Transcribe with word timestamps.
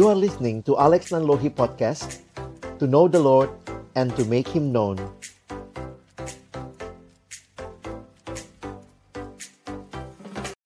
You 0.00 0.08
are 0.08 0.16
listening 0.16 0.64
to 0.64 0.80
Alex 0.80 1.12
Nanlohi 1.12 1.52
Podcast 1.52 2.24
To 2.80 2.88
know 2.88 3.04
the 3.04 3.20
Lord 3.20 3.52
and 3.92 4.08
to 4.16 4.24
make 4.24 4.48
Him 4.48 4.72
known. 4.72 4.96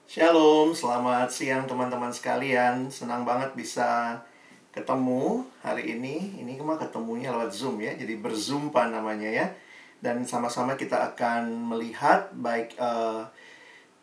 Shalom, 0.07 0.71
selamat 0.79 1.35
siang 1.35 1.67
teman-teman 1.67 2.15
sekalian. 2.15 2.95
Senang 2.95 3.27
banget 3.27 3.59
bisa 3.59 4.23
ketemu 4.71 5.43
hari 5.67 5.99
ini. 5.99 6.39
Ini 6.39 6.55
cuma 6.55 6.79
ketemunya 6.79 7.35
lewat 7.35 7.51
Zoom 7.59 7.83
ya 7.83 7.91
Jadi 7.99 8.15
berzumpa 8.15 8.87
namanya 8.87 9.35
ya. 9.35 9.51
Dan 9.99 10.23
sama-sama 10.31 10.79
kita 10.79 11.11
akan 11.11 11.75
melihat 11.75 12.31
baik 12.39 12.79
uh, 12.79 13.27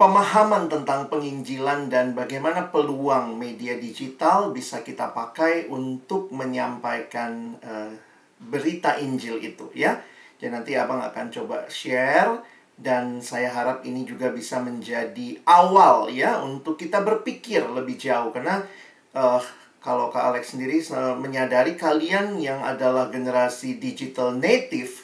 pemahaman 0.01 0.65
tentang 0.65 1.13
penginjilan 1.13 1.85
dan 1.85 2.17
bagaimana 2.17 2.73
peluang 2.73 3.37
media 3.37 3.77
digital 3.77 4.49
bisa 4.49 4.81
kita 4.81 5.13
pakai 5.13 5.69
untuk 5.69 6.33
menyampaikan 6.33 7.53
uh, 7.61 7.93
berita 8.41 8.97
Injil 8.97 9.37
itu 9.45 9.69
ya. 9.77 10.01
Jadi 10.41 10.49
nanti 10.49 10.73
abang 10.73 11.05
akan 11.05 11.29
coba 11.29 11.69
share 11.69 12.41
dan 12.73 13.21
saya 13.21 13.53
harap 13.53 13.85
ini 13.85 14.01
juga 14.01 14.33
bisa 14.33 14.57
menjadi 14.57 15.37
awal 15.45 16.09
ya 16.09 16.41
untuk 16.41 16.81
kita 16.81 17.05
berpikir 17.05 17.61
lebih 17.69 17.93
jauh 18.01 18.33
karena 18.33 18.65
uh, 19.13 19.37
kalau 19.85 20.09
Kak 20.09 20.33
Alex 20.33 20.57
sendiri 20.57 20.81
menyadari 21.21 21.77
kalian 21.77 22.41
yang 22.41 22.65
adalah 22.65 23.13
generasi 23.13 23.77
digital 23.77 24.33
native 24.33 25.00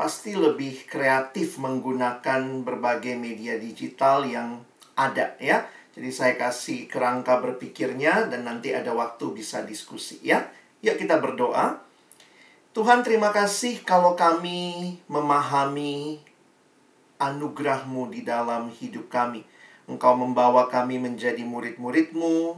pasti 0.00 0.32
lebih 0.32 0.88
kreatif 0.88 1.60
menggunakan 1.60 2.64
berbagai 2.64 3.20
media 3.20 3.60
digital 3.60 4.24
yang 4.24 4.64
ada 4.96 5.36
ya. 5.36 5.68
Jadi 5.92 6.08
saya 6.08 6.40
kasih 6.40 6.88
kerangka 6.88 7.36
berpikirnya 7.36 8.32
dan 8.32 8.48
nanti 8.48 8.72
ada 8.72 8.96
waktu 8.96 9.36
bisa 9.36 9.60
diskusi 9.60 10.16
ya. 10.24 10.48
Yuk 10.80 10.96
kita 10.96 11.20
berdoa. 11.20 11.84
Tuhan 12.72 13.04
terima 13.04 13.28
kasih 13.28 13.84
kalau 13.84 14.16
kami 14.16 14.96
memahami 15.04 16.24
anugerahmu 17.20 18.08
di 18.08 18.24
dalam 18.24 18.72
hidup 18.72 19.12
kami. 19.12 19.44
Engkau 19.84 20.16
membawa 20.16 20.72
kami 20.72 20.96
menjadi 20.96 21.44
murid-muridmu 21.44 22.56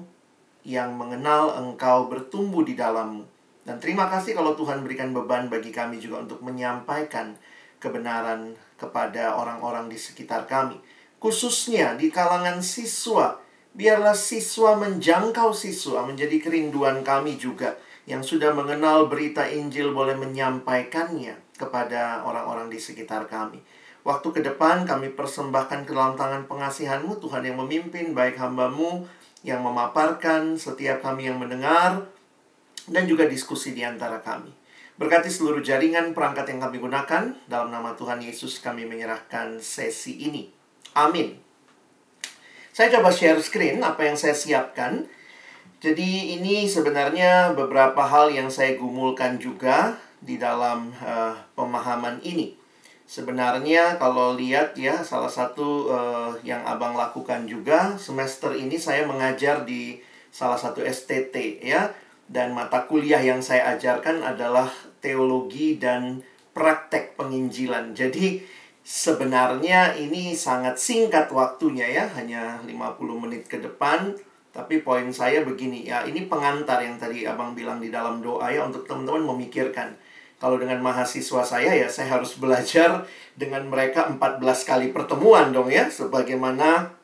yang 0.62 0.94
mengenal 0.94 1.58
engkau 1.58 2.06
bertumbuh 2.06 2.62
di 2.62 2.78
dalammu. 2.78 3.31
Dan 3.62 3.78
terima 3.78 4.10
kasih 4.10 4.34
kalau 4.34 4.58
Tuhan 4.58 4.82
berikan 4.82 5.14
beban 5.14 5.46
bagi 5.46 5.70
kami 5.70 6.02
juga 6.02 6.26
untuk 6.26 6.42
menyampaikan 6.42 7.38
kebenaran 7.78 8.58
kepada 8.74 9.38
orang-orang 9.38 9.86
di 9.86 9.98
sekitar 9.98 10.50
kami. 10.50 10.78
Khususnya 11.22 11.94
di 11.94 12.10
kalangan 12.10 12.58
siswa. 12.58 13.38
Biarlah 13.72 14.12
siswa 14.12 14.76
menjangkau 14.76 15.54
siswa 15.54 16.04
menjadi 16.04 16.42
kerinduan 16.42 17.06
kami 17.06 17.38
juga. 17.38 17.78
Yang 18.04 18.34
sudah 18.36 18.50
mengenal 18.50 19.06
berita 19.06 19.46
Injil 19.46 19.94
boleh 19.94 20.18
menyampaikannya 20.18 21.38
kepada 21.54 22.26
orang-orang 22.26 22.66
di 22.66 22.82
sekitar 22.82 23.30
kami. 23.30 23.62
Waktu 24.02 24.28
ke 24.34 24.40
depan 24.42 24.82
kami 24.82 25.14
persembahkan 25.14 25.86
ke 25.86 25.94
dalam 25.94 26.18
tangan 26.18 26.50
pengasihanmu 26.50 27.22
Tuhan 27.22 27.46
yang 27.46 27.62
memimpin 27.62 28.10
baik 28.10 28.34
hambamu 28.34 29.06
yang 29.46 29.62
memaparkan 29.62 30.58
setiap 30.58 31.06
kami 31.06 31.30
yang 31.30 31.38
mendengar 31.38 32.10
dan 32.92 33.08
juga 33.08 33.24
diskusi 33.24 33.72
di 33.72 33.82
antara 33.82 34.20
kami. 34.20 34.52
Berkati 35.00 35.32
seluruh 35.32 35.64
jaringan 35.64 36.12
perangkat 36.12 36.52
yang 36.52 36.60
kami 36.62 36.76
gunakan, 36.78 37.32
dalam 37.48 37.72
nama 37.72 37.96
Tuhan 37.96 38.20
Yesus 38.20 38.60
kami 38.60 38.84
menyerahkan 38.84 39.58
sesi 39.58 40.20
ini. 40.28 40.52
Amin. 40.92 41.40
Saya 42.72 42.92
coba 43.00 43.08
share 43.08 43.40
screen 43.40 43.80
apa 43.80 44.04
yang 44.04 44.16
saya 44.16 44.36
siapkan. 44.36 45.08
Jadi 45.82 46.38
ini 46.38 46.68
sebenarnya 46.68 47.56
beberapa 47.56 48.06
hal 48.06 48.30
yang 48.30 48.46
saya 48.52 48.78
gumulkan 48.78 49.40
juga 49.40 49.98
di 50.22 50.38
dalam 50.38 50.94
uh, 51.02 51.34
pemahaman 51.58 52.22
ini. 52.22 52.54
Sebenarnya 53.02 53.98
kalau 53.98 54.38
lihat 54.38 54.78
ya 54.78 55.02
salah 55.02 55.28
satu 55.28 55.90
uh, 55.90 56.32
yang 56.46 56.62
abang 56.64 56.94
lakukan 56.94 57.44
juga 57.44 57.98
semester 57.98 58.54
ini 58.54 58.78
saya 58.78 59.04
mengajar 59.04 59.66
di 59.66 60.00
salah 60.32 60.56
satu 60.56 60.80
STT 60.80 61.60
ya 61.60 61.92
dan 62.32 62.56
mata 62.56 62.88
kuliah 62.88 63.20
yang 63.20 63.44
saya 63.44 63.76
ajarkan 63.76 64.24
adalah 64.24 64.72
teologi 65.04 65.76
dan 65.76 66.24
praktek 66.56 67.12
penginjilan. 67.20 67.92
Jadi 67.92 68.40
sebenarnya 68.80 69.92
ini 70.00 70.32
sangat 70.32 70.80
singkat 70.80 71.28
waktunya 71.28 71.84
ya, 71.92 72.08
hanya 72.16 72.64
50 72.64 73.22
menit 73.28 73.44
ke 73.52 73.60
depan. 73.60 74.16
Tapi 74.52 74.80
poin 74.80 75.08
saya 75.12 75.44
begini 75.44 75.84
ya, 75.84 76.08
ini 76.08 76.24
pengantar 76.28 76.80
yang 76.80 76.96
tadi 76.96 77.24
Abang 77.28 77.52
bilang 77.52 77.80
di 77.80 77.92
dalam 77.92 78.24
doa 78.24 78.48
ya 78.48 78.64
untuk 78.64 78.88
teman-teman 78.88 79.36
memikirkan. 79.36 79.92
Kalau 80.40 80.58
dengan 80.58 80.80
mahasiswa 80.80 81.44
saya 81.44 81.72
ya, 81.76 81.88
saya 81.88 82.16
harus 82.16 82.36
belajar 82.40 83.04
dengan 83.36 83.68
mereka 83.68 84.08
14 84.08 84.40
kali 84.64 84.86
pertemuan 84.90 85.52
dong 85.52 85.68
ya, 85.68 85.88
sebagaimana 85.88 86.96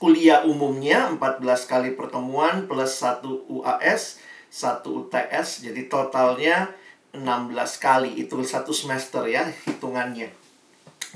kuliah 0.00 0.42
umumnya 0.48 1.12
14 1.14 1.44
kali 1.68 1.92
pertemuan 1.92 2.64
plus 2.64 3.04
1 3.04 3.20
UAS 3.52 4.29
satu 4.50 5.06
UTS 5.06 5.62
jadi 5.62 5.86
totalnya 5.86 6.74
16 7.14 7.54
kali 7.78 8.10
itu 8.18 8.42
satu 8.42 8.70
semester 8.74 9.26
ya 9.26 9.46
hitungannya. 9.66 10.30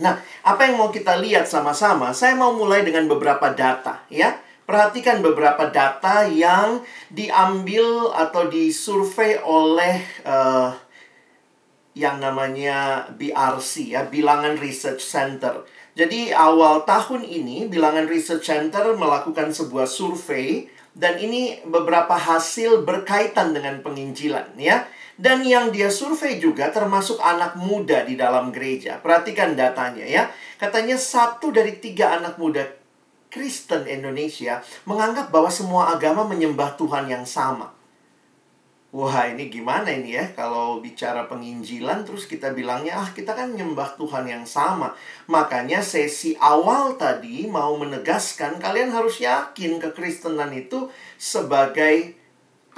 Nah, 0.03 0.19
apa 0.43 0.67
yang 0.67 0.79
mau 0.83 0.91
kita 0.91 1.23
lihat 1.23 1.47
sama-sama? 1.47 2.11
Saya 2.11 2.35
mau 2.35 2.51
mulai 2.51 2.83
dengan 2.83 3.07
beberapa 3.07 3.55
data 3.55 4.03
ya. 4.11 4.43
Perhatikan 4.65 5.21
beberapa 5.21 5.69
data 5.69 6.25
yang 6.25 6.81
diambil 7.13 8.11
atau 8.17 8.49
disurvei 8.49 9.37
oleh 9.45 10.01
uh, 10.25 10.73
yang 11.95 12.19
namanya 12.19 13.07
BRC 13.13 13.93
ya, 13.93 14.09
Bilangan 14.09 14.57
Research 14.57 15.05
Center. 15.05 15.63
Jadi 15.95 16.35
awal 16.35 16.83
tahun 16.83 17.23
ini 17.23 17.71
Bilangan 17.71 18.11
Research 18.11 18.51
Center 18.51 18.99
melakukan 18.99 19.55
sebuah 19.55 19.87
survei 19.87 20.67
dan 20.95 21.19
ini 21.19 21.59
beberapa 21.67 22.15
hasil 22.15 22.87
berkaitan 22.87 23.51
dengan 23.51 23.83
penginjilan 23.83 24.55
ya. 24.55 24.87
Dan 25.15 25.47
yang 25.47 25.71
dia 25.71 25.95
survei 25.95 26.43
juga 26.43 26.75
termasuk 26.75 27.23
anak 27.23 27.55
muda 27.55 28.03
di 28.03 28.19
dalam 28.19 28.51
gereja. 28.51 28.99
Perhatikan 28.99 29.55
datanya 29.55 30.03
ya. 30.03 30.27
Katanya 30.59 30.99
satu 30.99 31.55
dari 31.55 31.79
tiga 31.79 32.19
anak 32.19 32.35
muda 32.35 32.67
Kristen 33.31 33.87
Indonesia 33.91 34.63
menganggap 34.87 35.31
bahwa 35.35 35.51
semua 35.51 35.95
agama 35.95 36.27
menyembah 36.27 36.79
Tuhan 36.79 37.11
yang 37.11 37.27
sama. 37.27 37.75
Wah 38.95 39.27
ini 39.27 39.51
gimana 39.51 39.91
ini 39.91 40.15
ya? 40.15 40.23
Kalau 40.39 40.79
bicara 40.79 41.27
penginjilan 41.27 42.07
terus 42.07 42.31
kita 42.31 42.55
bilangnya 42.55 42.95
Ah 42.95 43.11
kita 43.11 43.35
kan 43.35 43.51
nyembah 43.51 43.99
Tuhan 43.99 44.23
yang 44.23 44.47
sama. 44.47 44.95
Makanya 45.27 45.83
sesi 45.83 46.39
awal 46.39 46.95
tadi 46.95 47.51
mau 47.51 47.75
menegaskan 47.75 48.63
Kalian 48.63 48.95
harus 48.95 49.19
yakin 49.19 49.83
kekristenan 49.83 50.55
itu 50.55 50.95
sebagai 51.19 52.15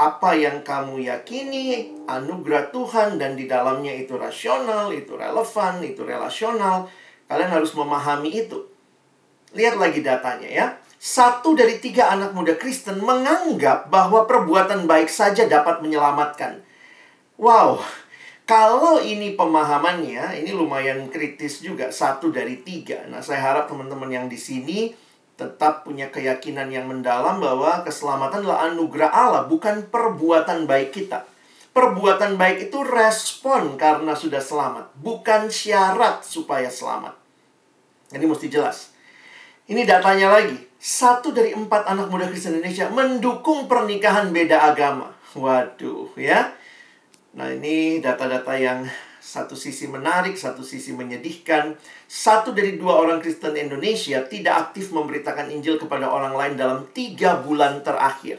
apa 0.01 0.33
yang 0.33 0.65
kamu 0.65 1.05
yakini 1.05 1.93
Anugerah 2.09 2.73
Tuhan 2.73 3.21
dan 3.21 3.37
di 3.37 3.45
dalamnya 3.45 3.93
itu 3.93 4.17
rasional, 4.17 4.89
itu 4.97 5.21
relevan, 5.21 5.85
itu 5.85 6.01
relasional. 6.01 6.89
Kalian 7.29 7.61
harus 7.61 7.77
memahami 7.77 8.49
itu. 8.49 8.65
Lihat 9.53 9.77
lagi 9.77 10.01
datanya 10.01 10.49
ya 10.49 10.67
satu 10.97 11.53
dari 11.53 11.77
tiga 11.77 12.09
anak 12.09 12.33
muda 12.33 12.57
Kristen 12.57 13.05
menganggap 13.05 13.93
bahwa 13.93 14.25
perbuatan 14.25 14.89
baik 14.89 15.13
saja 15.13 15.45
dapat 15.45 15.85
menyelamatkan. 15.85 16.65
Wow, 17.37 17.85
kalau 18.49 19.05
ini 19.05 19.37
pemahamannya, 19.37 20.41
ini 20.41 20.57
lumayan 20.57 21.13
kritis 21.13 21.61
juga. 21.61 21.93
Satu 21.93 22.33
dari 22.33 22.65
tiga. 22.65 23.05
Nah, 23.13 23.21
saya 23.21 23.45
harap 23.45 23.69
teman-teman 23.69 24.09
yang 24.09 24.27
di 24.33 24.41
sini 24.41 24.97
tetap 25.37 25.85
punya 25.85 26.09
keyakinan 26.09 26.73
yang 26.73 26.89
mendalam 26.89 27.45
bahwa 27.45 27.85
keselamatan 27.85 28.41
adalah 28.41 28.73
anugerah 28.73 29.13
Allah, 29.13 29.43
bukan 29.45 29.85
perbuatan 29.93 30.65
baik 30.65 30.97
kita. 30.97 31.29
Perbuatan 31.77 32.41
baik 32.41 32.73
itu 32.73 32.81
respon 32.81 33.77
karena 33.77 34.17
sudah 34.17 34.41
selamat, 34.41 34.97
bukan 34.97 35.53
syarat 35.53 36.25
supaya 36.25 36.73
selamat. 36.73 37.13
Ini 38.17 38.25
mesti 38.25 38.49
jelas. 38.49 38.97
Ini 39.69 39.85
datanya 39.85 40.33
lagi 40.33 40.66
satu 40.87 41.35
dari 41.35 41.51
empat 41.51 41.91
anak 41.91 42.07
muda 42.15 42.31
Kristen 42.31 42.63
Indonesia 42.63 42.87
mendukung 42.87 43.67
pernikahan 43.67 44.31
beda 44.31 44.71
agama. 44.71 45.11
Waduh, 45.35 46.15
ya. 46.15 46.55
Nah, 47.35 47.51
ini 47.51 47.99
data-data 47.99 48.55
yang 48.55 48.87
satu 49.19 49.59
sisi 49.59 49.91
menarik, 49.91 50.39
satu 50.39 50.63
sisi 50.63 50.95
menyedihkan. 50.95 51.75
Satu 52.07 52.55
dari 52.55 52.79
dua 52.79 53.03
orang 53.03 53.19
Kristen 53.19 53.59
Indonesia 53.59 54.23
tidak 54.31 54.71
aktif 54.71 54.95
memberitakan 54.95 55.51
Injil 55.51 55.75
kepada 55.75 56.07
orang 56.07 56.39
lain 56.39 56.55
dalam 56.55 56.87
tiga 56.95 57.43
bulan 57.43 57.83
terakhir. 57.83 58.39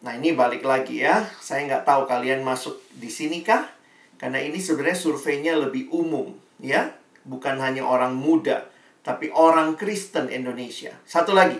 Nah, 0.00 0.16
ini 0.16 0.32
balik 0.32 0.64
lagi 0.64 1.04
ya. 1.04 1.28
Saya 1.44 1.68
nggak 1.68 1.84
tahu 1.84 2.08
kalian 2.08 2.40
masuk 2.40 2.80
di 2.96 3.12
sini 3.12 3.44
kah? 3.44 3.68
Karena 4.16 4.40
ini 4.40 4.56
sebenarnya 4.56 4.96
surveinya 4.96 5.60
lebih 5.60 5.92
umum, 5.92 6.32
ya. 6.56 6.96
Bukan 7.28 7.60
hanya 7.60 7.84
orang 7.84 8.16
muda 8.16 8.69
tapi 9.00 9.32
orang 9.32 9.76
Kristen 9.76 10.28
Indonesia. 10.28 10.92
Satu 11.08 11.32
lagi. 11.32 11.56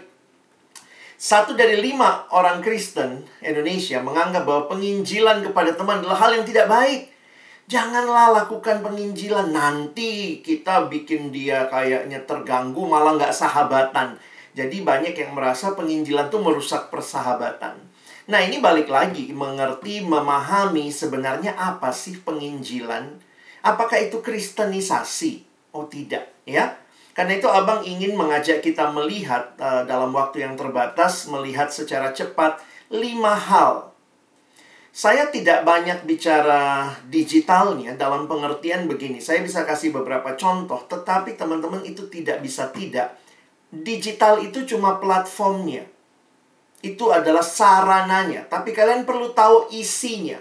Satu 1.21 1.53
dari 1.53 1.77
lima 1.77 2.25
orang 2.33 2.65
Kristen 2.65 3.29
Indonesia 3.45 4.01
menganggap 4.01 4.49
bahwa 4.49 4.73
penginjilan 4.73 5.45
kepada 5.45 5.77
teman 5.77 6.01
adalah 6.01 6.17
hal 6.17 6.41
yang 6.41 6.49
tidak 6.49 6.65
baik. 6.65 7.13
Janganlah 7.69 8.33
lakukan 8.35 8.81
penginjilan. 8.81 9.53
Nanti 9.53 10.41
kita 10.41 10.89
bikin 10.89 11.29
dia 11.29 11.69
kayaknya 11.69 12.25
terganggu, 12.25 12.89
malah 12.89 13.21
nggak 13.21 13.37
sahabatan. 13.37 14.17
Jadi 14.57 14.83
banyak 14.83 15.15
yang 15.15 15.37
merasa 15.37 15.77
penginjilan 15.79 16.33
itu 16.33 16.39
merusak 16.43 16.91
persahabatan. 16.91 17.79
Nah 18.27 18.41
ini 18.43 18.59
balik 18.59 18.91
lagi, 18.91 19.31
mengerti, 19.31 20.03
memahami 20.03 20.91
sebenarnya 20.91 21.55
apa 21.55 21.95
sih 21.95 22.19
penginjilan. 22.19 23.23
Apakah 23.63 24.01
itu 24.01 24.19
kristenisasi? 24.19 25.47
Oh 25.71 25.87
tidak, 25.87 26.27
ya. 26.49 26.81
Karena 27.21 27.37
itu 27.37 27.53
abang 27.53 27.85
ingin 27.85 28.17
mengajak 28.17 28.65
kita 28.65 28.97
melihat 28.97 29.53
uh, 29.61 29.85
dalam 29.85 30.09
waktu 30.09 30.41
yang 30.41 30.57
terbatas, 30.57 31.29
melihat 31.29 31.69
secara 31.69 32.17
cepat 32.17 32.65
lima 32.89 33.37
hal. 33.37 33.93
Saya 34.89 35.29
tidak 35.29 35.69
banyak 35.69 36.09
bicara 36.09 36.89
digitalnya 37.13 37.93
dalam 38.01 38.25
pengertian 38.25 38.89
begini. 38.89 39.21
Saya 39.21 39.45
bisa 39.45 39.69
kasih 39.69 39.93
beberapa 39.93 40.33
contoh, 40.33 40.81
tetapi 40.89 41.37
teman-teman 41.37 41.85
itu 41.85 42.09
tidak 42.09 42.41
bisa 42.41 42.73
tidak. 42.73 43.13
Digital 43.69 44.41
itu 44.41 44.65
cuma 44.65 44.97
platformnya. 44.97 45.85
Itu 46.81 47.13
adalah 47.13 47.45
sarananya, 47.45 48.49
tapi 48.49 48.73
kalian 48.73 49.05
perlu 49.05 49.37
tahu 49.37 49.69
isinya. 49.77 50.41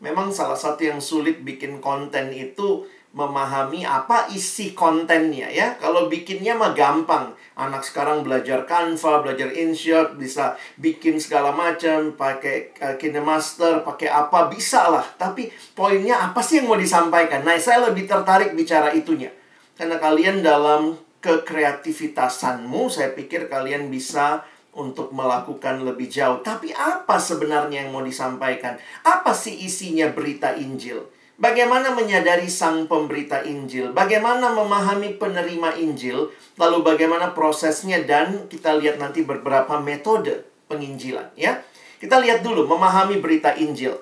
Memang 0.00 0.32
salah 0.32 0.56
satu 0.56 0.88
yang 0.88 1.04
sulit 1.04 1.44
bikin 1.44 1.84
konten 1.84 2.32
itu 2.32 2.88
memahami 3.14 3.86
apa 3.86 4.26
isi 4.34 4.74
kontennya 4.74 5.46
ya. 5.46 5.78
Kalau 5.78 6.10
bikinnya 6.10 6.58
mah 6.58 6.74
gampang. 6.74 7.30
Anak 7.54 7.86
sekarang 7.86 8.26
belajar 8.26 8.66
Canva, 8.66 9.22
belajar 9.22 9.54
InShot, 9.54 10.18
bisa 10.18 10.58
bikin 10.82 11.22
segala 11.22 11.54
macam, 11.54 12.18
pakai 12.18 12.74
uh, 12.82 12.98
KineMaster, 12.98 13.86
pakai 13.86 14.10
apa 14.10 14.50
bisa 14.50 14.90
lah. 14.90 15.06
Tapi 15.14 15.54
poinnya 15.78 16.26
apa 16.26 16.42
sih 16.42 16.58
yang 16.58 16.66
mau 16.66 16.74
disampaikan? 16.74 17.46
Nah, 17.46 17.54
saya 17.62 17.86
lebih 17.86 18.10
tertarik 18.10 18.58
bicara 18.58 18.90
itunya. 18.90 19.30
Karena 19.78 20.02
kalian 20.02 20.42
dalam 20.42 20.98
kekreativitasanmu, 21.22 22.90
saya 22.90 23.14
pikir 23.14 23.46
kalian 23.46 23.86
bisa 23.86 24.42
untuk 24.74 25.14
melakukan 25.14 25.86
lebih 25.86 26.10
jauh. 26.10 26.42
Tapi 26.42 26.74
apa 26.74 27.22
sebenarnya 27.22 27.86
yang 27.86 27.94
mau 27.94 28.02
disampaikan? 28.02 28.74
Apa 29.06 29.30
sih 29.30 29.54
isinya 29.62 30.10
berita 30.10 30.58
Injil? 30.58 31.06
Bagaimana 31.34 31.90
menyadari 31.90 32.46
sang 32.46 32.86
pemberita 32.86 33.42
Injil? 33.42 33.90
Bagaimana 33.90 34.54
memahami 34.54 35.18
penerima 35.18 35.74
Injil? 35.82 36.30
Lalu 36.54 36.78
bagaimana 36.86 37.34
prosesnya 37.34 37.98
dan 38.06 38.46
kita 38.46 38.78
lihat 38.78 39.02
nanti 39.02 39.26
beberapa 39.26 39.82
metode 39.82 40.46
penginjilan 40.70 41.34
ya. 41.34 41.58
Kita 41.98 42.22
lihat 42.22 42.46
dulu 42.46 42.70
memahami 42.70 43.18
berita 43.18 43.50
Injil. 43.58 43.98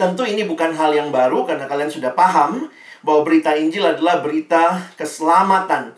Tentu 0.00 0.24
ini 0.24 0.48
bukan 0.48 0.72
hal 0.72 0.96
yang 0.96 1.12
baru 1.12 1.44
karena 1.44 1.68
kalian 1.68 1.92
sudah 1.92 2.16
paham 2.16 2.72
bahwa 3.04 3.20
berita 3.20 3.52
Injil 3.52 3.84
adalah 3.84 4.24
berita 4.24 4.88
keselamatan 4.96 5.92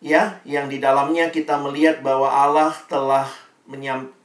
ya 0.00 0.40
yang 0.48 0.72
di 0.72 0.80
dalamnya 0.80 1.28
kita 1.28 1.60
melihat 1.60 2.00
bahwa 2.00 2.32
Allah 2.32 2.72
telah 2.88 3.28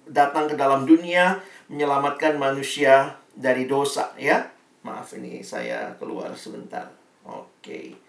datang 0.08 0.48
ke 0.48 0.56
dalam 0.56 0.88
dunia 0.88 1.44
menyelamatkan 1.68 2.40
manusia 2.40 3.19
dari 3.36 3.68
dosa 3.68 4.16
ya. 4.16 4.48
Maaf 4.88 5.12
ini 5.19 5.44
saya 5.44 5.92
keluar 6.00 6.31
sebentar. 6.39 6.88
Oke. 7.28 8.00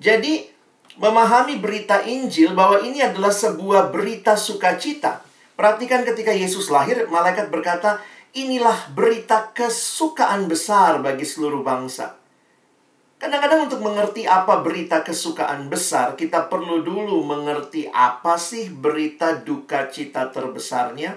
Jadi 0.00 0.48
memahami 0.96 1.60
berita 1.60 2.00
Injil 2.00 2.56
bahwa 2.56 2.80
ini 2.80 3.04
adalah 3.04 3.28
sebuah 3.28 3.92
berita 3.92 4.32
sukacita. 4.32 5.20
Perhatikan 5.52 6.00
ketika 6.08 6.32
Yesus 6.32 6.72
lahir, 6.72 7.04
malaikat 7.12 7.52
berkata, 7.52 8.00
"Inilah 8.32 8.88
berita 8.96 9.52
kesukaan 9.52 10.48
besar 10.48 11.04
bagi 11.04 11.28
seluruh 11.28 11.60
bangsa." 11.60 12.16
Kadang-kadang 13.20 13.70
untuk 13.70 13.80
mengerti 13.84 14.24
apa 14.24 14.64
berita 14.64 15.04
kesukaan 15.04 15.68
besar, 15.68 16.18
kita 16.18 16.48
perlu 16.50 16.82
dulu 16.82 17.22
mengerti 17.24 17.86
apa 17.88 18.40
sih 18.40 18.72
berita 18.72 19.38
duka 19.44 19.86
cita 19.92 20.28
terbesarnya. 20.32 21.14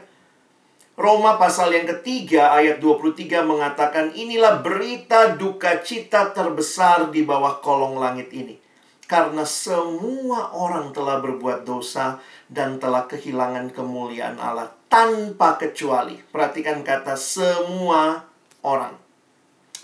Roma 0.98 1.38
pasal 1.38 1.78
yang 1.78 1.86
ketiga 1.86 2.58
ayat 2.58 2.82
23 2.82 3.46
mengatakan 3.46 4.18
inilah 4.18 4.66
berita 4.66 5.38
duka 5.38 5.78
cita 5.86 6.34
terbesar 6.34 7.14
di 7.14 7.22
bawah 7.22 7.62
kolong 7.62 8.02
langit 8.02 8.34
ini. 8.34 8.58
Karena 9.06 9.46
semua 9.46 10.58
orang 10.58 10.90
telah 10.98 11.22
berbuat 11.22 11.70
dosa 11.70 12.18
dan 12.50 12.82
telah 12.82 13.06
kehilangan 13.06 13.70
kemuliaan 13.78 14.42
Allah 14.42 14.74
tanpa 14.90 15.62
kecuali. 15.62 16.18
Perhatikan 16.18 16.82
kata 16.82 17.14
semua 17.14 18.26
orang. 18.66 18.98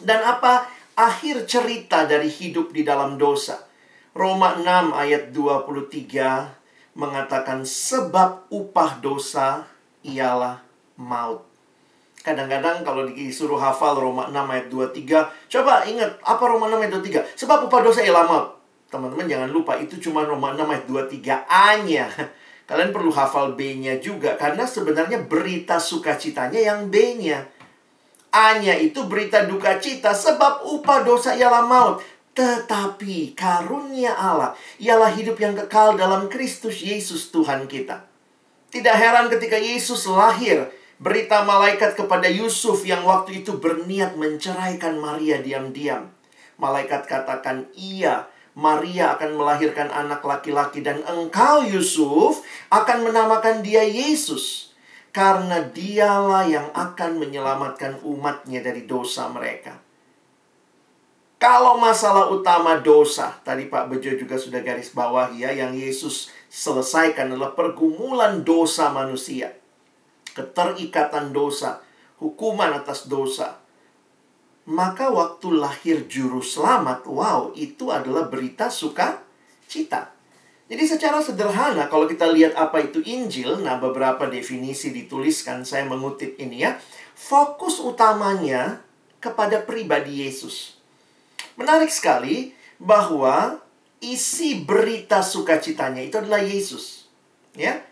Dan 0.02 0.18
apa 0.26 0.66
akhir 0.98 1.46
cerita 1.46 2.10
dari 2.10 2.26
hidup 2.26 2.74
di 2.74 2.82
dalam 2.82 3.22
dosa? 3.22 3.62
Roma 4.18 4.58
6 4.58 4.98
ayat 4.98 5.30
23 5.30 6.98
mengatakan 6.98 7.70
sebab 7.70 8.50
upah 8.50 8.98
dosa 8.98 9.70
ialah 10.02 10.73
maut. 11.00 11.46
Kadang-kadang 12.24 12.88
kalau 12.88 13.04
disuruh 13.12 13.60
hafal 13.60 14.00
Roma 14.00 14.32
6 14.32 14.48
ayat 14.48 14.68
23, 14.72 15.52
coba 15.52 15.84
ingat 15.84 16.16
apa 16.24 16.44
Roma 16.48 16.72
6 16.72 16.80
ayat 16.80 16.92
23? 17.36 17.36
Sebab 17.36 17.68
upah 17.68 17.80
dosa 17.84 18.00
ialah 18.00 18.24
maut. 18.24 18.48
Teman-teman 18.88 19.28
jangan 19.28 19.50
lupa 19.52 19.76
itu 19.76 20.00
cuma 20.00 20.24
Roma 20.24 20.56
6 20.56 20.64
ayat 20.64 20.86
23 20.88 21.50
A-nya. 21.50 22.08
Kalian 22.70 22.96
perlu 22.96 23.12
hafal 23.12 23.60
B-nya 23.60 24.00
juga 24.00 24.40
karena 24.40 24.64
sebenarnya 24.64 25.28
berita 25.28 25.84
sukacitanya 25.84 26.64
yang 26.64 26.88
B-nya. 26.88 27.44
A-nya 28.32 28.80
itu 28.80 29.04
berita 29.06 29.44
duka 29.44 29.78
cita 29.84 30.16
sebab 30.16 30.64
upah 30.64 31.04
dosa 31.04 31.36
ialah 31.36 31.68
maut. 31.68 32.00
Tetapi 32.34 33.38
karunia 33.38 34.16
Allah 34.18 34.58
ialah 34.82 35.14
hidup 35.14 35.38
yang 35.38 35.54
kekal 35.54 36.00
dalam 36.00 36.32
Kristus 36.32 36.82
Yesus 36.82 37.30
Tuhan 37.30 37.68
kita. 37.70 38.08
Tidak 38.74 38.96
heran 38.96 39.30
ketika 39.30 39.54
Yesus 39.60 40.10
lahir, 40.10 40.66
Berita 41.04 41.44
malaikat 41.44 42.00
kepada 42.00 42.32
Yusuf 42.32 42.88
yang 42.88 43.04
waktu 43.04 43.44
itu 43.44 43.60
berniat 43.60 44.16
menceraikan 44.16 45.04
Maria 45.04 45.44
diam-diam. 45.44 46.08
Malaikat 46.56 47.12
katakan, 47.12 47.68
"Iya, 47.76 48.32
Maria 48.56 49.12
akan 49.20 49.36
melahirkan 49.36 49.92
anak 49.92 50.24
laki-laki 50.24 50.80
dan 50.80 51.04
engkau 51.04 51.68
Yusuf 51.68 52.40
akan 52.72 53.04
menamakan 53.04 53.60
dia 53.60 53.84
Yesus 53.84 54.72
karena 55.12 55.68
dialah 55.76 56.48
yang 56.48 56.72
akan 56.72 57.20
menyelamatkan 57.20 58.00
umatnya 58.08 58.64
dari 58.64 58.88
dosa 58.88 59.28
mereka." 59.28 59.84
Kalau 61.36 61.84
masalah 61.84 62.32
utama 62.32 62.80
dosa, 62.80 63.44
tadi 63.44 63.68
Pak 63.68 63.92
Bejo 63.92 64.16
juga 64.16 64.40
sudah 64.40 64.64
garis 64.64 64.96
bawah 64.96 65.36
ya, 65.36 65.52
yang 65.52 65.76
Yesus 65.76 66.32
selesaikan 66.48 67.36
adalah 67.36 67.52
pergumulan 67.52 68.48
dosa 68.48 68.88
manusia 68.88 69.52
keterikatan 70.34 71.32
dosa, 71.32 71.80
hukuman 72.18 72.74
atas 72.74 73.06
dosa. 73.06 73.62
Maka 74.64 75.12
waktu 75.14 75.54
lahir 75.54 76.08
juru 76.10 76.42
selamat, 76.42 77.06
wow, 77.08 77.52
itu 77.54 77.94
adalah 77.94 78.28
berita 78.28 78.72
suka 78.74 79.22
cita. 79.70 80.10
Jadi 80.72 80.84
secara 80.88 81.20
sederhana 81.20 81.92
kalau 81.92 82.08
kita 82.08 82.26
lihat 82.32 82.56
apa 82.56 82.82
itu 82.82 83.04
Injil, 83.04 83.62
nah 83.62 83.78
beberapa 83.78 84.26
definisi 84.26 84.90
dituliskan, 84.96 85.68
saya 85.68 85.86
mengutip 85.86 86.40
ini 86.40 86.64
ya. 86.64 86.80
Fokus 87.14 87.84
utamanya 87.84 88.82
kepada 89.20 89.62
pribadi 89.62 90.24
Yesus. 90.26 90.80
Menarik 91.60 91.92
sekali 91.92 92.56
bahwa 92.80 93.60
isi 94.00 94.64
berita 94.64 95.22
sukacitanya 95.22 96.02
itu 96.02 96.16
adalah 96.18 96.42
Yesus. 96.42 97.06
Ya 97.54 97.84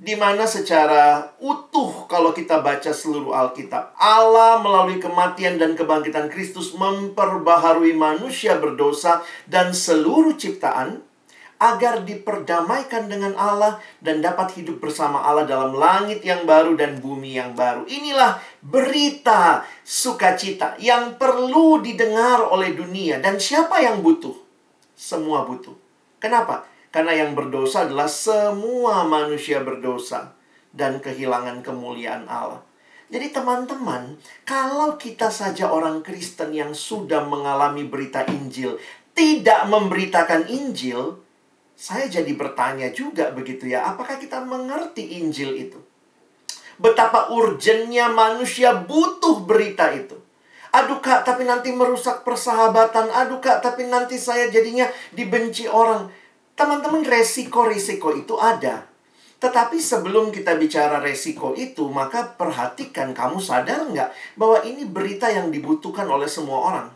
di 0.00 0.16
mana 0.16 0.48
secara 0.48 1.36
utuh 1.44 2.08
kalau 2.08 2.32
kita 2.32 2.64
baca 2.64 2.88
seluruh 2.88 3.36
Alkitab, 3.36 3.92
Allah 4.00 4.56
melalui 4.64 4.96
kematian 4.96 5.60
dan 5.60 5.76
kebangkitan 5.76 6.32
Kristus 6.32 6.72
memperbaharui 6.72 7.92
manusia 7.92 8.56
berdosa 8.56 9.20
dan 9.44 9.76
seluruh 9.76 10.40
ciptaan 10.40 11.04
agar 11.60 12.08
diperdamaikan 12.08 13.12
dengan 13.12 13.36
Allah 13.36 13.76
dan 14.00 14.24
dapat 14.24 14.56
hidup 14.56 14.80
bersama 14.80 15.20
Allah 15.20 15.44
dalam 15.44 15.76
langit 15.76 16.24
yang 16.24 16.48
baru 16.48 16.72
dan 16.80 17.04
bumi 17.04 17.36
yang 17.36 17.52
baru. 17.52 17.84
Inilah 17.84 18.40
berita 18.64 19.68
sukacita 19.84 20.80
yang 20.80 21.20
perlu 21.20 21.84
didengar 21.84 22.48
oleh 22.48 22.72
dunia 22.72 23.20
dan 23.20 23.36
siapa 23.36 23.84
yang 23.84 24.00
butuh? 24.00 24.32
Semua 24.96 25.44
butuh. 25.44 25.76
Kenapa? 26.16 26.69
Karena 26.90 27.14
yang 27.14 27.38
berdosa 27.38 27.86
adalah 27.86 28.10
semua 28.10 29.06
manusia 29.06 29.62
berdosa 29.62 30.34
dan 30.74 30.98
kehilangan 30.98 31.62
kemuliaan 31.62 32.26
Allah. 32.26 32.62
Jadi 33.10 33.34
teman-teman, 33.34 34.18
kalau 34.46 34.94
kita 34.94 35.30
saja 35.34 35.70
orang 35.70 36.02
Kristen 36.02 36.54
yang 36.54 36.74
sudah 36.74 37.26
mengalami 37.26 37.86
berita 37.86 38.22
Injil, 38.26 38.78
tidak 39.14 39.66
memberitakan 39.66 40.46
Injil, 40.46 41.18
saya 41.74 42.06
jadi 42.06 42.30
bertanya 42.34 42.94
juga 42.94 43.34
begitu 43.34 43.66
ya, 43.66 43.86
apakah 43.90 44.18
kita 44.18 44.42
mengerti 44.46 45.18
Injil 45.18 45.58
itu? 45.58 45.78
betapa 46.80 47.28
urgennya 47.30 48.08
manusia 48.08 48.72
butuh 48.72 49.44
berita 49.44 49.92
itu. 49.92 50.16
Aduh 50.72 51.02
kak, 51.04 51.28
tapi 51.28 51.44
nanti 51.44 51.70
merusak 51.70 52.24
persahabatan. 52.24 53.12
Aduh 53.12 53.38
kak, 53.38 53.60
tapi 53.60 53.86
nanti 53.86 54.16
saya 54.16 54.48
jadinya 54.48 54.88
dibenci 55.12 55.68
orang. 55.68 56.08
Teman-teman, 56.60 57.00
resiko-resiko 57.00 58.12
itu 58.12 58.36
ada. 58.36 58.84
Tetapi 59.40 59.80
sebelum 59.80 60.28
kita 60.28 60.60
bicara 60.60 61.00
resiko 61.00 61.56
itu, 61.56 61.88
maka 61.88 62.36
perhatikan 62.36 63.16
kamu 63.16 63.40
sadar 63.40 63.88
nggak 63.88 64.12
bahwa 64.36 64.60
ini 64.68 64.84
berita 64.84 65.32
yang 65.32 65.48
dibutuhkan 65.48 66.04
oleh 66.04 66.28
semua 66.28 66.60
orang. 66.60 66.88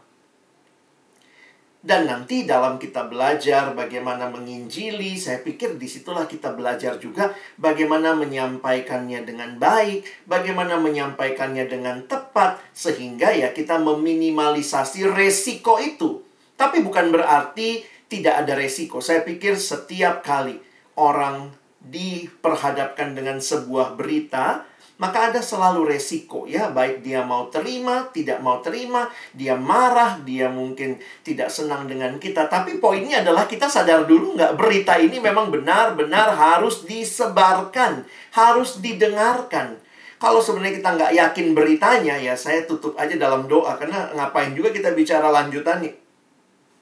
Dan 1.81 2.05
nanti 2.05 2.45
dalam 2.45 2.77
kita 2.77 3.09
belajar 3.09 3.73
bagaimana 3.73 4.29
menginjili, 4.29 5.17
saya 5.17 5.41
pikir 5.41 5.81
di 5.81 5.89
situlah 5.89 6.29
kita 6.29 6.53
belajar 6.53 7.01
juga 7.01 7.33
bagaimana 7.57 8.13
menyampaikannya 8.13 9.25
dengan 9.25 9.57
baik, 9.57 10.29
bagaimana 10.29 10.77
menyampaikannya 10.77 11.65
dengan 11.65 12.05
tepat, 12.05 12.61
sehingga 12.77 13.33
ya 13.33 13.57
kita 13.57 13.81
meminimalisasi 13.81 15.09
resiko 15.09 15.81
itu. 15.81 16.21
Tapi 16.57 16.85
bukan 16.85 17.13
berarti 17.13 17.94
tidak 18.09 18.45
ada 18.45 18.53
resiko. 18.55 19.01
Saya 19.01 19.25
pikir 19.25 19.57
setiap 19.57 20.25
kali 20.25 20.61
orang 20.95 21.53
diperhadapkan 21.85 23.13
dengan 23.13 23.39
sebuah 23.41 23.97
berita, 23.99 24.65
maka 24.95 25.35
ada 25.35 25.43
selalu 25.43 25.91
resiko 25.91 26.47
ya, 26.47 26.71
baik 26.71 27.03
dia 27.03 27.27
mau 27.27 27.51
terima, 27.51 28.07
tidak 28.15 28.39
mau 28.39 28.63
terima, 28.63 29.11
dia 29.35 29.59
marah, 29.59 30.23
dia 30.23 30.47
mungkin 30.47 31.03
tidak 31.27 31.51
senang 31.51 31.91
dengan 31.91 32.15
kita. 32.23 32.47
Tapi 32.47 32.79
poinnya 32.79 33.27
adalah 33.27 33.51
kita 33.51 33.67
sadar 33.67 34.07
dulu 34.07 34.39
nggak 34.39 34.55
berita 34.55 34.95
ini 34.95 35.19
memang 35.19 35.51
benar-benar 35.51 36.39
harus 36.39 36.87
disebarkan, 36.87 38.07
harus 38.39 38.79
didengarkan. 38.79 39.83
Kalau 40.23 40.39
sebenarnya 40.39 40.79
kita 40.79 40.91
nggak 40.95 41.13
yakin 41.21 41.47
beritanya 41.53 42.15
ya 42.17 42.39
saya 42.39 42.63
tutup 42.65 42.95
aja 42.95 43.19
dalam 43.19 43.51
doa 43.51 43.75
karena 43.77 44.15
ngapain 44.15 44.55
juga 44.55 44.71
kita 44.71 44.95
bicara 44.95 45.29
lanjutannya. 45.29 46.04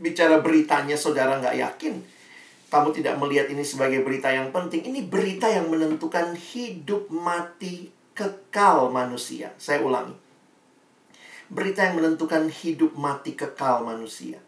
Bicara 0.02 0.42
beritanya 0.42 0.98
saudara 0.98 1.38
nggak 1.38 1.56
yakin 1.62 1.94
kamu 2.72 2.88
tidak 2.96 3.20
melihat 3.20 3.52
ini 3.52 3.60
sebagai 3.60 4.00
berita 4.00 4.32
yang 4.32 4.48
penting. 4.48 4.80
Ini 4.88 5.04
berita 5.04 5.44
yang 5.44 5.68
menentukan 5.68 6.32
hidup 6.32 7.12
mati 7.12 7.92
kekal 8.16 8.88
manusia. 8.88 9.52
Saya 9.60 9.84
ulangi. 9.84 10.16
Berita 11.52 11.84
yang 11.84 12.00
menentukan 12.00 12.48
hidup 12.48 12.96
mati 12.96 13.36
kekal 13.36 13.84
manusia. 13.84 14.40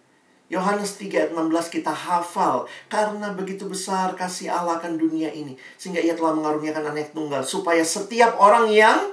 Yohanes 0.49 0.96
3 0.96 1.12
ayat 1.20 1.30
16 1.37 1.68
kita 1.68 1.92
hafal 1.92 2.64
karena 2.88 3.32
begitu 3.37 3.68
besar 3.68 4.16
kasih 4.16 4.52
Allah 4.52 4.76
akan 4.80 4.96
dunia 5.00 5.32
ini 5.32 5.56
sehingga 5.80 6.00
ia 6.04 6.12
telah 6.12 6.37
mengaruniakan 6.37 6.92
anak 6.92 7.16
tunggal 7.16 7.40
supaya 7.44 7.80
setiap 7.80 8.37
orang 8.37 8.68
yang 8.68 9.12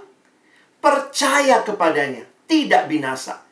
percaya 0.80 1.64
kepadanya 1.68 2.28
tidak 2.48 2.88
binasa. 2.88 3.44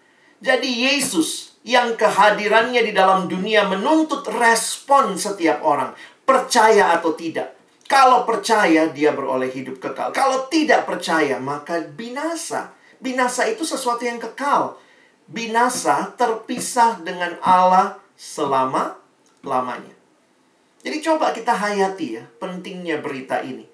Jadi 0.43 0.87
Yesus 0.91 1.48
yang 1.69 1.93
kehadirannya 1.93 2.81
di 2.81 2.89
dalam 2.97 3.29
dunia 3.29 3.69
menuntut 3.69 4.25
respon 4.25 5.13
setiap 5.13 5.61
orang, 5.61 5.93
percaya 6.25 6.97
atau 6.97 7.13
tidak. 7.13 7.53
Kalau 7.85 8.25
percaya, 8.25 8.89
dia 8.89 9.13
beroleh 9.13 9.53
hidup 9.53 9.77
kekal. 9.77 10.09
Kalau 10.09 10.49
tidak 10.49 10.89
percaya, 10.89 11.37
maka 11.37 11.85
binasa. 11.85 12.73
Binasa 12.97 13.45
itu 13.45 13.61
sesuatu 13.61 14.01
yang 14.01 14.17
kekal. 14.17 14.81
Binasa 15.29 16.09
terpisah 16.17 17.05
dengan 17.05 17.37
Allah 17.45 18.01
selama-lamanya. 18.17 19.93
Jadi 20.81 20.97
coba 21.05 21.33
kita 21.37 21.53
hayati 21.53 22.17
ya, 22.17 22.25
pentingnya 22.41 22.97
berita 22.97 23.45
ini. 23.45 23.65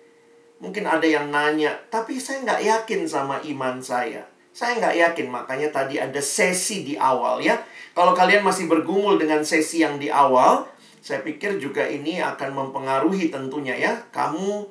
Mungkin 0.59 0.83
ada 0.83 1.07
yang 1.07 1.31
nanya, 1.31 1.79
tapi 1.87 2.19
saya 2.19 2.43
nggak 2.43 2.61
yakin 2.63 3.01
sama 3.07 3.39
iman 3.39 3.79
saya. 3.79 4.27
Saya 4.55 4.79
nggak 4.79 4.95
yakin, 4.95 5.27
makanya 5.27 5.67
tadi 5.67 6.00
ada 6.00 6.24
sesi 6.24 6.88
di 6.88 6.95
awal 6.95 7.43
ya. 7.43 7.59
Kalau 7.91 8.15
kalian 8.15 8.39
masih 8.39 8.71
bergumul 8.71 9.19
dengan 9.19 9.43
sesi 9.43 9.83
yang 9.83 10.00
di 10.00 10.07
awal, 10.07 10.63
saya 11.03 11.19
pikir 11.19 11.59
juga 11.59 11.83
ini 11.83 12.24
akan 12.24 12.55
mempengaruhi 12.55 13.27
tentunya 13.27 13.75
ya. 13.75 14.00
Kamu 14.15 14.63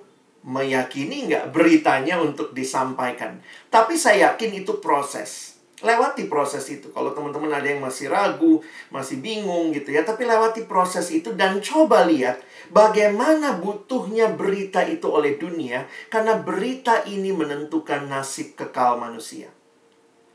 meyakini 0.49 1.29
nggak 1.29 1.53
beritanya 1.53 2.17
untuk 2.17 2.57
disampaikan. 2.57 3.45
Tapi 3.69 4.01
saya 4.01 4.33
yakin 4.33 4.65
itu 4.65 4.81
proses. 4.81 5.61
Lewati 5.85 6.33
proses 6.33 6.65
itu. 6.73 6.89
Kalau 6.89 7.13
teman-teman 7.13 7.53
ada 7.53 7.69
yang 7.69 7.85
masih 7.85 8.09
ragu, 8.09 8.65
masih 8.89 9.21
bingung 9.21 9.69
gitu 9.77 9.93
ya. 9.93 10.01
Tapi 10.01 10.25
lewati 10.25 10.65
proses 10.65 11.13
itu 11.13 11.37
dan 11.37 11.61
coba 11.61 12.09
lihat 12.09 12.41
bagaimana 12.73 13.61
butuhnya 13.61 14.33
berita 14.33 14.81
itu 14.81 15.13
oleh 15.13 15.37
dunia. 15.37 15.85
Karena 16.09 16.41
berita 16.41 17.05
ini 17.05 17.37
menentukan 17.37 18.09
nasib 18.09 18.57
kekal 18.57 18.97
manusia. 18.97 19.53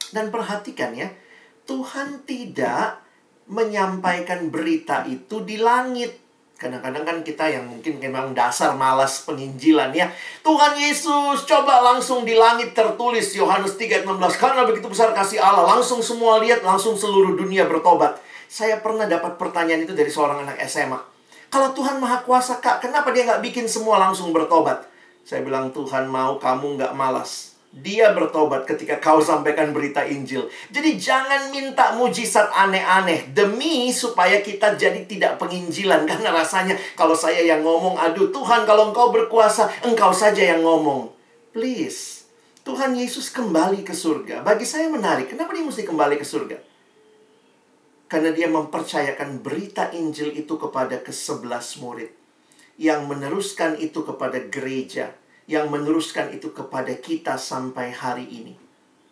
Dan 0.09 0.33
perhatikan 0.33 0.97
ya, 0.97 1.09
Tuhan 1.69 2.25
tidak 2.25 3.01
menyampaikan 3.49 4.49
berita 4.49 5.05
itu 5.09 5.41
di 5.45 5.57
langit. 5.61 6.17
Kadang-kadang 6.59 7.07
kan 7.07 7.17
kita 7.23 7.47
yang 7.47 7.71
mungkin 7.71 8.03
memang 8.03 8.35
dasar 8.35 8.75
malas 8.75 9.23
penginjilan 9.23 9.95
ya. 9.95 10.11
Tuhan 10.43 10.75
Yesus 10.75 11.47
coba 11.47 11.79
langsung 11.79 12.27
di 12.27 12.35
langit 12.35 12.75
tertulis 12.75 13.31
Yohanes 13.31 13.79
3:16 13.79 14.35
karena 14.35 14.67
begitu 14.67 14.91
besar 14.91 15.15
kasih 15.15 15.39
Allah 15.39 15.63
langsung 15.63 16.03
semua 16.03 16.35
lihat 16.43 16.59
langsung 16.59 16.99
seluruh 16.99 17.39
dunia 17.39 17.63
bertobat. 17.63 18.19
Saya 18.51 18.83
pernah 18.83 19.07
dapat 19.07 19.39
pertanyaan 19.39 19.87
itu 19.87 19.95
dari 19.95 20.11
seorang 20.11 20.43
anak 20.43 20.59
SMA. 20.67 20.99
Kalau 21.49 21.71
Tuhan 21.71 21.97
Maha 21.97 22.21
Kuasa 22.27 22.59
kak, 22.59 22.83
kenapa 22.83 23.09
dia 23.15 23.25
nggak 23.25 23.41
bikin 23.41 23.65
semua 23.65 23.97
langsung 23.97 24.35
bertobat? 24.35 24.83
Saya 25.23 25.41
bilang 25.41 25.71
Tuhan 25.71 26.11
mau 26.11 26.37
kamu 26.37 26.75
nggak 26.75 26.93
malas 26.93 27.48
dia 27.69 28.17
bertobat 28.17 28.65
ketika 28.65 28.97
kau 28.97 29.21
sampaikan 29.21 29.69
berita 29.69 30.01
Injil. 30.01 30.49
Jadi 30.73 30.97
jangan 30.97 31.53
minta 31.53 31.93
mujizat 31.93 32.49
aneh-aneh 32.49 33.29
demi 33.29 33.93
supaya 33.93 34.41
kita 34.41 34.73
jadi 34.73 35.05
tidak 35.05 35.37
penginjilan 35.37 36.05
karena 36.09 36.33
rasanya 36.33 36.73
kalau 36.97 37.13
saya 37.13 37.45
yang 37.45 37.61
ngomong, 37.61 37.93
aduh 38.01 38.33
Tuhan 38.33 38.65
kalau 38.65 38.89
engkau 38.89 39.13
berkuasa, 39.13 39.69
engkau 39.85 40.09
saja 40.09 40.41
yang 40.41 40.65
ngomong. 40.65 41.13
Please. 41.53 42.25
Tuhan 42.65 42.93
Yesus 42.93 43.33
kembali 43.33 43.81
ke 43.85 43.93
surga. 43.93 44.45
Bagi 44.45 44.65
saya 44.65 44.89
menarik. 44.89 45.29
Kenapa 45.33 45.53
dia 45.57 45.65
mesti 45.65 45.85
kembali 45.85 46.21
ke 46.21 46.25
surga? 46.25 46.57
Karena 48.09 48.33
dia 48.33 48.49
mempercayakan 48.49 49.41
berita 49.41 49.93
Injil 49.93 50.33
itu 50.33 50.57
kepada 50.57 51.01
kesebelas 51.01 51.77
murid. 51.81 52.13
Yang 52.77 53.01
meneruskan 53.09 53.77
itu 53.77 54.05
kepada 54.05 54.37
gereja 54.49 55.13
yang 55.49 55.73
meneruskan 55.73 56.29
itu 56.29 56.53
kepada 56.53 56.93
kita 57.01 57.33
sampai 57.41 57.89
hari 57.89 58.29
ini. 58.29 58.53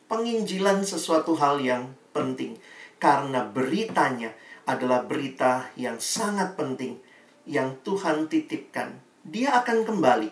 Penginjilan 0.06 0.86
sesuatu 0.86 1.34
hal 1.34 1.58
yang 1.65 1.89
penting 2.13 2.62
karena 3.01 3.41
beritanya 3.41 4.38
adalah 4.70 5.01
berita 5.01 5.74
yang 5.74 5.98
sangat 5.98 6.53
penting 6.53 7.01
yang 7.50 7.74
Tuhan 7.82 8.29
titipkan. 8.29 9.01
Dia 9.25 9.58
akan 9.65 9.82
kembali 9.82 10.29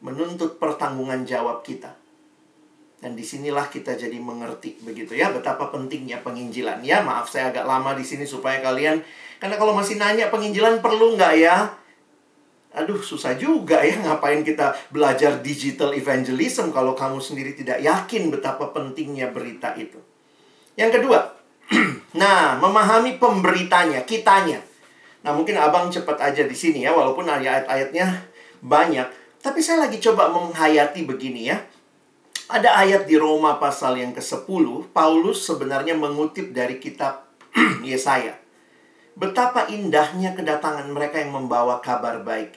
menuntut 0.00 0.56
pertanggungan 0.56 1.28
jawab 1.28 1.60
kita. 1.60 1.92
Dan 2.98 3.14
di 3.14 3.22
sinilah 3.22 3.70
kita 3.70 3.94
jadi 3.94 4.18
mengerti 4.18 4.82
begitu 4.82 5.14
ya 5.14 5.30
betapa 5.30 5.70
pentingnya 5.70 6.24
penginjilan. 6.24 6.82
Ya 6.82 7.04
maaf 7.04 7.30
saya 7.30 7.52
agak 7.54 7.68
lama 7.68 7.94
di 7.94 8.02
sini 8.02 8.26
supaya 8.26 8.58
kalian 8.58 9.04
karena 9.38 9.54
kalau 9.54 9.76
masih 9.76 10.00
nanya 10.00 10.32
penginjilan 10.32 10.82
perlu 10.82 11.14
nggak 11.14 11.34
ya? 11.38 11.70
Aduh, 12.78 13.02
susah 13.02 13.34
juga 13.34 13.82
ya 13.82 13.98
ngapain 13.98 14.46
kita 14.46 14.70
belajar 14.94 15.42
digital 15.42 15.90
evangelism 15.98 16.70
kalau 16.70 16.94
kamu 16.94 17.18
sendiri 17.18 17.58
tidak 17.58 17.82
yakin 17.82 18.30
betapa 18.30 18.70
pentingnya 18.70 19.34
berita 19.34 19.74
itu. 19.74 19.98
Yang 20.78 21.02
kedua, 21.02 21.34
nah, 22.22 22.54
memahami 22.62 23.18
pemberitanya, 23.18 24.06
kitanya. 24.06 24.62
Nah, 25.26 25.34
mungkin 25.34 25.58
abang 25.58 25.90
cepat 25.90 26.22
aja 26.22 26.46
di 26.46 26.54
sini 26.54 26.86
ya, 26.86 26.94
walaupun 26.94 27.26
ayat-ayatnya 27.26 28.30
banyak. 28.62 29.10
Tapi 29.42 29.58
saya 29.58 29.90
lagi 29.90 29.98
coba 29.98 30.30
menghayati 30.30 31.02
begini 31.02 31.50
ya. 31.50 31.58
Ada 32.48 32.78
ayat 32.78 33.10
di 33.10 33.18
Roma 33.18 33.58
pasal 33.58 33.98
yang 33.98 34.14
ke-10, 34.14 34.94
Paulus 34.94 35.42
sebenarnya 35.42 35.98
mengutip 35.98 36.54
dari 36.54 36.78
kitab 36.78 37.26
Yesaya 37.84 38.38
Betapa 39.18 39.66
indahnya 39.66 40.30
kedatangan 40.30 40.86
mereka 40.94 41.18
yang 41.18 41.34
membawa 41.34 41.82
kabar 41.82 42.22
baik. 42.22 42.54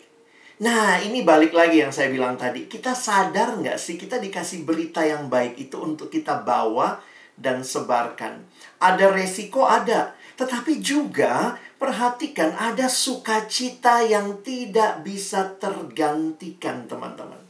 Nah, 0.61 1.01
ini 1.01 1.25
balik 1.25 1.57
lagi 1.57 1.81
yang 1.81 1.89
saya 1.89 2.13
bilang 2.13 2.37
tadi. 2.37 2.69
Kita 2.69 2.93
sadar 2.93 3.57
nggak 3.57 3.81
sih 3.81 3.97
kita 3.97 4.21
dikasih 4.21 4.61
berita 4.61 5.01
yang 5.01 5.25
baik 5.25 5.57
itu 5.57 5.73
untuk 5.81 6.13
kita 6.13 6.45
bawa 6.45 7.01
dan 7.33 7.65
sebarkan. 7.65 8.45
Ada 8.77 9.09
resiko, 9.09 9.65
ada. 9.65 10.13
Tetapi 10.37 10.77
juga 10.77 11.57
perhatikan 11.81 12.53
ada 12.53 12.85
sukacita 12.85 14.05
yang 14.05 14.45
tidak 14.45 15.01
bisa 15.01 15.57
tergantikan, 15.57 16.85
teman-teman. 16.85 17.41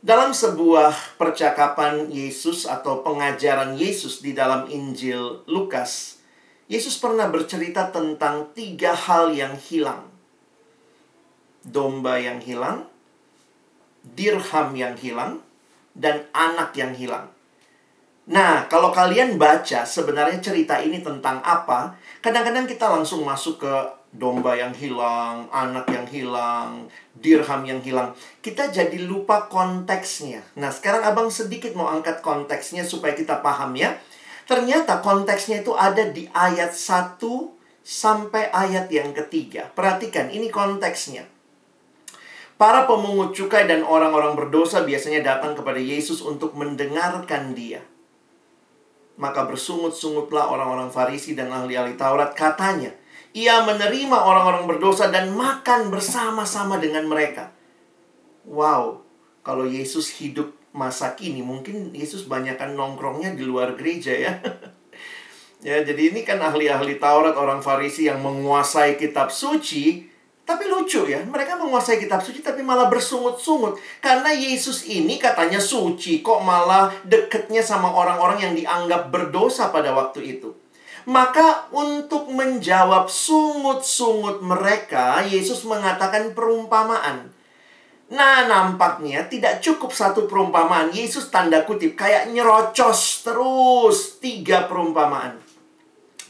Dalam 0.00 0.32
sebuah 0.32 1.20
percakapan 1.20 2.08
Yesus 2.08 2.64
atau 2.64 3.04
pengajaran 3.04 3.76
Yesus 3.76 4.24
di 4.24 4.32
dalam 4.32 4.64
Injil 4.72 5.44
Lukas, 5.44 6.24
Yesus 6.72 6.96
pernah 6.96 7.28
bercerita 7.28 7.92
tentang 7.92 8.48
tiga 8.56 8.96
hal 8.96 9.36
yang 9.36 9.60
hilang. 9.60 10.11
Domba 11.62 12.18
yang 12.18 12.42
hilang, 12.42 12.90
dirham 14.02 14.74
yang 14.74 14.98
hilang, 14.98 15.42
dan 15.94 16.26
anak 16.34 16.74
yang 16.74 16.92
hilang. 16.96 17.30
Nah, 18.22 18.70
kalau 18.70 18.94
kalian 18.94 19.34
baca 19.34 19.82
sebenarnya 19.82 20.38
cerita 20.38 20.78
ini 20.78 21.02
tentang 21.02 21.42
apa, 21.42 21.98
kadang-kadang 22.22 22.70
kita 22.70 22.86
langsung 22.86 23.26
masuk 23.26 23.58
ke 23.66 23.74
domba 24.14 24.54
yang 24.54 24.70
hilang, 24.76 25.50
anak 25.50 25.88
yang 25.90 26.06
hilang, 26.06 26.86
dirham 27.18 27.66
yang 27.66 27.82
hilang. 27.82 28.14
Kita 28.38 28.70
jadi 28.70 28.94
lupa 29.08 29.50
konteksnya. 29.50 30.44
Nah, 30.54 30.70
sekarang 30.70 31.02
abang 31.02 31.32
sedikit 31.32 31.74
mau 31.74 31.90
angkat 31.90 32.22
konteksnya 32.22 32.86
supaya 32.86 33.16
kita 33.16 33.42
paham 33.42 33.74
ya. 33.74 33.98
Ternyata 34.46 35.00
konteksnya 35.00 35.64
itu 35.64 35.72
ada 35.72 36.06
di 36.06 36.28
ayat 36.30 36.76
1 36.76 37.18
sampai 37.82 38.52
ayat 38.54 38.86
yang 38.92 39.10
ketiga. 39.16 39.66
Perhatikan, 39.72 40.30
ini 40.30 40.46
konteksnya. 40.52 41.31
Para 42.62 42.86
pemungut 42.86 43.34
cukai 43.34 43.66
dan 43.66 43.82
orang-orang 43.82 44.38
berdosa 44.38 44.86
biasanya 44.86 45.18
datang 45.18 45.58
kepada 45.58 45.82
Yesus 45.82 46.22
untuk 46.22 46.54
mendengarkan 46.54 47.58
dia. 47.58 47.82
Maka 49.18 49.50
bersungut-sungutlah 49.50 50.46
orang-orang 50.46 50.86
Farisi 50.94 51.34
dan 51.34 51.50
ahli-ahli 51.50 51.98
Taurat 51.98 52.30
katanya, 52.38 52.94
ia 53.34 53.66
menerima 53.66 54.14
orang-orang 54.14 54.70
berdosa 54.70 55.10
dan 55.10 55.34
makan 55.34 55.90
bersama-sama 55.90 56.78
dengan 56.78 57.10
mereka. 57.10 57.50
Wow, 58.46 59.02
kalau 59.42 59.66
Yesus 59.66 60.14
hidup 60.22 60.54
masa 60.70 61.18
kini, 61.18 61.42
mungkin 61.42 61.90
Yesus 61.90 62.30
banyakkan 62.30 62.78
nongkrongnya 62.78 63.34
di 63.34 63.42
luar 63.42 63.74
gereja 63.74 64.14
ya. 64.14 64.38
ya, 65.66 65.82
jadi 65.82 66.14
ini 66.14 66.22
kan 66.22 66.38
ahli-ahli 66.38 67.02
Taurat, 67.02 67.34
orang 67.34 67.58
Farisi 67.58 68.06
yang 68.06 68.22
menguasai 68.22 68.94
kitab 68.94 69.34
suci, 69.34 70.11
tapi 70.42 70.66
lucu 70.66 71.06
ya, 71.06 71.22
mereka 71.22 71.54
menguasai 71.54 72.02
kitab 72.02 72.18
suci 72.18 72.42
tapi 72.42 72.66
malah 72.66 72.90
bersungut-sungut. 72.90 73.78
Karena 74.02 74.34
Yesus 74.34 74.86
ini 74.90 75.18
katanya 75.18 75.62
suci, 75.62 76.18
kok 76.18 76.42
malah 76.42 76.90
deketnya 77.06 77.62
sama 77.62 77.90
orang-orang 77.94 78.50
yang 78.50 78.54
dianggap 78.58 79.14
berdosa 79.14 79.70
pada 79.70 79.94
waktu 79.94 80.38
itu. 80.38 80.50
Maka 81.02 81.66
untuk 81.74 82.30
menjawab 82.30 83.10
sungut-sungut 83.10 84.38
mereka, 84.38 85.26
Yesus 85.26 85.66
mengatakan 85.66 86.30
perumpamaan. 86.30 87.34
Nah, 88.12 88.46
nampaknya 88.46 89.26
tidak 89.26 89.58
cukup 89.58 89.90
satu 89.90 90.30
perumpamaan. 90.30 90.94
Yesus 90.94 91.26
tanda 91.32 91.66
kutip 91.66 91.98
kayak 91.98 92.30
nyerocos 92.30 93.26
terus 93.26 94.22
tiga 94.22 94.70
perumpamaan. 94.70 95.41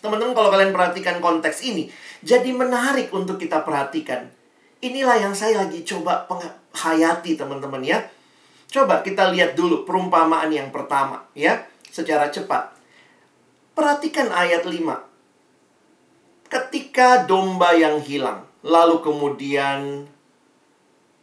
Teman-teman 0.02 0.34
kalau 0.34 0.50
kalian 0.50 0.74
perhatikan 0.74 1.22
konteks 1.22 1.62
ini, 1.62 1.86
jadi 2.26 2.50
menarik 2.50 3.14
untuk 3.14 3.38
kita 3.38 3.62
perhatikan. 3.62 4.26
Inilah 4.82 5.22
yang 5.22 5.30
saya 5.30 5.62
lagi 5.62 5.86
coba 5.86 6.26
hayati 6.74 7.38
teman-teman 7.38 7.86
ya. 7.86 8.02
Coba 8.66 9.06
kita 9.06 9.30
lihat 9.30 9.54
dulu 9.54 9.86
perumpamaan 9.86 10.50
yang 10.50 10.74
pertama 10.74 11.22
ya, 11.38 11.62
secara 11.86 12.34
cepat. 12.34 12.74
Perhatikan 13.78 14.34
ayat 14.34 14.66
5. 14.66 14.74
Ketika 16.50 17.22
domba 17.22 17.70
yang 17.72 18.02
hilang, 18.02 18.44
lalu 18.66 19.00
kemudian 19.06 20.10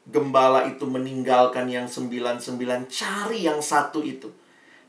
gembala 0.07 0.65
itu 0.65 0.88
meninggalkan 0.88 1.69
yang 1.69 1.86
sembilan-sembilan, 1.86 2.89
cari 2.89 3.45
yang 3.45 3.59
satu 3.62 4.01
itu. 4.01 4.31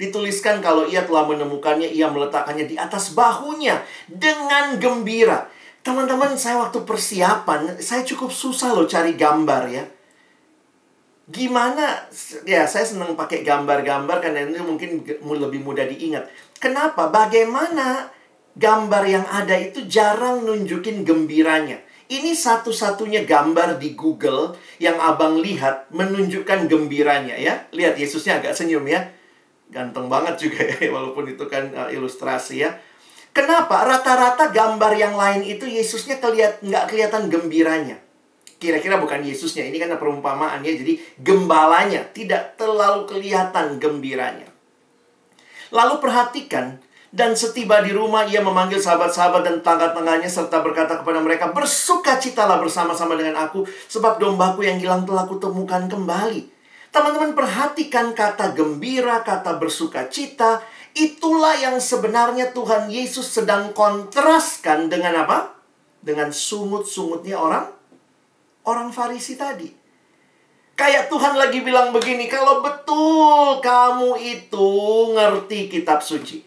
Dituliskan 0.00 0.64
kalau 0.64 0.88
ia 0.88 1.04
telah 1.04 1.28
menemukannya, 1.28 1.92
ia 1.92 2.08
meletakkannya 2.08 2.64
di 2.64 2.80
atas 2.80 3.12
bahunya 3.12 3.84
dengan 4.08 4.80
gembira. 4.80 5.44
Teman-teman, 5.84 6.40
saya 6.40 6.56
waktu 6.56 6.88
persiapan, 6.88 7.76
saya 7.84 8.00
cukup 8.08 8.32
susah 8.32 8.72
loh 8.72 8.88
cari 8.88 9.12
gambar 9.12 9.62
ya. 9.68 9.84
Gimana, 11.28 12.08
ya 12.48 12.64
saya 12.64 12.88
senang 12.88 13.12
pakai 13.12 13.44
gambar-gambar 13.44 14.24
karena 14.24 14.48
itu 14.48 14.64
mungkin 14.64 15.04
lebih 15.20 15.60
mudah 15.60 15.84
diingat. 15.84 16.32
Kenapa? 16.56 17.12
Bagaimana 17.12 18.08
gambar 18.56 19.04
yang 19.04 19.26
ada 19.28 19.54
itu 19.60 19.84
jarang 19.84 20.48
nunjukin 20.48 21.04
gembiranya. 21.04 21.76
Ini 22.10 22.34
satu-satunya 22.34 23.28
gambar 23.28 23.76
di 23.76 23.94
Google 23.94 24.56
yang 24.82 24.98
abang 24.98 25.38
lihat 25.38 25.92
menunjukkan 25.92 26.66
gembiranya 26.66 27.36
ya. 27.36 27.68
Lihat 27.70 28.00
Yesusnya 28.00 28.42
agak 28.42 28.56
senyum 28.56 28.82
ya. 28.88 29.19
Ganteng 29.70 30.10
banget 30.10 30.34
juga 30.36 30.66
ya, 30.66 30.90
walaupun 30.94 31.30
itu 31.30 31.46
kan 31.46 31.70
uh, 31.72 31.88
ilustrasi 31.88 32.66
ya. 32.66 32.70
Kenapa? 33.30 33.86
Rata-rata 33.86 34.50
gambar 34.50 34.92
yang 34.98 35.14
lain 35.14 35.46
itu 35.46 35.62
Yesusnya 35.62 36.18
keliat, 36.18 36.58
nggak 36.66 36.90
kelihatan 36.90 37.30
gembiranya. 37.30 37.96
Kira-kira 38.58 38.98
bukan 38.98 39.22
Yesusnya, 39.22 39.64
ini 39.64 39.78
kan 39.78 39.94
perumpamaan 39.94 40.60
ya. 40.66 40.74
Jadi 40.74 40.98
gembalanya 41.22 42.04
tidak 42.10 42.58
terlalu 42.58 43.06
kelihatan 43.06 43.78
gembiranya. 43.78 44.50
Lalu 45.70 46.02
perhatikan, 46.02 46.82
dan 47.10 47.34
setiba 47.34 47.82
di 47.82 47.90
rumah 47.90 48.22
ia 48.26 48.38
memanggil 48.38 48.78
sahabat-sahabat 48.78 49.42
dan 49.42 49.56
tangga-tangganya 49.66 50.30
serta 50.30 50.62
berkata 50.62 51.02
kepada 51.02 51.18
mereka, 51.18 51.50
Bersukacitalah 51.50 52.62
bersama-sama 52.62 53.18
dengan 53.18 53.38
aku, 53.46 53.66
sebab 53.90 54.22
dombaku 54.22 54.62
yang 54.62 54.78
hilang 54.78 55.02
telah 55.02 55.26
kutemukan 55.26 55.90
kembali. 55.90 56.59
Teman-teman 56.90 57.38
perhatikan 57.38 58.12
kata 58.12 58.50
gembira, 58.54 59.22
kata 59.22 59.58
bersukacita, 59.62 60.62
Itulah 60.90 61.54
yang 61.54 61.78
sebenarnya 61.78 62.50
Tuhan 62.50 62.90
Yesus 62.90 63.30
sedang 63.30 63.70
kontraskan 63.70 64.90
dengan 64.90 65.22
apa? 65.22 65.54
Dengan 66.02 66.34
sungut-sungutnya 66.34 67.38
orang 67.38 67.70
orang 68.66 68.90
Farisi 68.90 69.38
tadi. 69.38 69.70
Kayak 70.74 71.12
Tuhan 71.12 71.36
lagi 71.36 71.60
bilang 71.60 71.92
begini, 71.92 72.26
kalau 72.26 72.64
betul 72.64 73.60
kamu 73.60 74.16
itu 74.18 74.68
ngerti 75.12 75.68
kitab 75.68 76.00
suci. 76.00 76.40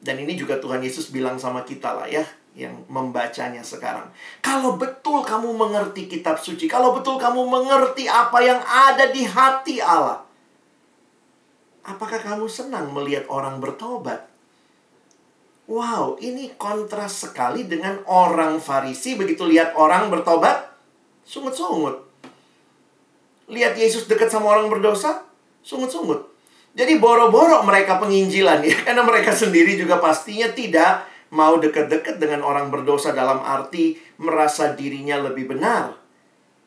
Dan 0.00 0.16
ini 0.24 0.32
juga 0.34 0.56
Tuhan 0.56 0.80
Yesus 0.80 1.12
bilang 1.12 1.36
sama 1.36 1.62
kita 1.62 1.92
lah 1.92 2.08
ya, 2.08 2.24
yang 2.54 2.74
membacanya 2.90 3.62
sekarang. 3.62 4.10
Kalau 4.42 4.74
betul 4.74 5.22
kamu 5.22 5.54
mengerti 5.54 6.10
kitab 6.10 6.38
suci, 6.38 6.66
kalau 6.66 6.94
betul 6.96 7.16
kamu 7.16 7.46
mengerti 7.46 8.10
apa 8.10 8.38
yang 8.42 8.60
ada 8.62 9.08
di 9.08 9.22
hati 9.22 9.78
Allah, 9.78 10.30
Apakah 11.90 12.20
kamu 12.20 12.46
senang 12.46 12.92
melihat 12.92 13.24
orang 13.32 13.56
bertobat? 13.58 14.28
Wow, 15.70 16.18
ini 16.22 16.54
kontras 16.58 17.24
sekali 17.26 17.64
dengan 17.64 18.02
orang 18.06 18.58
Farisi 18.62 19.18
begitu 19.18 19.46
lihat 19.46 19.74
orang 19.78 20.06
bertobat, 20.10 20.70
sungut-sungut. 21.26 22.04
Lihat 23.50 23.78
Yesus 23.78 24.06
dekat 24.10 24.30
sama 24.30 24.54
orang 24.54 24.70
berdosa, 24.70 25.26
sungut-sungut. 25.66 26.26
Jadi 26.74 27.02
boro-boro 27.02 27.66
mereka 27.66 27.98
penginjilan 27.98 28.62
ya, 28.70 28.76
karena 28.86 29.02
mereka 29.02 29.34
sendiri 29.34 29.74
juga 29.74 29.98
pastinya 29.98 30.50
tidak 30.54 31.09
mau 31.30 31.58
dekat-dekat 31.58 32.18
dengan 32.18 32.42
orang 32.42 32.70
berdosa 32.70 33.14
dalam 33.14 33.42
arti 33.42 33.98
merasa 34.18 34.74
dirinya 34.74 35.18
lebih 35.22 35.54
benar. 35.56 35.94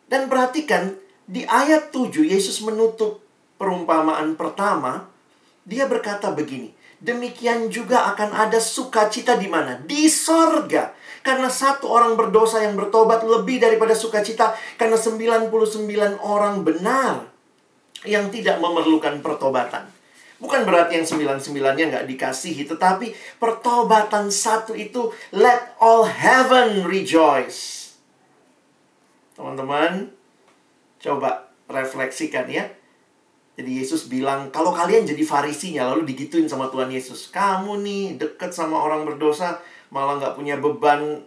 Dan 0.07 0.27
perhatikan, 0.27 0.95
di 1.23 1.47
ayat 1.47 1.91
7 1.95 2.23
Yesus 2.23 2.59
menutup 2.63 3.23
perumpamaan 3.55 4.35
pertama, 4.35 5.07
dia 5.63 5.87
berkata 5.87 6.31
begini, 6.35 6.75
demikian 6.99 7.71
juga 7.71 8.11
akan 8.11 8.35
ada 8.35 8.59
sukacita 8.59 9.39
di 9.39 9.47
mana? 9.47 9.79
Di 9.79 10.11
sorga. 10.11 10.91
Karena 11.23 11.47
satu 11.47 11.87
orang 11.87 12.19
berdosa 12.19 12.59
yang 12.59 12.75
bertobat 12.75 13.23
lebih 13.23 13.63
daripada 13.63 13.95
sukacita. 13.95 14.51
Karena 14.75 14.99
99 14.99 16.19
orang 16.19 16.67
benar 16.67 17.31
yang 18.03 18.27
tidak 18.27 18.59
memerlukan 18.59 19.23
pertobatan. 19.23 19.87
Bukan 20.43 20.67
berarti 20.67 20.99
yang 20.99 21.07
sembilan-sembilannya 21.07 21.85
nggak 21.87 22.07
dikasihi. 22.11 22.67
Tetapi 22.67 23.39
pertobatan 23.39 24.27
satu 24.27 24.75
itu, 24.75 25.07
let 25.31 25.79
all 25.79 26.03
heaven 26.03 26.83
rejoice. 26.83 27.95
Teman-teman, 29.39 30.11
coba 30.99 31.47
refleksikan 31.71 32.51
ya. 32.51 32.67
Jadi 33.55 33.71
Yesus 33.79 34.11
bilang, 34.11 34.51
kalau 34.51 34.75
kalian 34.75 35.07
jadi 35.07 35.23
farisinya, 35.23 35.87
lalu 35.95 36.11
digituin 36.11 36.51
sama 36.51 36.67
Tuhan 36.67 36.91
Yesus. 36.91 37.31
Kamu 37.31 37.79
nih 37.79 38.19
deket 38.19 38.51
sama 38.51 38.83
orang 38.83 39.07
berdosa, 39.07 39.63
malah 39.95 40.19
nggak 40.19 40.35
punya 40.35 40.59
beban. 40.59 41.23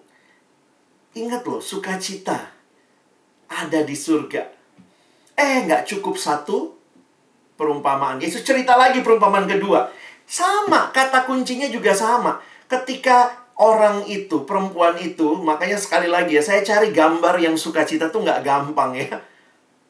Ingat 1.17 1.49
loh, 1.49 1.65
sukacita 1.65 2.53
ada 3.49 3.81
di 3.81 3.97
surga. 3.97 4.45
Eh, 5.41 5.65
nggak 5.65 5.89
cukup 5.89 6.21
satu 6.21 6.76
perumpamaan. 7.57 8.21
Yesus 8.21 8.45
cerita 8.45 8.77
lagi 8.77 9.01
perumpamaan 9.01 9.49
kedua. 9.49 9.91
Sama, 10.29 10.93
kata 10.93 11.25
kuncinya 11.25 11.67
juga 11.73 11.97
sama. 11.97 12.39
Ketika 12.69 13.33
orang 13.57 14.05
itu, 14.07 14.45
perempuan 14.45 15.01
itu, 15.01 15.41
makanya 15.41 15.81
sekali 15.81 16.07
lagi 16.07 16.37
ya, 16.37 16.43
saya 16.45 16.61
cari 16.63 16.93
gambar 16.93 17.41
yang 17.41 17.57
sukacita 17.57 18.13
tuh 18.13 18.23
nggak 18.23 18.45
gampang 18.45 18.93
ya 18.95 19.17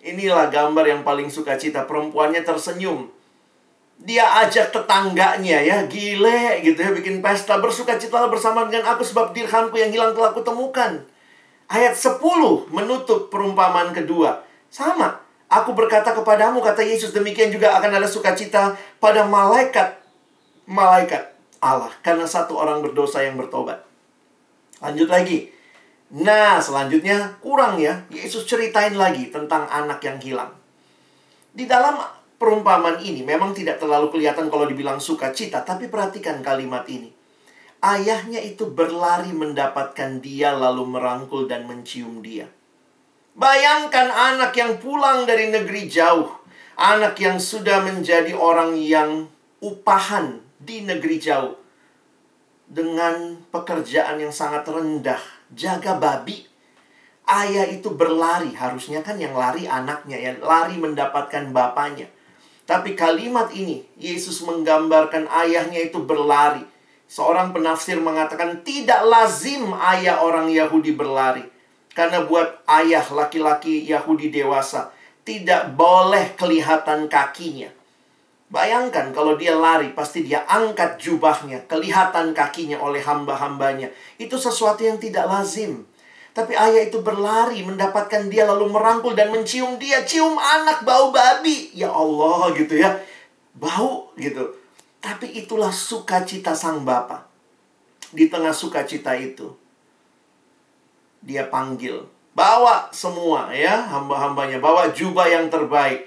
Inilah 0.06 0.46
gambar 0.54 0.86
yang 0.86 1.02
paling 1.02 1.26
suka 1.26 1.58
cita. 1.58 1.82
Perempuannya 1.82 2.46
tersenyum. 2.46 3.10
Dia 3.98 4.22
ajak 4.46 4.70
tetangganya 4.70 5.58
ya, 5.58 5.82
gile 5.90 6.62
gitu 6.62 6.78
ya, 6.78 6.94
bikin 6.94 7.18
pesta. 7.18 7.58
Bersuka 7.58 7.98
cita 7.98 8.22
bersama 8.30 8.70
dengan 8.70 8.94
aku 8.94 9.02
sebab 9.02 9.34
dirhamku 9.34 9.74
yang 9.74 9.90
hilang 9.90 10.14
telah 10.14 10.30
aku 10.30 10.46
temukan. 10.46 11.02
Ayat 11.66 11.98
10 11.98 12.22
menutup 12.70 13.34
perumpamaan 13.34 13.90
kedua. 13.90 14.46
Sama. 14.70 15.25
Aku 15.46 15.78
berkata 15.78 16.10
kepadamu, 16.10 16.58
kata 16.58 16.82
Yesus, 16.82 17.14
demikian 17.14 17.54
juga 17.54 17.78
akan 17.78 18.02
ada 18.02 18.08
sukacita 18.10 18.74
pada 18.98 19.22
malaikat. 19.22 19.94
Malaikat 20.66 21.30
Allah. 21.62 21.94
Karena 22.02 22.26
satu 22.26 22.58
orang 22.58 22.82
berdosa 22.82 23.22
yang 23.22 23.38
bertobat. 23.38 23.86
Lanjut 24.82 25.06
lagi. 25.06 25.54
Nah, 26.10 26.58
selanjutnya 26.58 27.38
kurang 27.38 27.78
ya. 27.78 28.02
Yesus 28.10 28.46
ceritain 28.46 28.98
lagi 28.98 29.30
tentang 29.30 29.70
anak 29.70 30.02
yang 30.02 30.18
hilang. 30.18 30.50
Di 31.54 31.64
dalam 31.64 31.98
perumpamaan 32.36 33.00
ini 33.00 33.22
memang 33.22 33.54
tidak 33.54 33.78
terlalu 33.78 34.10
kelihatan 34.10 34.50
kalau 34.50 34.66
dibilang 34.66 34.98
sukacita, 34.98 35.62
tapi 35.62 35.86
perhatikan 35.86 36.42
kalimat 36.42 36.84
ini. 36.90 37.14
Ayahnya 37.80 38.42
itu 38.42 38.66
berlari 38.66 39.30
mendapatkan 39.30 40.18
dia 40.18 40.50
lalu 40.52 40.84
merangkul 40.90 41.46
dan 41.46 41.70
mencium 41.70 42.18
dia. 42.18 42.50
Bayangkan 43.36 44.08
anak 44.08 44.56
yang 44.56 44.80
pulang 44.80 45.28
dari 45.28 45.52
negeri 45.52 45.92
jauh, 45.92 46.24
anak 46.80 47.20
yang 47.20 47.36
sudah 47.36 47.84
menjadi 47.84 48.32
orang 48.32 48.80
yang 48.80 49.28
upahan 49.60 50.40
di 50.56 50.80
negeri 50.80 51.20
jauh 51.20 51.52
dengan 52.64 53.36
pekerjaan 53.52 54.16
yang 54.24 54.32
sangat 54.32 54.64
rendah, 54.64 55.20
jaga 55.52 56.00
babi. 56.00 56.48
Ayah 57.28 57.68
itu 57.68 57.92
berlari, 57.92 58.56
harusnya 58.56 59.04
kan 59.04 59.20
yang 59.20 59.36
lari 59.36 59.68
anaknya 59.68 60.16
ya, 60.16 60.32
lari 60.40 60.80
mendapatkan 60.80 61.52
bapaknya. 61.52 62.08
Tapi 62.64 62.96
kalimat 62.96 63.52
ini 63.52 63.84
Yesus 64.00 64.40
menggambarkan 64.48 65.28
ayahnya 65.44 65.84
itu 65.84 66.00
berlari. 66.00 66.64
Seorang 67.04 67.52
penafsir 67.52 68.00
mengatakan 68.00 68.64
tidak 68.64 69.04
lazim 69.04 69.76
ayah 69.76 70.24
orang 70.24 70.48
Yahudi 70.48 70.96
berlari. 70.96 71.55
Karena 71.96 72.28
buat 72.28 72.60
ayah 72.68 73.08
laki-laki 73.08 73.88
Yahudi 73.88 74.28
dewasa 74.28 74.92
tidak 75.24 75.72
boleh 75.74 76.36
kelihatan 76.36 77.08
kakinya. 77.08 77.72
Bayangkan 78.46 79.10
kalau 79.10 79.34
dia 79.34 79.58
lari, 79.58 79.90
pasti 79.90 80.22
dia 80.22 80.46
angkat 80.46 81.02
jubahnya, 81.02 81.66
kelihatan 81.66 82.30
kakinya 82.30 82.78
oleh 82.78 83.02
hamba-hambanya. 83.02 83.90
Itu 84.22 84.38
sesuatu 84.38 84.86
yang 84.86 85.02
tidak 85.02 85.26
lazim. 85.26 85.82
Tapi 86.30 86.54
ayah 86.54 86.86
itu 86.86 87.02
berlari, 87.02 87.66
mendapatkan 87.66 88.30
dia 88.30 88.46
lalu 88.46 88.70
merangkul 88.70 89.18
dan 89.18 89.34
mencium 89.34 89.80
dia. 89.82 90.06
Cium 90.06 90.38
anak 90.38 90.86
bau 90.86 91.10
babi. 91.10 91.74
Ya 91.74 91.90
Allah 91.90 92.54
gitu 92.54 92.78
ya. 92.78 92.94
Bau 93.56 94.14
gitu. 94.14 94.54
Tapi 95.02 95.42
itulah 95.42 95.74
sukacita 95.74 96.54
sang 96.54 96.86
bapa. 96.86 97.26
Di 98.14 98.30
tengah 98.30 98.54
sukacita 98.54 99.18
itu, 99.18 99.58
dia 101.26 101.50
panggil. 101.50 102.06
Bawa 102.32 102.86
semua 102.94 103.50
ya 103.50 103.90
hamba-hambanya. 103.90 104.62
Bawa 104.62 104.94
jubah 104.94 105.26
yang 105.26 105.50
terbaik. 105.50 106.06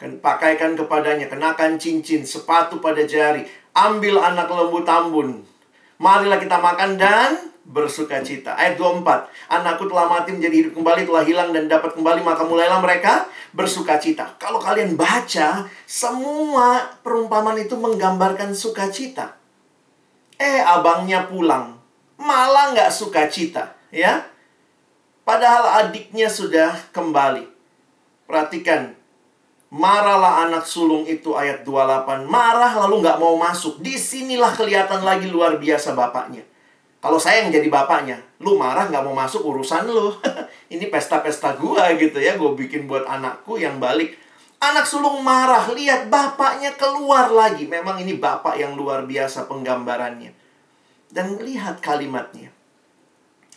Pakaikan 0.00 0.72
kepadanya. 0.72 1.28
Kenakan 1.28 1.76
cincin. 1.76 2.24
Sepatu 2.24 2.80
pada 2.80 3.04
jari. 3.04 3.44
Ambil 3.76 4.16
anak 4.16 4.48
lembu 4.48 4.80
tambun. 4.88 5.44
Marilah 6.00 6.40
kita 6.40 6.56
makan 6.56 6.96
dan 6.96 7.52
bersuka 7.68 8.24
cita. 8.24 8.56
Ayat 8.56 8.80
24. 8.80 9.28
Anakku 9.52 9.84
telah 9.92 10.08
mati 10.08 10.32
menjadi 10.32 10.56
hidup 10.64 10.72
kembali, 10.80 11.04
telah 11.04 11.22
hilang 11.26 11.50
dan 11.52 11.68
dapat 11.68 11.92
kembali, 11.92 12.24
maka 12.24 12.42
mulailah 12.48 12.80
mereka 12.80 13.28
bersuka 13.52 14.00
cita. 14.00 14.38
Kalau 14.40 14.56
kalian 14.56 14.96
baca, 14.96 15.68
semua 15.84 16.96
perumpamaan 17.04 17.60
itu 17.60 17.76
menggambarkan 17.76 18.56
sukacita. 18.56 19.36
Eh, 20.40 20.64
abangnya 20.64 21.28
pulang. 21.28 21.76
Malah 22.16 22.72
nggak 22.72 22.90
sukacita, 22.90 23.76
ya. 23.92 24.24
Padahal 25.28 25.84
adiknya 25.84 26.32
sudah 26.32 26.72
kembali. 26.88 27.44
Perhatikan. 28.24 28.96
Marahlah 29.68 30.48
anak 30.48 30.64
sulung 30.64 31.04
itu 31.04 31.36
ayat 31.36 31.68
28. 31.68 32.24
Marah 32.24 32.72
lalu 32.72 33.04
nggak 33.04 33.20
mau 33.20 33.36
masuk. 33.36 33.76
Di 33.84 34.00
sinilah 34.00 34.56
kelihatan 34.56 35.04
lagi 35.04 35.28
luar 35.28 35.60
biasa 35.60 35.92
bapaknya. 35.92 36.48
Kalau 37.04 37.20
saya 37.20 37.44
yang 37.44 37.52
jadi 37.52 37.68
bapaknya, 37.68 38.24
lu 38.40 38.56
marah 38.56 38.88
nggak 38.88 39.04
mau 39.04 39.12
masuk 39.12 39.44
urusan 39.44 39.84
lu. 39.92 40.16
Ini 40.72 40.88
pesta-pesta 40.88 41.60
gua 41.60 41.92
gitu 42.00 42.16
ya. 42.16 42.40
Gue 42.40 42.56
bikin 42.56 42.88
buat 42.88 43.04
anakku 43.04 43.60
yang 43.60 43.76
balik. 43.76 44.16
Anak 44.64 44.88
sulung 44.88 45.20
marah. 45.20 45.68
Lihat 45.68 46.08
bapaknya 46.08 46.72
keluar 46.80 47.28
lagi. 47.28 47.68
Memang 47.68 48.00
ini 48.00 48.16
bapak 48.16 48.56
yang 48.56 48.72
luar 48.80 49.04
biasa 49.04 49.44
penggambarannya. 49.44 50.32
Dan 51.12 51.36
lihat 51.36 51.84
kalimatnya. 51.84 52.48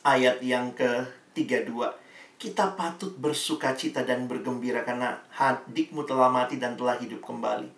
Ayat 0.03 0.43
yang 0.43 0.75
ke 0.75 1.20
32. 1.33 1.71
Kita 2.41 2.73
patut 2.73 3.13
bersuka 3.21 3.77
cita 3.77 4.01
dan 4.01 4.25
bergembira 4.25 4.81
karena 4.81 5.21
hadikmu 5.29 6.07
telah 6.09 6.27
mati 6.33 6.57
dan 6.57 6.73
telah 6.73 6.97
hidup 6.97 7.21
kembali. 7.21 7.69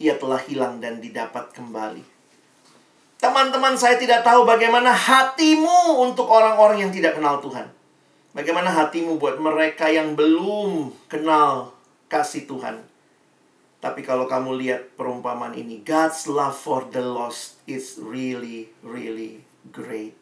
Ia 0.00 0.16
telah 0.16 0.40
hilang 0.40 0.80
dan 0.80 0.98
didapat 0.98 1.52
kembali. 1.52 2.02
Teman-teman 3.22 3.78
saya 3.78 4.00
tidak 4.00 4.26
tahu 4.26 4.42
bagaimana 4.42 4.90
hatimu 4.90 6.02
untuk 6.02 6.26
orang-orang 6.26 6.82
yang 6.82 6.90
tidak 6.90 7.14
kenal 7.14 7.38
Tuhan. 7.38 7.70
Bagaimana 8.32 8.72
hatimu 8.72 9.20
buat 9.20 9.36
mereka 9.38 9.92
yang 9.92 10.16
belum 10.16 10.90
kenal 11.06 11.76
kasih 12.08 12.48
Tuhan. 12.48 12.82
Tapi 13.82 14.00
kalau 14.06 14.30
kamu 14.30 14.56
lihat 14.62 14.94
perumpamaan 14.94 15.58
ini, 15.58 15.82
God's 15.82 16.30
love 16.30 16.54
for 16.54 16.86
the 16.88 17.02
lost 17.02 17.58
is 17.66 17.98
really, 17.98 18.70
really 18.80 19.42
great. 19.74 20.21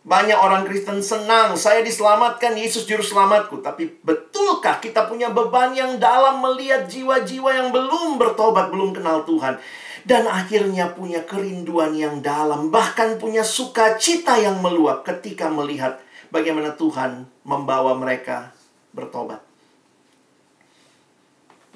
Banyak 0.00 0.38
orang 0.40 0.64
Kristen 0.64 1.04
senang, 1.04 1.60
saya 1.60 1.84
diselamatkan, 1.84 2.56
Yesus 2.56 2.88
juru 2.88 3.04
selamatku. 3.04 3.60
Tapi 3.60 4.00
betulkah 4.00 4.80
kita 4.80 5.04
punya 5.04 5.28
beban 5.28 5.76
yang 5.76 6.00
dalam 6.00 6.40
melihat 6.40 6.88
jiwa-jiwa 6.88 7.50
yang 7.52 7.68
belum 7.68 8.16
bertobat, 8.16 8.72
belum 8.72 8.96
kenal 8.96 9.28
Tuhan. 9.28 9.60
Dan 10.08 10.24
akhirnya 10.24 10.96
punya 10.96 11.20
kerinduan 11.28 11.92
yang 11.92 12.24
dalam, 12.24 12.72
bahkan 12.72 13.20
punya 13.20 13.44
sukacita 13.44 14.40
yang 14.40 14.64
meluap 14.64 15.04
ketika 15.04 15.52
melihat 15.52 16.00
bagaimana 16.32 16.72
Tuhan 16.72 17.28
membawa 17.44 17.92
mereka 17.92 18.56
bertobat. 18.96 19.44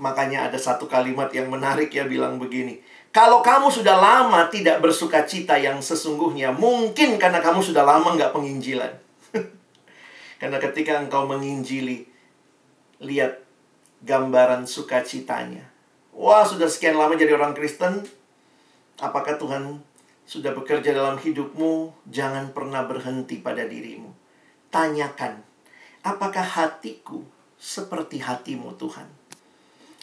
Makanya 0.00 0.48
ada 0.48 0.56
satu 0.56 0.88
kalimat 0.88 1.28
yang 1.36 1.52
menarik 1.52 1.92
ya 1.92 2.08
bilang 2.08 2.40
begini. 2.40 2.80
Kalau 3.14 3.46
kamu 3.46 3.70
sudah 3.70 3.94
lama 3.94 4.50
tidak 4.50 4.82
bersuka 4.82 5.22
cita 5.22 5.54
yang 5.54 5.78
sesungguhnya, 5.78 6.50
mungkin 6.50 7.14
karena 7.14 7.38
kamu 7.38 7.62
sudah 7.62 7.86
lama 7.86 8.18
nggak 8.18 8.34
penginjilan. 8.34 8.90
karena 10.42 10.58
ketika 10.58 10.98
engkau 10.98 11.22
menginjili, 11.22 12.10
lihat 12.98 13.38
gambaran 14.02 14.66
sukacitanya. 14.66 15.62
Wah, 16.10 16.42
sudah 16.42 16.66
sekian 16.66 16.98
lama 16.98 17.14
jadi 17.14 17.38
orang 17.38 17.54
Kristen. 17.54 18.02
Apakah 18.98 19.38
Tuhan 19.38 19.78
sudah 20.26 20.50
bekerja 20.50 20.90
dalam 20.90 21.14
hidupmu? 21.14 21.94
Jangan 22.10 22.50
pernah 22.50 22.82
berhenti 22.82 23.38
pada 23.38 23.62
dirimu. 23.62 24.10
Tanyakan, 24.74 25.38
apakah 26.02 26.42
hatiku 26.42 27.22
seperti 27.62 28.18
hatimu 28.18 28.74
Tuhan? 28.74 29.06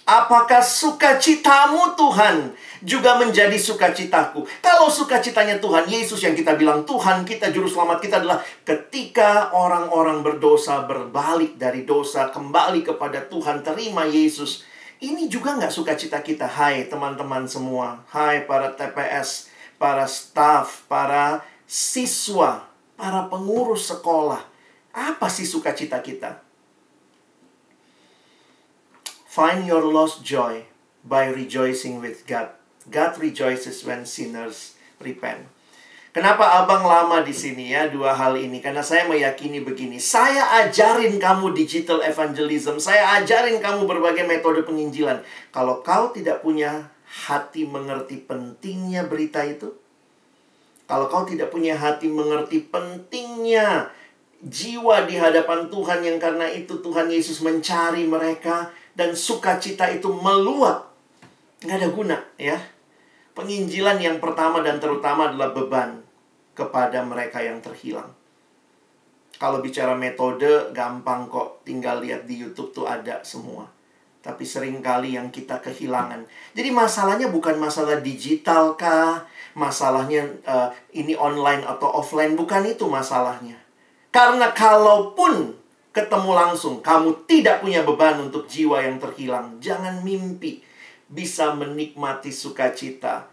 Apakah 0.01 0.65
sukacitamu 0.65 1.93
Tuhan 1.93 2.57
juga 2.81 3.21
menjadi 3.21 3.53
sukacitaku? 3.53 4.49
Kalau 4.57 4.89
sukacitanya 4.89 5.61
Tuhan, 5.61 5.85
Yesus 5.85 6.25
yang 6.25 6.33
kita 6.33 6.57
bilang 6.57 6.81
Tuhan 6.89 7.21
kita, 7.21 7.53
Juru 7.53 7.69
Selamat 7.69 8.01
kita 8.01 8.17
adalah 8.17 8.41
ketika 8.65 9.53
orang-orang 9.53 10.25
berdosa 10.25 10.89
berbalik 10.89 11.61
dari 11.61 11.85
dosa, 11.85 12.33
kembali 12.33 12.81
kepada 12.81 13.29
Tuhan, 13.29 13.61
terima 13.61 14.09
Yesus. 14.09 14.65
Ini 15.01 15.29
juga 15.29 15.53
nggak 15.57 15.73
sukacita 15.73 16.21
kita. 16.25 16.49
Hai 16.49 16.89
teman-teman 16.89 17.45
semua, 17.45 18.01
hai 18.09 18.45
para 18.49 18.73
TPS, 18.73 19.53
para 19.77 20.09
staff, 20.09 20.85
para 20.89 21.45
siswa, 21.69 22.65
para 22.97 23.29
pengurus 23.29 23.85
sekolah. 23.89 24.41
Apa 24.93 25.29
sih 25.29 25.45
sukacita 25.45 26.01
kita? 26.01 26.50
Find 29.31 29.63
your 29.63 29.87
lost 29.87 30.27
joy 30.27 30.67
by 31.07 31.31
rejoicing 31.31 32.03
with 32.03 32.27
God. 32.27 32.51
God 32.91 33.15
rejoices 33.15 33.79
when 33.87 34.03
sinners 34.03 34.75
repent. 34.99 35.47
Kenapa 36.11 36.59
abang 36.59 36.83
lama 36.83 37.23
di 37.23 37.31
sini 37.31 37.71
ya 37.71 37.87
dua 37.87 38.11
hal 38.11 38.35
ini? 38.35 38.59
Karena 38.59 38.83
saya 38.83 39.07
meyakini 39.07 39.63
begini. 39.63 40.03
Saya 40.03 40.59
ajarin 40.59 41.15
kamu 41.15 41.55
digital 41.55 42.03
evangelism. 42.03 42.75
Saya 42.83 43.23
ajarin 43.23 43.63
kamu 43.63 43.87
berbagai 43.87 44.27
metode 44.27 44.67
penginjilan. 44.67 45.23
Kalau 45.55 45.79
kau 45.79 46.11
tidak 46.11 46.43
punya 46.43 46.91
hati 47.07 47.63
mengerti 47.63 48.19
pentingnya 48.19 49.07
berita 49.07 49.47
itu, 49.47 49.71
kalau 50.91 51.07
kau 51.07 51.23
tidak 51.23 51.47
punya 51.47 51.79
hati 51.79 52.11
mengerti 52.11 52.67
pentingnya 52.67 53.95
jiwa 54.43 55.07
di 55.07 55.15
hadapan 55.15 55.71
Tuhan 55.71 56.03
yang 56.03 56.19
karena 56.19 56.51
itu 56.51 56.83
Tuhan 56.83 57.07
Yesus 57.07 57.39
mencari 57.39 58.03
mereka, 58.03 58.75
dan 58.95 59.15
sukacita 59.15 59.88
itu 59.91 60.12
meluap. 60.12 60.91
Nggak 61.63 61.77
ada 61.77 61.89
guna 61.89 62.17
ya. 62.36 62.58
Penginjilan 63.32 63.97
yang 64.04 64.17
pertama 64.19 64.60
dan 64.60 64.82
terutama 64.82 65.32
adalah 65.32 65.56
beban 65.56 66.04
kepada 66.51 66.99
mereka 67.06 67.39
yang 67.39 67.63
terhilang. 67.63 68.12
Kalau 69.41 69.58
bicara 69.58 69.97
metode, 69.97 70.69
gampang 70.69 71.25
kok. 71.25 71.65
Tinggal 71.65 72.04
lihat 72.06 72.30
di 72.30 72.38
YouTube 72.38 72.69
tuh 72.75 72.86
ada 72.86 73.25
semua. 73.25 73.65
Tapi 74.21 74.45
sering 74.45 74.86
kali 74.86 75.17
yang 75.17 75.34
kita 75.34 75.58
kehilangan. 75.58 76.21
Jadi 76.54 76.69
masalahnya 76.69 77.34
bukan 77.34 77.58
masalah 77.58 77.97
digital 78.06 78.77
kah? 78.77 79.25
Masalahnya 79.58 80.30
uh, 80.45 80.69
ini 80.93 81.17
online 81.17 81.65
atau 81.65 81.89
offline. 81.89 82.38
Bukan 82.38 82.69
itu 82.69 82.86
masalahnya. 82.86 83.58
Karena 84.13 84.54
kalaupun 84.54 85.58
ketemu 85.91 86.32
langsung, 86.32 86.80
kamu 86.80 87.27
tidak 87.27 87.63
punya 87.63 87.84
beban 87.84 88.19
untuk 88.19 88.47
jiwa 88.47 88.84
yang 88.84 88.97
terhilang. 88.99 89.60
Jangan 89.60 90.04
mimpi 90.04 90.63
bisa 91.12 91.51
menikmati 91.56 92.32
sukacita. 92.32 93.27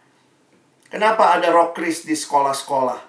Kenapa 0.91 1.39
ada 1.39 1.55
rockris 1.55 2.03
di 2.03 2.19
sekolah-sekolah? 2.19 3.01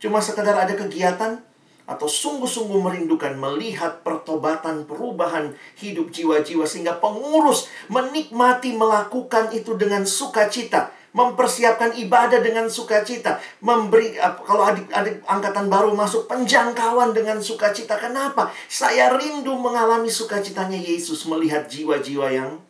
Cuma 0.00 0.20
sekedar 0.20 0.56
ada 0.56 0.72
kegiatan? 0.72 1.46
atau 1.86 2.10
sungguh-sungguh 2.10 2.82
merindukan 2.82 3.38
melihat 3.38 4.02
pertobatan 4.02 4.90
perubahan 4.90 5.54
hidup 5.78 6.10
jiwa-jiwa 6.10 6.66
sehingga 6.66 6.98
pengurus 6.98 7.70
menikmati 7.86 8.74
melakukan 8.74 9.54
itu 9.54 9.78
dengan 9.78 10.02
sukacita 10.02 10.90
mempersiapkan 11.16 11.96
ibadah 11.96 12.44
dengan 12.44 12.68
sukacita 12.68 13.40
memberi 13.64 14.20
kalau 14.20 14.68
adik-adik 14.68 15.24
angkatan 15.24 15.72
baru 15.72 15.96
masuk 15.96 16.28
penjangkauan 16.28 17.16
dengan 17.16 17.40
sukacita. 17.40 17.96
Kenapa? 17.96 18.52
Saya 18.68 19.16
rindu 19.16 19.56
mengalami 19.56 20.12
sukacitanya 20.12 20.76
Yesus 20.76 21.24
melihat 21.24 21.64
jiwa-jiwa 21.64 22.28
yang 22.28 22.60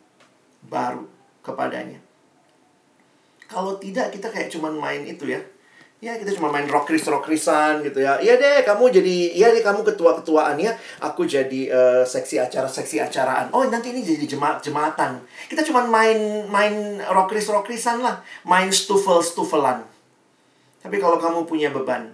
baru 0.71 1.03
kepadanya. 1.43 1.99
Kalau 3.51 3.75
tidak 3.75 4.15
kita 4.15 4.31
kayak 4.31 4.47
cuman 4.47 4.79
main 4.79 5.03
itu 5.03 5.27
ya 5.27 5.43
Ya 5.97 6.13
kita 6.13 6.29
cuma 6.37 6.53
main 6.53 6.69
rock 6.69 6.85
rockris 6.85 7.09
rockrisan 7.09 7.81
gitu 7.81 8.05
ya. 8.05 8.21
Iya 8.21 8.37
deh 8.37 8.61
kamu 8.61 8.93
jadi 8.93 9.33
iya 9.33 9.49
deh 9.49 9.65
kamu 9.65 9.81
ketua 9.81 10.13
ketuaan 10.21 10.53
ya. 10.61 10.69
Aku 11.01 11.25
jadi 11.25 11.73
uh, 11.73 12.03
seksi 12.05 12.37
acara 12.37 12.69
seksi 12.69 13.01
acaraan. 13.01 13.49
Oh 13.49 13.65
nanti 13.65 13.89
ini 13.89 14.05
jadi 14.05 14.29
jemaat 14.29 14.61
jemaatan. 14.61 15.17
Kita 15.49 15.65
cuma 15.65 15.81
main 15.89 16.45
main 16.53 17.01
rock 17.01 17.33
rockris 17.33 17.49
rockrisan 17.49 18.05
lah. 18.05 18.21
Main 18.45 18.69
stufel 18.69 19.25
stufelan. 19.25 19.81
Tapi 20.85 21.01
kalau 21.01 21.17
kamu 21.17 21.49
punya 21.49 21.73
beban, 21.73 22.13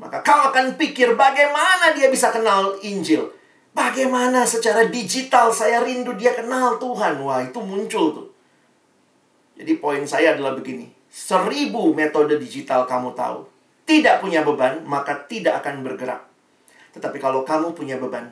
maka 0.00 0.24
kau 0.24 0.48
akan 0.48 0.80
pikir 0.80 1.12
bagaimana 1.12 1.92
dia 1.92 2.08
bisa 2.08 2.32
kenal 2.32 2.80
Injil. 2.80 3.28
Bagaimana 3.76 4.48
secara 4.48 4.88
digital 4.88 5.52
saya 5.52 5.84
rindu 5.84 6.16
dia 6.16 6.32
kenal 6.32 6.80
Tuhan. 6.80 7.20
Wah 7.20 7.44
itu 7.44 7.60
muncul 7.60 8.16
tuh. 8.16 8.28
Jadi 9.60 9.76
poin 9.76 10.00
saya 10.08 10.32
adalah 10.32 10.56
begini 10.56 10.99
seribu 11.10 11.90
metode 11.92 12.38
digital 12.38 12.86
kamu 12.86 13.12
tahu, 13.18 13.44
tidak 13.84 14.22
punya 14.22 14.46
beban, 14.46 14.86
maka 14.86 15.18
tidak 15.26 15.60
akan 15.60 15.82
bergerak. 15.82 16.22
Tetapi 16.94 17.18
kalau 17.18 17.42
kamu 17.42 17.74
punya 17.74 17.98
beban, 17.98 18.30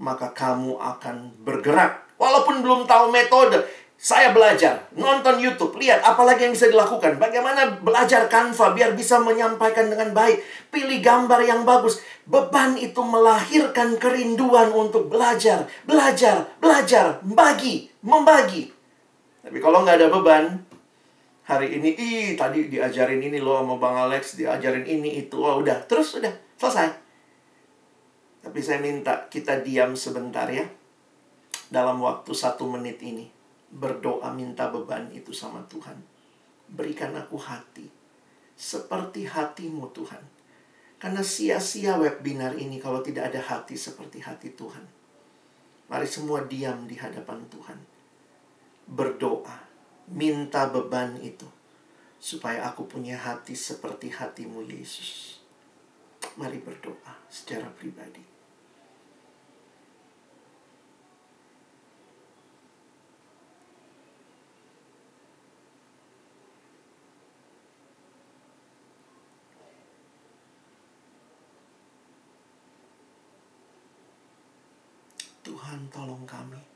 maka 0.00 0.32
kamu 0.36 0.76
akan 0.76 1.32
bergerak. 1.40 2.04
Walaupun 2.20 2.60
belum 2.60 2.84
tahu 2.84 3.08
metode, 3.08 3.64
saya 4.00 4.32
belajar, 4.32 4.88
nonton 4.96 5.36
YouTube, 5.36 5.76
lihat 5.76 6.00
apalagi 6.00 6.48
yang 6.48 6.56
bisa 6.56 6.72
dilakukan. 6.72 7.20
Bagaimana 7.20 7.84
belajar 7.84 8.32
Canva 8.32 8.72
biar 8.72 8.96
bisa 8.96 9.20
menyampaikan 9.20 9.92
dengan 9.92 10.16
baik. 10.16 10.40
Pilih 10.72 11.04
gambar 11.04 11.44
yang 11.44 11.68
bagus. 11.68 12.00
Beban 12.24 12.80
itu 12.80 12.96
melahirkan 13.04 14.00
kerinduan 14.00 14.72
untuk 14.72 15.12
belajar, 15.12 15.68
belajar, 15.84 16.48
belajar, 16.64 17.20
bagi, 17.20 17.92
membagi. 18.00 18.72
Tapi 19.44 19.60
kalau 19.60 19.84
nggak 19.84 20.00
ada 20.00 20.08
beban, 20.08 20.44
hari 21.50 21.82
ini 21.82 21.90
ih 21.98 22.28
tadi 22.38 22.70
diajarin 22.70 23.18
ini 23.18 23.42
loh 23.42 23.58
sama 23.58 23.74
Bang 23.82 23.98
Alex 23.98 24.38
diajarin 24.38 24.86
ini 24.86 25.26
itu. 25.26 25.42
Oh 25.42 25.58
udah. 25.58 25.82
Terus 25.90 26.22
udah 26.22 26.30
selesai. 26.54 26.94
Tapi 28.46 28.58
saya 28.62 28.78
minta 28.78 29.26
kita 29.26 29.58
diam 29.58 29.98
sebentar 29.98 30.46
ya. 30.46 30.62
Dalam 31.66 31.98
waktu 31.98 32.30
satu 32.30 32.70
menit 32.70 33.02
ini 33.02 33.26
berdoa 33.74 34.30
minta 34.30 34.70
beban 34.70 35.10
itu 35.10 35.34
sama 35.34 35.66
Tuhan. 35.66 35.98
Berikan 36.70 37.18
aku 37.18 37.34
hati. 37.34 37.90
Seperti 38.54 39.26
hatimu 39.26 39.90
Tuhan. 39.90 40.22
Karena 41.00 41.24
sia-sia 41.24 41.98
webinar 41.98 42.54
ini 42.54 42.78
kalau 42.78 43.02
tidak 43.02 43.34
ada 43.34 43.40
hati 43.42 43.74
seperti 43.74 44.22
hati 44.22 44.54
Tuhan. 44.54 44.84
Mari 45.90 46.06
semua 46.06 46.46
diam 46.46 46.86
di 46.86 46.94
hadapan 46.94 47.42
Tuhan. 47.50 47.78
Berdoa 48.86 49.69
minta 50.10 50.66
beban 50.66 51.14
itu 51.22 51.46
supaya 52.18 52.66
aku 52.66 52.84
punya 52.84 53.14
hati 53.16 53.54
seperti 53.54 54.10
hatimu 54.10 54.66
Yesus. 54.66 55.38
Mari 56.36 56.58
berdoa 56.60 57.16
secara 57.30 57.70
pribadi. 57.72 58.20
Tuhan 75.40 75.88
tolong 75.88 76.28
kami 76.28 76.69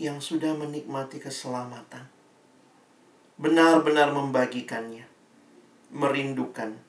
yang 0.00 0.16
sudah 0.16 0.56
menikmati 0.56 1.20
keselamatan, 1.20 2.08
benar-benar 3.36 4.16
membagikannya, 4.16 5.04
merindukan 5.92 6.80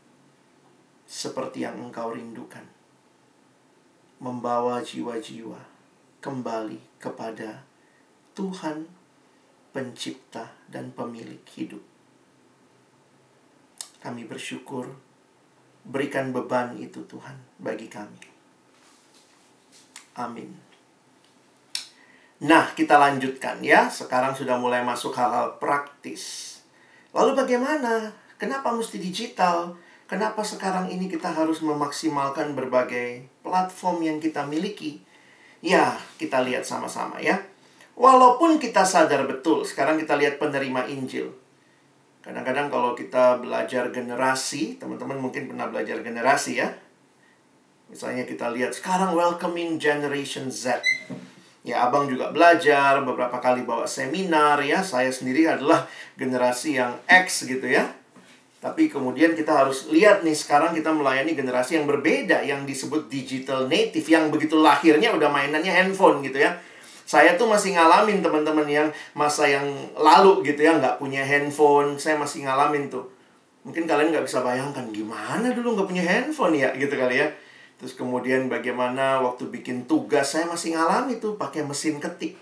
seperti 1.03 1.67
yang 1.67 1.75
engkau 1.75 2.15
rindukan, 2.15 2.63
membawa 4.23 4.79
jiwa-jiwa 4.79 5.59
kembali 6.23 6.79
kepada 7.03 7.67
Tuhan, 8.31 8.87
Pencipta 9.75 10.55
dan 10.71 10.95
Pemilik 10.95 11.43
hidup. 11.51 11.83
Kami 13.99 14.23
bersyukur, 14.23 14.87
berikan 15.83 16.31
beban 16.31 16.79
itu 16.79 17.03
Tuhan 17.03 17.35
bagi 17.59 17.91
kami. 17.91 18.23
Amin. 20.15 20.70
Nah, 22.41 22.73
kita 22.73 22.97
lanjutkan 22.97 23.61
ya. 23.61 23.85
Sekarang 23.85 24.33
sudah 24.33 24.57
mulai 24.57 24.81
masuk 24.81 25.13
hal-hal 25.13 25.61
praktis. 25.61 26.57
Lalu 27.13 27.37
bagaimana? 27.37 28.09
Kenapa 28.41 28.73
mesti 28.73 28.97
digital? 28.97 29.77
Kenapa 30.09 30.41
sekarang 30.41 30.89
ini 30.89 31.05
kita 31.05 31.29
harus 31.29 31.61
memaksimalkan 31.61 32.57
berbagai 32.57 33.29
platform 33.45 34.01
yang 34.01 34.17
kita 34.17 34.41
miliki? 34.49 35.05
Ya, 35.61 35.93
kita 36.17 36.41
lihat 36.41 36.65
sama-sama 36.65 37.21
ya. 37.21 37.37
Walaupun 37.93 38.57
kita 38.57 38.81
sadar 38.81 39.29
betul, 39.29 39.61
sekarang 39.61 40.01
kita 40.01 40.17
lihat 40.17 40.41
penerima 40.41 40.89
Injil. 40.89 41.29
Kadang-kadang 42.25 42.73
kalau 42.73 42.97
kita 42.97 43.37
belajar 43.37 43.93
generasi, 43.93 44.81
teman-teman 44.81 45.21
mungkin 45.21 45.45
pernah 45.45 45.69
belajar 45.69 46.01
generasi 46.01 46.57
ya. 46.57 46.73
Misalnya 47.93 48.25
kita 48.25 48.49
lihat 48.49 48.73
sekarang 48.73 49.13
welcoming 49.13 49.77
generation 49.77 50.49
Z. 50.49 50.81
Ya, 51.61 51.85
abang 51.85 52.09
juga 52.09 52.33
belajar 52.33 53.05
beberapa 53.05 53.37
kali 53.37 53.61
bawa 53.61 53.85
seminar 53.85 54.57
ya. 54.65 54.81
Saya 54.81 55.13
sendiri 55.13 55.45
adalah 55.45 55.85
generasi 56.17 56.81
yang 56.81 56.97
X 57.05 57.45
gitu 57.45 57.69
ya. 57.69 57.85
Tapi 58.61 58.89
kemudian 58.89 59.33
kita 59.33 59.65
harus 59.65 59.89
lihat 59.89 60.21
nih 60.21 60.37
sekarang 60.37 60.73
kita 60.77 60.93
melayani 60.93 61.33
generasi 61.33 61.81
yang 61.81 61.89
berbeda 61.89 62.45
yang 62.45 62.61
disebut 62.65 63.09
digital 63.09 63.65
native 63.65 64.05
yang 64.05 64.29
begitu 64.29 64.53
lahirnya 64.53 65.13
udah 65.17 65.33
mainannya 65.33 65.73
handphone 65.73 66.21
gitu 66.21 66.41
ya. 66.41 66.57
Saya 67.05 67.37
tuh 67.37 67.49
masih 67.49 67.73
ngalamin 67.73 68.21
teman-teman 68.21 68.65
yang 68.69 68.87
masa 69.17 69.49
yang 69.49 69.65
lalu 69.97 70.45
gitu 70.45 70.61
ya 70.61 70.77
nggak 70.77 71.01
punya 71.01 71.25
handphone. 71.25 71.97
Saya 71.97 72.21
masih 72.21 72.45
ngalamin 72.45 72.89
tuh. 72.89 73.09
Mungkin 73.65 73.89
kalian 73.89 74.13
nggak 74.13 74.25
bisa 74.29 74.45
bayangkan 74.45 74.89
gimana 74.89 75.53
dulu 75.53 75.77
nggak 75.77 75.89
punya 75.89 76.05
handphone 76.05 76.53
ya 76.53 76.69
gitu 76.77 76.93
kali 76.93 77.21
ya. 77.21 77.27
Terus 77.81 77.97
kemudian 77.97 78.45
bagaimana 78.45 79.25
waktu 79.25 79.49
bikin 79.49 79.89
tugas 79.89 80.37
saya 80.37 80.45
masih 80.45 80.77
ngalami 80.77 81.17
tuh 81.17 81.33
pakai 81.33 81.65
mesin 81.65 81.97
ketik. 81.97 82.37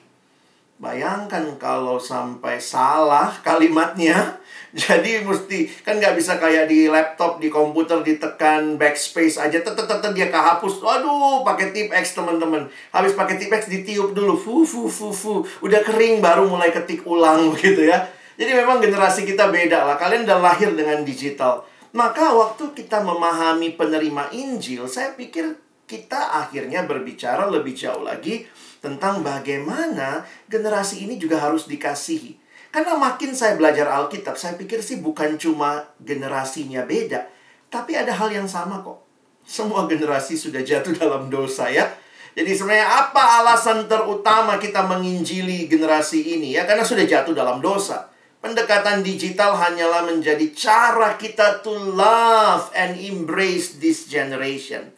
Bayangkan 0.84 1.56
kalau 1.56 1.96
sampai 1.96 2.60
salah 2.60 3.32
kalimatnya. 3.40 4.36
Jadi 4.76 5.24
mesti 5.24 5.72
kan 5.80 5.96
nggak 5.96 6.20
bisa 6.20 6.36
kayak 6.44 6.68
di 6.68 6.92
laptop, 6.92 7.40
di 7.40 7.48
komputer 7.48 8.04
ditekan 8.04 8.76
backspace 8.76 9.40
aja 9.40 9.64
tetep 9.64 10.12
dia 10.12 10.28
kehapus. 10.28 10.84
Waduh, 10.84 11.48
pakai 11.48 11.72
tip 11.72 11.88
X 11.88 12.20
teman-teman. 12.20 12.68
Habis 12.92 13.16
pakai 13.16 13.40
tip 13.40 13.48
X 13.48 13.72
ditiup 13.72 14.12
dulu, 14.12 14.36
fu 14.36 14.68
fu 14.68 14.92
fu 14.92 15.16
fu. 15.16 15.48
Udah 15.64 15.80
kering 15.88 16.20
baru 16.20 16.52
mulai 16.52 16.76
ketik 16.76 17.08
ulang 17.08 17.52
gitu 17.64 17.88
ya. 17.88 18.12
Jadi 18.36 18.52
memang 18.60 18.84
generasi 18.84 19.24
kita 19.24 19.48
beda 19.48 19.88
lah. 19.88 19.96
Kalian 19.96 20.28
udah 20.28 20.40
lahir 20.44 20.76
dengan 20.76 21.08
digital. 21.08 21.64
Maka 21.90 22.38
waktu 22.38 22.70
kita 22.78 23.02
memahami 23.02 23.74
penerima 23.74 24.30
Injil, 24.30 24.86
saya 24.86 25.18
pikir 25.18 25.58
kita 25.90 26.38
akhirnya 26.38 26.86
berbicara 26.86 27.50
lebih 27.50 27.74
jauh 27.74 28.06
lagi 28.06 28.46
tentang 28.78 29.26
bagaimana 29.26 30.22
generasi 30.46 31.10
ini 31.10 31.18
juga 31.18 31.42
harus 31.42 31.66
dikasihi. 31.66 32.38
Karena 32.70 32.94
makin 32.94 33.34
saya 33.34 33.58
belajar 33.58 33.90
Alkitab, 33.90 34.38
saya 34.38 34.54
pikir 34.54 34.86
sih 34.86 35.02
bukan 35.02 35.42
cuma 35.42 35.90
generasinya 35.98 36.86
beda, 36.86 37.26
tapi 37.74 37.98
ada 37.98 38.14
hal 38.14 38.30
yang 38.30 38.46
sama 38.46 38.86
kok. 38.86 39.02
Semua 39.42 39.90
generasi 39.90 40.38
sudah 40.38 40.62
jatuh 40.62 40.94
dalam 40.94 41.34
dosa 41.34 41.74
ya. 41.74 41.90
Jadi 42.38 42.54
sebenarnya 42.54 43.10
apa 43.10 43.42
alasan 43.42 43.90
terutama 43.90 44.62
kita 44.62 44.86
menginjili 44.86 45.66
generasi 45.66 46.38
ini 46.38 46.54
ya? 46.54 46.70
Karena 46.70 46.86
sudah 46.86 47.02
jatuh 47.02 47.34
dalam 47.34 47.58
dosa. 47.58 48.09
Pendekatan 48.40 49.04
digital 49.04 49.52
hanyalah 49.52 50.08
menjadi 50.08 50.48
cara 50.56 51.20
kita 51.20 51.60
to 51.60 51.76
love 51.76 52.72
and 52.72 52.96
embrace 52.96 53.84
this 53.84 54.08
generation. 54.08 54.96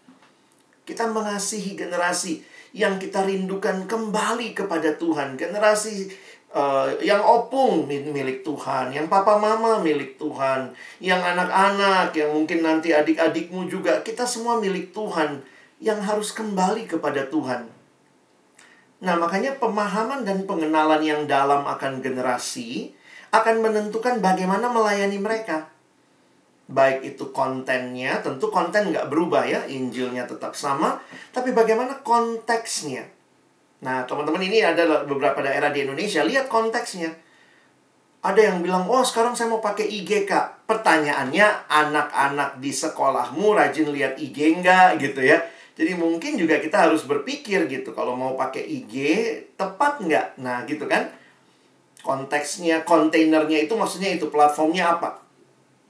Kita 0.86 1.10
mengasihi 1.10 1.74
generasi 1.74 2.46
yang 2.78 3.02
kita 3.02 3.26
rindukan 3.26 3.90
kembali 3.90 4.54
kepada 4.54 4.94
Tuhan. 4.94 5.42
Generasi 5.42 6.14
uh, 6.54 6.94
yang 7.02 7.26
opung 7.26 7.90
milik 7.90 8.46
Tuhan, 8.46 8.94
yang 8.94 9.10
papa 9.10 9.42
mama 9.42 9.82
milik 9.82 10.22
Tuhan, 10.22 10.78
yang 11.02 11.20
anak-anak, 11.20 12.14
yang 12.14 12.38
mungkin 12.38 12.62
nanti 12.62 12.94
adik-adikmu 12.94 13.66
juga, 13.66 14.06
kita 14.06 14.22
semua 14.30 14.62
milik 14.62 14.94
Tuhan 14.94 15.42
yang 15.82 15.98
harus 15.98 16.30
kembali 16.30 16.86
kepada 16.86 17.26
Tuhan. 17.26 17.66
Nah, 19.02 19.18
makanya 19.18 19.58
pemahaman 19.58 20.22
dan 20.22 20.46
pengenalan 20.46 21.02
yang 21.02 21.26
dalam 21.26 21.66
akan 21.66 22.06
generasi 22.06 22.94
akan 23.32 23.56
menentukan 23.64 24.20
bagaimana 24.20 24.68
melayani 24.68 25.18
mereka. 25.18 25.72
Baik 26.72 27.16
itu 27.16 27.32
kontennya, 27.36 28.24
tentu 28.24 28.48
konten 28.48 28.92
nggak 28.92 29.12
berubah 29.12 29.44
ya, 29.44 29.68
Injilnya 29.68 30.24
tetap 30.24 30.56
sama, 30.56 31.00
tapi 31.36 31.52
bagaimana 31.52 32.00
konteksnya. 32.00 33.08
Nah, 33.82 34.06
teman-teman 34.06 34.46
ini 34.46 34.62
ada 34.62 35.04
beberapa 35.04 35.42
daerah 35.42 35.74
di 35.74 35.84
Indonesia, 35.84 36.22
lihat 36.22 36.48
konteksnya. 36.48 37.12
Ada 38.22 38.54
yang 38.54 38.62
bilang, 38.62 38.86
oh 38.86 39.02
sekarang 39.02 39.34
saya 39.34 39.50
mau 39.50 39.58
pakai 39.58 39.90
IG 39.90 40.30
kak. 40.30 40.70
Pertanyaannya, 40.70 41.66
anak-anak 41.66 42.62
di 42.62 42.70
sekolahmu 42.70 43.58
rajin 43.58 43.90
lihat 43.90 44.22
IG 44.22 44.62
nggak 44.62 45.02
gitu 45.02 45.26
ya. 45.26 45.42
Jadi 45.74 45.98
mungkin 45.98 46.38
juga 46.38 46.62
kita 46.62 46.86
harus 46.88 47.10
berpikir 47.10 47.66
gitu 47.66 47.96
kalau 47.98 48.14
mau 48.14 48.38
pakai 48.38 48.62
IG 48.62 48.96
tepat 49.58 49.98
nggak? 50.06 50.38
Nah 50.38 50.62
gitu 50.70 50.86
kan? 50.86 51.10
Konteksnya, 52.02 52.82
kontainernya 52.82 53.70
itu 53.70 53.78
maksudnya 53.78 54.10
itu 54.18 54.34
platformnya 54.34 54.98
apa? 54.98 55.22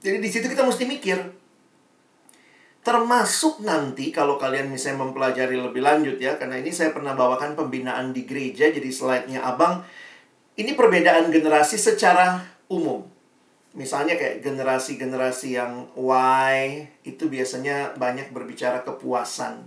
Jadi 0.04 0.20
di 0.20 0.28
situ 0.28 0.44
kita 0.50 0.60
mesti 0.60 0.84
mikir. 0.84 1.18
Termasuk 2.82 3.62
nanti 3.62 4.10
kalau 4.10 4.36
kalian 4.36 4.68
misalnya 4.68 5.06
mempelajari 5.06 5.54
lebih 5.56 5.80
lanjut 5.80 6.18
ya, 6.18 6.36
karena 6.36 6.58
ini 6.58 6.74
saya 6.74 6.90
pernah 6.90 7.14
bawakan 7.16 7.54
pembinaan 7.54 8.12
di 8.12 8.26
gereja, 8.26 8.68
jadi 8.68 8.90
slide-nya 8.90 9.40
abang. 9.40 9.86
Ini 10.58 10.76
perbedaan 10.76 11.32
generasi 11.32 11.80
secara 11.80 12.44
umum. 12.68 13.08
Misalnya 13.72 14.20
kayak 14.20 14.44
generasi-generasi 14.44 15.56
yang 15.56 15.88
Y 15.96 16.84
itu 17.08 17.24
biasanya 17.32 17.96
banyak 17.96 18.28
berbicara 18.28 18.84
kepuasan. 18.84 19.64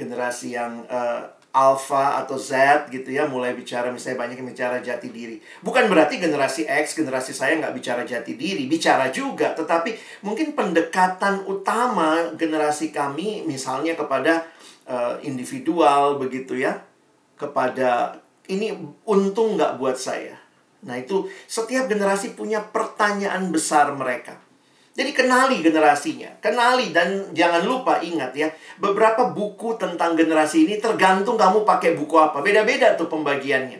Generasi 0.00 0.56
yang 0.56 0.88
uh, 0.88 1.35
Alpha 1.56 2.20
atau 2.20 2.36
Z 2.36 2.52
gitu 2.92 3.08
ya 3.08 3.24
mulai 3.24 3.56
bicara 3.56 3.88
misalnya 3.88 4.28
banyak 4.28 4.44
yang 4.44 4.48
bicara 4.52 4.76
jati 4.84 5.08
diri. 5.08 5.40
Bukan 5.64 5.88
berarti 5.88 6.20
generasi 6.20 6.68
X, 6.68 6.92
generasi 6.92 7.32
saya 7.32 7.56
nggak 7.56 7.72
bicara 7.72 8.04
jati 8.04 8.36
diri, 8.36 8.68
bicara 8.68 9.08
juga. 9.08 9.56
Tetapi 9.56 10.20
mungkin 10.20 10.52
pendekatan 10.52 11.48
utama 11.48 12.36
generasi 12.36 12.92
kami 12.92 13.48
misalnya 13.48 13.96
kepada 13.96 14.44
uh, 14.84 15.16
individual 15.24 16.20
begitu 16.20 16.60
ya, 16.60 16.84
kepada 17.40 18.20
ini 18.52 18.76
untung 19.08 19.56
nggak 19.56 19.80
buat 19.80 19.96
saya 19.96 20.46
Nah, 20.86 21.02
itu 21.02 21.26
setiap 21.50 21.90
generasi 21.90 22.38
punya 22.38 22.62
pertanyaan 22.62 23.50
besar 23.50 23.90
mereka. 23.96 24.38
Jadi 24.96 25.12
kenali 25.12 25.60
generasinya, 25.60 26.40
kenali 26.40 26.88
dan 26.88 27.28
jangan 27.36 27.68
lupa 27.68 28.00
ingat 28.00 28.32
ya, 28.32 28.48
beberapa 28.80 29.28
buku 29.28 29.76
tentang 29.76 30.16
generasi 30.16 30.64
ini 30.64 30.80
tergantung 30.80 31.36
kamu 31.36 31.68
pakai 31.68 31.92
buku 31.92 32.16
apa. 32.16 32.40
Beda-beda 32.40 32.96
tuh 32.96 33.04
pembagiannya. 33.04 33.76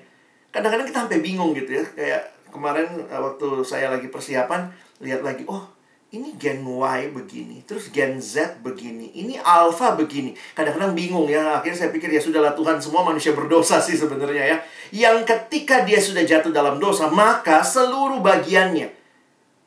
Kadang-kadang 0.53 0.85
kita 0.85 1.09
sampai 1.09 1.25
bingung 1.25 1.57
gitu 1.57 1.81
ya, 1.81 1.85
kayak 1.97 2.23
kemarin 2.53 3.09
eh, 3.09 3.17
waktu 3.17 3.65
saya 3.65 3.89
lagi 3.89 4.13
persiapan 4.13 4.69
lihat 5.01 5.25
lagi, 5.25 5.49
oh 5.49 5.65
ini 6.13 6.37
gen 6.37 6.61
Y 6.61 7.09
begini, 7.09 7.65
terus 7.65 7.89
gen 7.89 8.21
Z 8.21 8.61
begini, 8.61 9.09
ini 9.17 9.41
alpha 9.41 9.97
begini. 9.97 10.37
Kadang-kadang 10.53 10.93
bingung 10.93 11.33
ya, 11.33 11.65
akhirnya 11.65 11.89
saya 11.89 11.91
pikir 11.97 12.13
ya 12.13 12.21
sudahlah 12.21 12.53
Tuhan 12.53 12.77
semua 12.77 13.01
manusia 13.01 13.33
berdosa 13.33 13.81
sih 13.81 13.97
sebenarnya 13.97 14.45
ya. 14.53 14.57
Yang 14.93 15.33
ketika 15.33 15.81
dia 15.81 15.97
sudah 15.97 16.29
jatuh 16.29 16.53
dalam 16.53 16.77
dosa, 16.77 17.09
maka 17.09 17.65
seluruh 17.65 18.21
bagiannya 18.21 19.06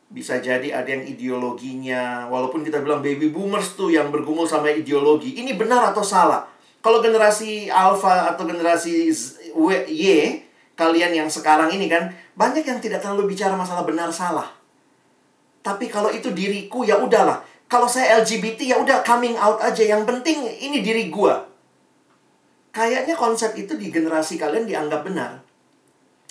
bisa 0.09 0.41
jadi 0.41 0.73
ada 0.73 0.89
yang 0.89 1.05
ideologinya, 1.05 2.25
walaupun 2.27 2.65
kita 2.65 2.81
bilang 2.81 3.05
baby 3.05 3.29
boomers 3.29 3.77
tuh 3.77 3.93
yang 3.93 4.09
bergumul 4.09 4.49
sama 4.49 4.73
ideologi. 4.73 5.37
Ini 5.37 5.53
benar 5.53 5.93
atau 5.93 6.01
salah? 6.01 6.49
Kalau 6.81 6.99
generasi 6.99 7.69
alpha 7.69 8.33
atau 8.33 8.49
generasi 8.49 9.13
Y, 9.85 10.03
kalian 10.73 11.11
yang 11.13 11.29
sekarang 11.29 11.69
ini 11.69 11.85
kan 11.85 12.09
banyak 12.33 12.65
yang 12.65 12.79
tidak 12.81 13.03
terlalu 13.03 13.35
bicara 13.35 13.53
masalah 13.53 13.83
benar 13.83 14.09
salah 14.09 14.59
tapi 15.59 15.91
kalau 15.91 16.09
itu 16.09 16.31
diriku 16.31 16.87
ya 16.87 16.99
udahlah. 16.99 17.43
Kalau 17.69 17.85
saya 17.85 18.17
LGBT 18.23 18.65
ya 18.65 18.77
udah 18.81 19.05
coming 19.05 19.37
out 19.37 19.61
aja. 19.61 19.85
Yang 19.85 20.09
penting 20.09 20.41
ini 20.41 20.81
diri 20.81 21.11
gua. 21.13 21.45
Kayaknya 22.73 23.13
konsep 23.13 23.53
itu 23.53 23.77
di 23.77 23.93
generasi 23.93 24.39
kalian 24.39 24.65
dianggap 24.65 25.05
benar. 25.05 25.45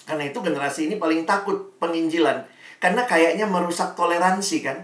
Karena 0.03 0.27
itu 0.27 0.41
generasi 0.41 0.91
ini 0.91 0.97
paling 0.97 1.29
takut 1.29 1.77
penginjilan. 1.79 2.43
Karena 2.79 3.03
kayaknya 3.05 3.47
merusak 3.47 3.99
toleransi 3.99 4.57
kan. 4.63 4.79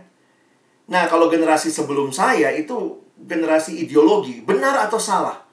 Nah, 0.91 1.09
kalau 1.09 1.33
generasi 1.33 1.73
sebelum 1.73 2.11
saya 2.13 2.53
itu 2.53 3.01
generasi 3.17 3.87
ideologi, 3.87 4.43
benar 4.45 4.85
atau 4.85 5.01
salah? 5.01 5.45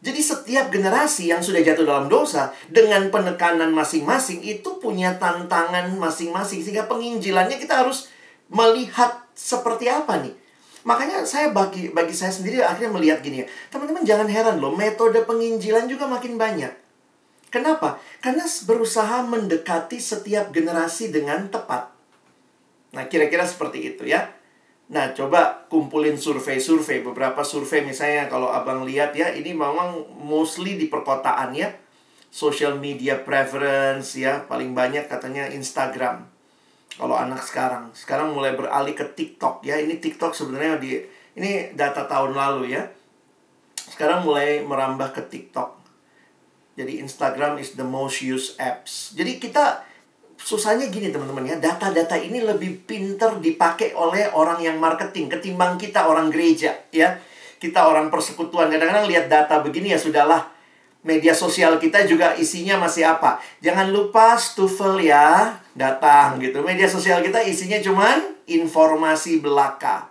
Jadi 0.00 0.20
setiap 0.24 0.72
generasi 0.72 1.28
yang 1.28 1.44
sudah 1.44 1.60
jatuh 1.60 1.84
dalam 1.84 2.08
dosa 2.08 2.56
dengan 2.72 3.12
penekanan 3.12 3.68
masing-masing 3.68 4.40
itu 4.40 4.80
punya 4.80 5.20
tantangan 5.20 5.92
masing-masing 6.00 6.64
sehingga 6.64 6.88
penginjilannya 6.88 7.60
kita 7.60 7.84
harus 7.84 8.08
melihat 8.48 9.28
seperti 9.36 9.92
apa 9.92 10.24
nih. 10.24 10.32
Makanya 10.88 11.28
saya 11.28 11.52
bagi 11.52 11.92
bagi 11.92 12.16
saya 12.16 12.32
sendiri 12.32 12.64
akhirnya 12.64 12.96
melihat 12.96 13.20
gini 13.20 13.44
ya. 13.44 13.46
Teman-teman 13.68 14.00
jangan 14.00 14.24
heran 14.24 14.56
loh, 14.56 14.72
metode 14.72 15.20
penginjilan 15.28 15.84
juga 15.84 16.08
makin 16.08 16.40
banyak. 16.40 16.72
Kenapa? 17.50 17.98
Karena 18.22 18.46
berusaha 18.46 19.26
mendekati 19.26 19.98
setiap 19.98 20.54
generasi 20.54 21.10
dengan 21.10 21.50
tepat. 21.50 21.90
Nah, 22.94 23.10
kira-kira 23.10 23.42
seperti 23.42 23.94
itu 23.94 24.06
ya. 24.06 24.30
Nah, 24.90 25.14
coba 25.14 25.66
kumpulin 25.70 26.18
survei-survei. 26.18 27.02
Beberapa 27.02 27.42
survei 27.42 27.82
misalnya 27.82 28.26
kalau 28.30 28.50
abang 28.50 28.86
lihat 28.86 29.14
ya, 29.14 29.30
ini 29.34 29.54
memang 29.54 30.02
mostly 30.18 30.78
di 30.78 30.86
perkotaan 30.90 31.54
ya. 31.54 31.74
Social 32.30 32.78
media 32.78 33.18
preference 33.26 34.14
ya, 34.14 34.46
paling 34.46 34.70
banyak 34.70 35.10
katanya 35.10 35.50
Instagram. 35.50 36.26
Kalau 36.94 37.18
anak 37.18 37.42
sekarang, 37.42 37.90
sekarang 37.94 38.34
mulai 38.34 38.54
beralih 38.54 38.94
ke 38.94 39.06
TikTok 39.14 39.66
ya. 39.66 39.78
Ini 39.78 39.98
TikTok 39.98 40.34
sebenarnya 40.34 40.78
di 40.78 40.98
ini 41.38 41.74
data 41.74 42.06
tahun 42.06 42.34
lalu 42.34 42.74
ya. 42.74 42.86
Sekarang 43.74 44.22
mulai 44.26 44.62
merambah 44.62 45.14
ke 45.14 45.22
TikTok. 45.26 45.79
Jadi 46.80 47.04
Instagram 47.04 47.60
is 47.60 47.76
the 47.76 47.84
most 47.84 48.24
used 48.24 48.56
apps. 48.56 49.12
Jadi 49.12 49.36
kita 49.36 49.84
susahnya 50.40 50.88
gini 50.88 51.12
teman-teman 51.12 51.44
ya, 51.44 51.60
data-data 51.60 52.16
ini 52.16 52.40
lebih 52.40 52.88
pinter 52.88 53.36
dipakai 53.36 53.92
oleh 53.92 54.32
orang 54.32 54.64
yang 54.64 54.80
marketing 54.80 55.28
ketimbang 55.28 55.76
kita 55.76 56.08
orang 56.08 56.32
gereja 56.32 56.72
ya. 56.88 57.20
Kita 57.60 57.84
orang 57.84 58.08
persekutuan 58.08 58.72
kadang-kadang 58.72 59.04
lihat 59.04 59.28
data 59.28 59.60
begini 59.60 59.92
ya 59.92 60.00
sudahlah. 60.00 60.48
Media 61.04 61.32
sosial 61.36 61.76
kita 61.76 62.08
juga 62.08 62.32
isinya 62.36 62.80
masih 62.80 63.04
apa? 63.08 63.40
Jangan 63.60 63.92
lupa 63.92 64.36
Stufel 64.40 65.04
ya 65.04 65.60
datang 65.76 66.40
gitu. 66.40 66.64
Media 66.64 66.88
sosial 66.88 67.20
kita 67.20 67.44
isinya 67.44 67.76
cuman 67.80 68.40
informasi 68.48 69.44
belaka. 69.44 70.08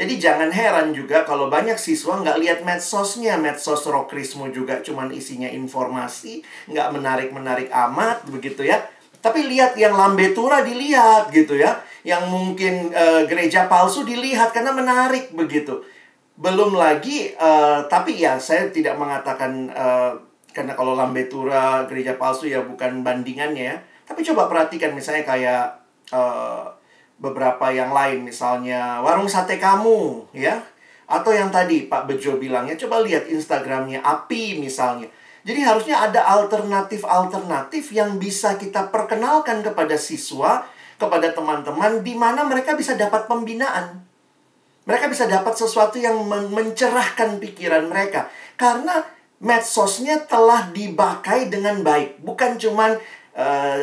Jadi 0.00 0.16
jangan 0.16 0.48
heran 0.48 0.96
juga 0.96 1.28
kalau 1.28 1.52
banyak 1.52 1.76
siswa 1.76 2.16
nggak 2.24 2.40
lihat 2.40 2.58
medsosnya, 2.64 3.36
medsos 3.36 3.84
rokrismu 3.84 4.48
juga 4.48 4.80
cuman 4.80 5.12
isinya 5.12 5.44
informasi, 5.52 6.40
nggak 6.72 6.88
menarik-menarik 6.96 7.68
amat 7.68 8.24
begitu 8.32 8.64
ya. 8.64 8.80
Tapi 9.20 9.44
lihat 9.44 9.76
yang 9.76 9.92
lambetura 9.92 10.64
dilihat 10.64 11.28
gitu 11.28 11.60
ya. 11.60 11.84
Yang 12.00 12.32
mungkin 12.32 12.96
uh, 12.96 13.28
gereja 13.28 13.68
palsu 13.68 14.00
dilihat 14.08 14.56
karena 14.56 14.72
menarik 14.72 15.36
begitu. 15.36 15.84
Belum 16.32 16.72
lagi 16.72 17.36
uh, 17.36 17.84
tapi 17.84 18.16
ya 18.16 18.40
saya 18.40 18.72
tidak 18.72 18.96
mengatakan 18.96 19.68
uh, 19.68 20.16
karena 20.56 20.80
kalau 20.80 20.96
lambetura 20.96 21.84
gereja 21.84 22.16
palsu 22.16 22.48
ya 22.48 22.64
bukan 22.64 23.04
bandingannya 23.04 23.64
ya. 23.68 23.76
Tapi 24.08 24.24
coba 24.24 24.48
perhatikan 24.48 24.96
misalnya 24.96 25.28
kayak 25.28 25.76
uh, 26.08 26.79
beberapa 27.20 27.68
yang 27.68 27.92
lain 27.92 28.24
misalnya 28.24 29.04
warung 29.04 29.28
sate 29.28 29.60
kamu 29.60 30.24
ya 30.32 30.64
atau 31.04 31.30
yang 31.36 31.52
tadi 31.52 31.84
Pak 31.84 32.08
Bejo 32.08 32.40
bilangnya 32.40 32.80
coba 32.80 33.04
lihat 33.04 33.28
Instagramnya 33.28 34.00
Api 34.00 34.56
misalnya 34.56 35.12
jadi 35.40 35.60
harusnya 35.64 35.96
ada 36.04 36.20
alternatif-alternatif 36.36 37.96
yang 37.96 38.20
bisa 38.20 38.60
kita 38.60 38.92
perkenalkan 38.92 39.64
kepada 39.64 39.96
siswa, 39.96 40.68
kepada 41.00 41.32
teman-teman 41.32 42.04
di 42.04 42.12
mana 42.12 42.44
mereka 42.44 42.76
bisa 42.76 42.92
dapat 42.92 43.24
pembinaan. 43.24 44.04
Mereka 44.84 45.08
bisa 45.08 45.24
dapat 45.24 45.56
sesuatu 45.56 45.96
yang 45.96 46.20
men 46.28 46.52
mencerahkan 46.52 47.40
pikiran 47.40 47.88
mereka. 47.88 48.28
Karena 48.60 49.00
medsosnya 49.40 50.20
telah 50.28 50.68
dibakai 50.68 51.48
dengan 51.48 51.80
baik. 51.80 52.20
Bukan 52.20 52.60
cuman 52.60 53.00
uh, 53.32 53.80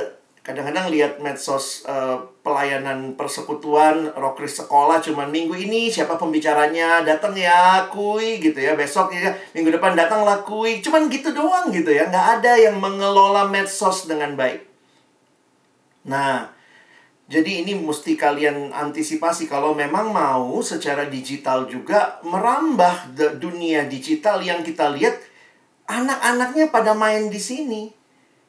kadang-kadang 0.47 0.87
lihat 0.95 1.19
medsos 1.19 1.83
uh, 1.83 2.23
pelayanan 2.39 3.19
persekutuan 3.19 4.15
rokris 4.15 4.63
sekolah 4.63 5.03
cuman 5.03 5.27
minggu 5.27 5.51
ini 5.59 5.91
siapa 5.91 6.15
pembicaranya? 6.15 7.03
Datang 7.03 7.35
ya 7.35 7.91
kui 7.91 8.39
gitu 8.39 8.55
ya. 8.55 8.79
Besok 8.79 9.11
ya 9.11 9.35
minggu 9.51 9.75
depan 9.75 9.99
datang 9.99 10.23
lah 10.23 10.39
kui. 10.47 10.79
Cuman 10.79 11.11
gitu 11.11 11.35
doang 11.35 11.67
gitu 11.75 11.91
ya. 11.91 12.07
Nggak 12.07 12.27
ada 12.39 12.55
yang 12.55 12.79
mengelola 12.79 13.51
medsos 13.51 14.07
dengan 14.07 14.39
baik. 14.39 14.63
Nah 16.07 16.55
jadi 17.27 17.67
ini 17.67 17.75
mesti 17.75 18.15
kalian 18.15 18.71
antisipasi 18.71 19.51
kalau 19.51 19.75
memang 19.75 20.15
mau 20.15 20.63
secara 20.63 21.11
digital 21.11 21.67
juga 21.67 22.23
merambah 22.23 23.11
dunia 23.35 23.83
digital 23.91 24.39
yang 24.39 24.63
kita 24.63 24.95
lihat 24.95 25.19
anak-anaknya 25.91 26.71
pada 26.71 26.95
main 26.95 27.27
di 27.27 27.35
sini 27.35 27.91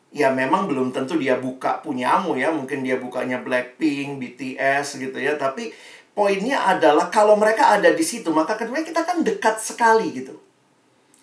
ya 0.08 0.32
memang 0.32 0.64
belum 0.64 0.90
tentu 0.90 1.20
dia 1.20 1.36
buka 1.36 1.80
punyamu 1.84 2.36
ya. 2.36 2.48
Mungkin 2.52 2.84
dia 2.84 2.96
bukanya 2.96 3.40
Blackpink, 3.44 4.18
BTS 4.20 5.02
gitu 5.02 5.18
ya. 5.18 5.36
Tapi 5.36 5.70
poinnya 6.16 6.64
adalah 6.66 7.12
kalau 7.12 7.38
mereka 7.38 7.78
ada 7.78 7.94
di 7.94 8.02
situ 8.02 8.34
maka 8.34 8.58
kedua 8.58 8.82
kita 8.82 9.04
kan 9.04 9.22
dekat 9.22 9.60
sekali 9.60 10.10
gitu. 10.12 10.34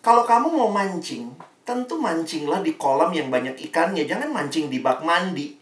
Kalau 0.06 0.24
kamu 0.24 0.54
mau 0.54 0.70
mancing 0.70 1.34
tentu 1.66 1.98
mancinglah 1.98 2.62
di 2.62 2.78
kolam 2.78 3.10
yang 3.10 3.34
banyak 3.34 3.58
ikannya. 3.70 4.06
Jangan 4.06 4.30
mancing 4.30 4.70
di 4.70 4.80
bak 4.80 5.02
mandi. 5.02 5.58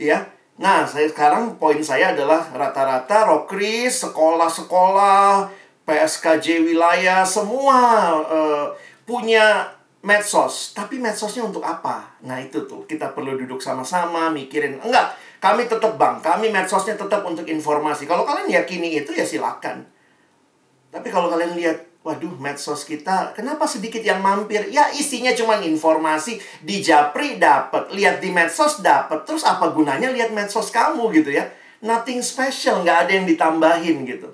Ya. 0.00 0.32
Nah 0.56 0.88
saya 0.88 1.04
sekarang 1.12 1.60
poin 1.60 1.84
saya 1.84 2.16
adalah 2.16 2.48
rata-rata 2.48 3.28
rokris 3.28 4.08
sekolah-sekolah 4.08 5.52
PSKJ 5.84 6.64
wilayah 6.64 7.22
semua 7.28 7.78
uh, 8.24 8.66
punya 9.04 9.75
medsos. 10.06 10.70
Tapi 10.70 11.02
medsosnya 11.02 11.42
untuk 11.42 11.66
apa? 11.66 12.14
Nah, 12.22 12.38
itu 12.38 12.62
tuh. 12.70 12.86
Kita 12.86 13.10
perlu 13.10 13.34
duduk 13.34 13.58
sama-sama, 13.58 14.30
mikirin. 14.30 14.78
Enggak, 14.78 15.18
kami 15.42 15.66
tetap 15.66 15.98
bang. 15.98 16.22
Kami 16.22 16.54
medsosnya 16.54 16.94
tetap 16.94 17.26
untuk 17.26 17.42
informasi. 17.50 18.06
Kalau 18.06 18.22
kalian 18.22 18.46
yakini 18.62 19.02
itu, 19.02 19.10
ya 19.10 19.26
silakan. 19.26 19.82
Tapi 20.94 21.10
kalau 21.10 21.26
kalian 21.26 21.58
lihat, 21.58 21.82
waduh, 22.06 22.30
medsos 22.38 22.86
kita, 22.86 23.34
kenapa 23.34 23.66
sedikit 23.66 23.98
yang 23.98 24.22
mampir? 24.22 24.70
Ya, 24.70 24.94
isinya 24.94 25.34
cuma 25.34 25.58
informasi. 25.58 26.38
Di 26.62 26.78
Japri 26.78 27.42
dapat, 27.42 27.90
lihat 27.90 28.22
di 28.22 28.30
medsos 28.30 28.78
dapat. 28.86 29.26
Terus 29.26 29.42
apa 29.42 29.74
gunanya 29.74 30.14
lihat 30.14 30.30
medsos 30.30 30.70
kamu 30.70 31.10
gitu 31.18 31.34
ya? 31.34 31.50
Nothing 31.82 32.22
special, 32.22 32.86
nggak 32.86 33.10
ada 33.10 33.12
yang 33.12 33.26
ditambahin 33.26 34.06
gitu. 34.06 34.30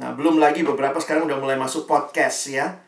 Nah, 0.00 0.16
belum 0.16 0.40
lagi 0.40 0.64
beberapa 0.64 0.96
sekarang 0.96 1.28
udah 1.28 1.38
mulai 1.38 1.60
masuk 1.60 1.84
podcast 1.84 2.50
ya 2.50 2.87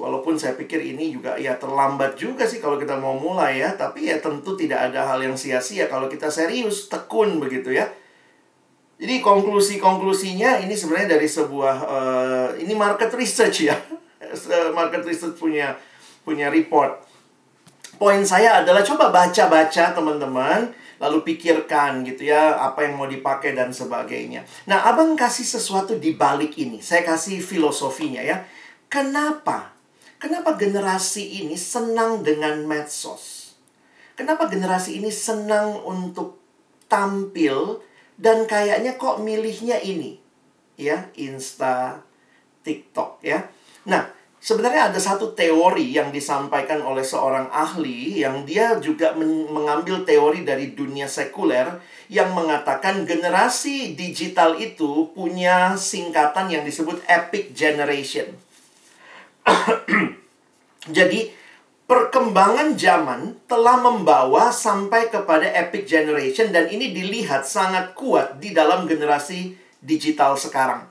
Walaupun 0.00 0.40
saya 0.40 0.56
pikir 0.56 0.80
ini 0.80 1.12
juga 1.12 1.36
ya 1.36 1.60
terlambat 1.60 2.16
juga 2.16 2.48
sih 2.48 2.56
kalau 2.56 2.80
kita 2.80 2.96
mau 2.96 3.20
mulai 3.20 3.60
ya. 3.60 3.76
Tapi 3.76 4.08
ya 4.08 4.16
tentu 4.16 4.56
tidak 4.56 4.88
ada 4.88 5.04
hal 5.04 5.20
yang 5.20 5.36
sia-sia 5.36 5.92
kalau 5.92 6.08
kita 6.08 6.32
serius, 6.32 6.88
tekun 6.88 7.36
begitu 7.36 7.76
ya. 7.76 7.84
Jadi 8.96 9.20
konklusi-konklusinya 9.20 10.60
ini 10.64 10.72
sebenarnya 10.72 11.16
dari 11.20 11.28
sebuah 11.28 11.76
uh, 11.84 12.48
ini 12.56 12.72
market 12.72 13.12
research 13.12 13.68
ya. 13.68 13.76
market 14.78 15.04
research 15.04 15.36
punya 15.36 15.76
punya 16.24 16.48
report. 16.48 17.04
Poin 18.00 18.24
saya 18.24 18.64
adalah 18.64 18.80
coba 18.80 19.12
baca-baca 19.12 19.92
teman-teman, 19.92 20.72
lalu 21.00 21.20
pikirkan 21.32 22.04
gitu 22.04 22.28
ya 22.28 22.60
apa 22.60 22.84
yang 22.88 22.96
mau 23.00 23.08
dipakai 23.08 23.56
dan 23.56 23.72
sebagainya. 23.72 24.44
Nah, 24.68 24.84
Abang 24.88 25.16
kasih 25.16 25.44
sesuatu 25.48 25.96
di 25.96 26.16
balik 26.16 26.56
ini. 26.60 26.80
Saya 26.84 27.04
kasih 27.04 27.40
filosofinya 27.40 28.20
ya. 28.20 28.44
Kenapa 28.92 29.79
Kenapa 30.20 30.52
generasi 30.52 31.40
ini 31.40 31.56
senang 31.56 32.20
dengan 32.20 32.68
medsos? 32.68 33.56
Kenapa 34.12 34.52
generasi 34.52 35.00
ini 35.00 35.08
senang 35.08 35.80
untuk 35.80 36.36
tampil 36.92 37.80
dan 38.20 38.44
kayaknya 38.44 39.00
kok 39.00 39.24
milihnya 39.24 39.80
ini? 39.80 40.20
Ya, 40.76 41.08
Insta, 41.16 42.04
TikTok 42.60 43.24
ya. 43.24 43.48
Nah, 43.88 44.12
sebenarnya 44.44 44.92
ada 44.92 45.00
satu 45.00 45.32
teori 45.32 45.88
yang 45.88 46.12
disampaikan 46.12 46.84
oleh 46.84 47.00
seorang 47.00 47.48
ahli 47.48 48.20
yang 48.20 48.44
dia 48.44 48.76
juga 48.76 49.16
mengambil 49.16 50.04
teori 50.04 50.44
dari 50.44 50.76
dunia 50.76 51.08
sekuler 51.08 51.80
yang 52.12 52.36
mengatakan 52.36 53.08
generasi 53.08 53.96
digital 53.96 54.60
itu 54.60 55.08
punya 55.16 55.80
singkatan 55.80 56.52
yang 56.52 56.60
disebut 56.68 57.00
epic 57.08 57.56
generation. 57.56 58.49
Jadi, 60.96 61.30
perkembangan 61.90 62.78
zaman 62.78 63.34
telah 63.50 63.82
membawa 63.82 64.54
sampai 64.54 65.10
kepada 65.10 65.50
epic 65.50 65.90
generation 65.90 66.54
dan 66.54 66.70
ini 66.70 66.94
dilihat 66.94 67.42
sangat 67.42 67.98
kuat 67.98 68.38
di 68.38 68.54
dalam 68.54 68.86
generasi 68.86 69.58
digital 69.82 70.38
sekarang. 70.38 70.86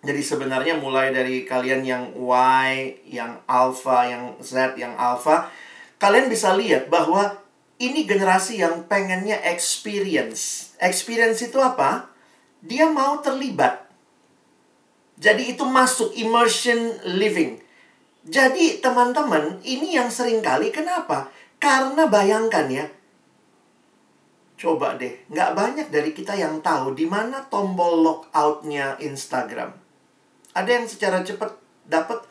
Jadi 0.00 0.24
sebenarnya 0.24 0.80
mulai 0.80 1.12
dari 1.12 1.44
kalian 1.44 1.84
yang 1.84 2.04
Y, 2.16 2.68
yang 3.12 3.36
Alpha, 3.44 4.08
yang 4.08 4.32
Z, 4.40 4.80
yang 4.80 4.96
Alpha, 4.96 5.52
kalian 6.00 6.32
bisa 6.32 6.56
lihat 6.56 6.88
bahwa 6.88 7.36
ini 7.76 8.08
generasi 8.08 8.64
yang 8.64 8.88
pengennya 8.88 9.36
experience. 9.44 10.72
Experience 10.80 11.44
itu 11.44 11.60
apa? 11.60 12.08
Dia 12.64 12.88
mau 12.88 13.20
terlibat. 13.20 13.89
Jadi 15.20 15.52
itu 15.52 15.68
masuk 15.68 16.16
immersion 16.16 16.96
living. 17.04 17.60
Jadi 18.24 18.80
teman-teman, 18.80 19.60
ini 19.60 19.92
yang 20.00 20.08
sering 20.08 20.40
kali 20.40 20.72
kenapa? 20.72 21.28
Karena 21.60 22.08
bayangkan 22.08 22.72
ya, 22.72 22.88
coba 24.56 24.96
deh, 24.96 25.12
nggak 25.28 25.52
banyak 25.52 25.86
dari 25.92 26.16
kita 26.16 26.36
yang 26.36 26.64
tahu 26.64 26.96
di 26.96 27.04
mana 27.04 27.44
tombol 27.52 28.00
lockoutnya 28.00 28.96
Instagram. 29.00 29.76
Ada 30.56 30.70
yang 30.80 30.86
secara 30.88 31.20
cepat 31.20 31.52
dapat, 31.84 32.24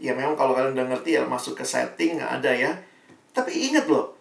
ya 0.00 0.16
memang 0.16 0.36
kalau 0.36 0.56
kalian 0.56 0.72
udah 0.72 0.88
ngerti 0.88 1.20
ya 1.20 1.28
masuk 1.28 1.60
ke 1.60 1.64
setting 1.68 2.16
nggak 2.16 2.32
ada 2.40 2.52
ya. 2.52 2.72
Tapi 3.32 3.72
ingat 3.72 3.88
loh, 3.88 4.16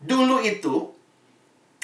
dulu 0.00 0.40
itu 0.40 0.88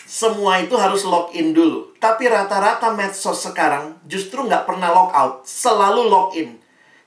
semua 0.08 0.64
itu 0.64 0.72
harus 0.80 1.04
login 1.04 1.52
dulu. 1.52 1.92
Tapi 2.00 2.24
rata-rata 2.32 2.96
medsos 2.96 3.44
sekarang 3.44 4.00
justru 4.08 4.40
nggak 4.40 4.64
pernah 4.64 4.88
logout, 4.88 5.44
selalu 5.44 6.08
login. 6.08 6.56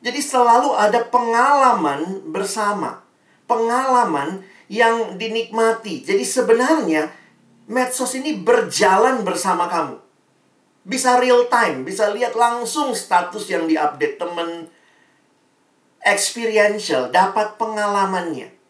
Jadi 0.06 0.22
selalu 0.22 0.78
ada 0.78 1.02
pengalaman 1.10 2.30
bersama. 2.30 3.02
Pengalaman 3.50 4.46
yang 4.70 5.18
dinikmati. 5.18 6.06
Jadi 6.06 6.22
sebenarnya 6.22 7.10
medsos 7.66 8.14
ini 8.14 8.38
berjalan 8.38 9.26
bersama 9.26 9.66
kamu. 9.66 9.98
Bisa 10.86 11.18
real 11.18 11.50
time, 11.50 11.82
bisa 11.82 12.06
lihat 12.14 12.38
langsung 12.38 12.94
status 12.94 13.50
yang 13.50 13.66
diupdate 13.66 14.22
temen. 14.22 14.70
Experiential, 16.02 17.10
dapat 17.10 17.58
pengalamannya. 17.58 18.61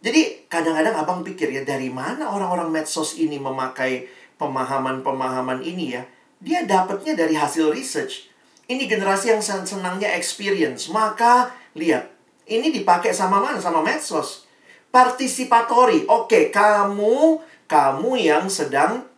Jadi 0.00 0.48
kadang-kadang 0.48 0.96
abang 0.96 1.20
pikir 1.20 1.52
ya 1.52 1.62
dari 1.64 1.92
mana 1.92 2.32
orang-orang 2.32 2.72
medsos 2.72 3.20
ini 3.20 3.36
memakai 3.36 4.08
pemahaman-pemahaman 4.40 5.60
ini 5.60 5.96
ya. 5.96 6.02
Dia 6.40 6.64
dapatnya 6.64 7.12
dari 7.12 7.36
hasil 7.36 7.68
research 7.68 8.30
ini 8.70 8.86
generasi 8.86 9.34
yang 9.34 9.42
senangnya 9.42 10.14
experience. 10.14 10.86
Maka, 10.94 11.50
lihat. 11.74 12.06
Ini 12.46 12.70
dipakai 12.70 13.10
sama 13.10 13.42
mana? 13.42 13.58
Sama 13.58 13.82
medsos. 13.82 14.46
Participatory. 14.94 16.06
Oke, 16.06 16.54
kamu, 16.54 17.42
kamu 17.66 18.10
yang 18.14 18.46
sedang 18.46 19.10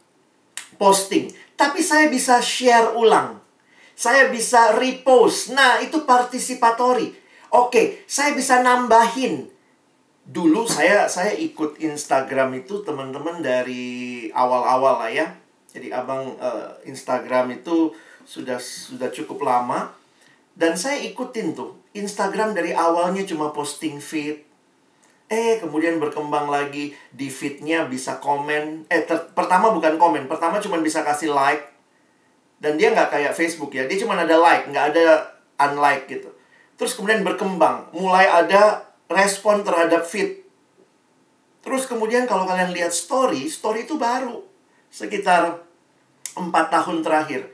posting. 0.80 1.28
Tapi 1.52 1.84
saya 1.84 2.08
bisa 2.08 2.40
share 2.40 2.96
ulang. 2.96 3.44
Saya 3.92 4.32
bisa 4.32 4.72
repost. 4.80 5.52
Nah, 5.52 5.84
itu 5.84 6.08
participatory. 6.08 7.12
Oke, 7.52 8.08
saya 8.08 8.32
bisa 8.32 8.64
nambahin. 8.64 9.51
Dulu 10.22 10.70
saya 10.70 11.10
saya 11.10 11.34
ikut 11.34 11.82
Instagram 11.82 12.62
itu 12.62 12.86
teman-teman 12.86 13.42
dari 13.42 14.30
awal-awal 14.30 15.02
lah 15.02 15.10
ya. 15.10 15.26
Jadi 15.74 15.90
abang 15.90 16.38
uh, 16.38 16.78
Instagram 16.86 17.58
itu 17.58 17.90
sudah 18.22 18.62
sudah 18.62 19.10
cukup 19.10 19.42
lama. 19.42 19.90
Dan 20.54 20.78
saya 20.78 21.00
ikutin 21.02 21.58
tuh 21.58 21.74
Instagram 21.96 22.54
dari 22.54 22.70
awalnya 22.70 23.26
cuma 23.26 23.50
posting 23.50 23.98
feed. 23.98 24.46
Eh 25.26 25.58
kemudian 25.58 25.96
berkembang 25.96 26.46
lagi 26.46 26.94
di 27.10 27.26
feednya 27.26 27.88
bisa 27.90 28.22
komen. 28.22 28.86
Eh 28.86 29.02
pertama 29.34 29.74
bukan 29.74 29.98
komen 29.98 30.30
pertama 30.30 30.62
cuma 30.62 30.78
bisa 30.78 31.02
kasih 31.02 31.34
like. 31.34 31.66
Dan 32.62 32.78
dia 32.78 32.94
nggak 32.94 33.10
kayak 33.10 33.34
Facebook 33.34 33.74
ya 33.74 33.90
dia 33.90 33.98
cuma 33.98 34.14
ada 34.14 34.38
like 34.38 34.70
nggak 34.70 34.94
ada 34.94 35.34
unlike 35.58 36.06
gitu. 36.06 36.30
Terus 36.78 36.94
kemudian 36.94 37.26
berkembang 37.26 37.90
mulai 37.90 38.30
ada 38.30 38.91
respon 39.12 39.62
terhadap 39.62 40.04
feed 40.08 40.42
terus 41.62 41.86
kemudian 41.86 42.26
kalau 42.26 42.48
kalian 42.48 42.74
lihat 42.74 42.90
story 42.90 43.46
story 43.46 43.86
itu 43.86 43.94
baru 44.00 44.42
sekitar 44.90 45.62
empat 46.36 46.72
tahun 46.72 47.04
terakhir 47.04 47.52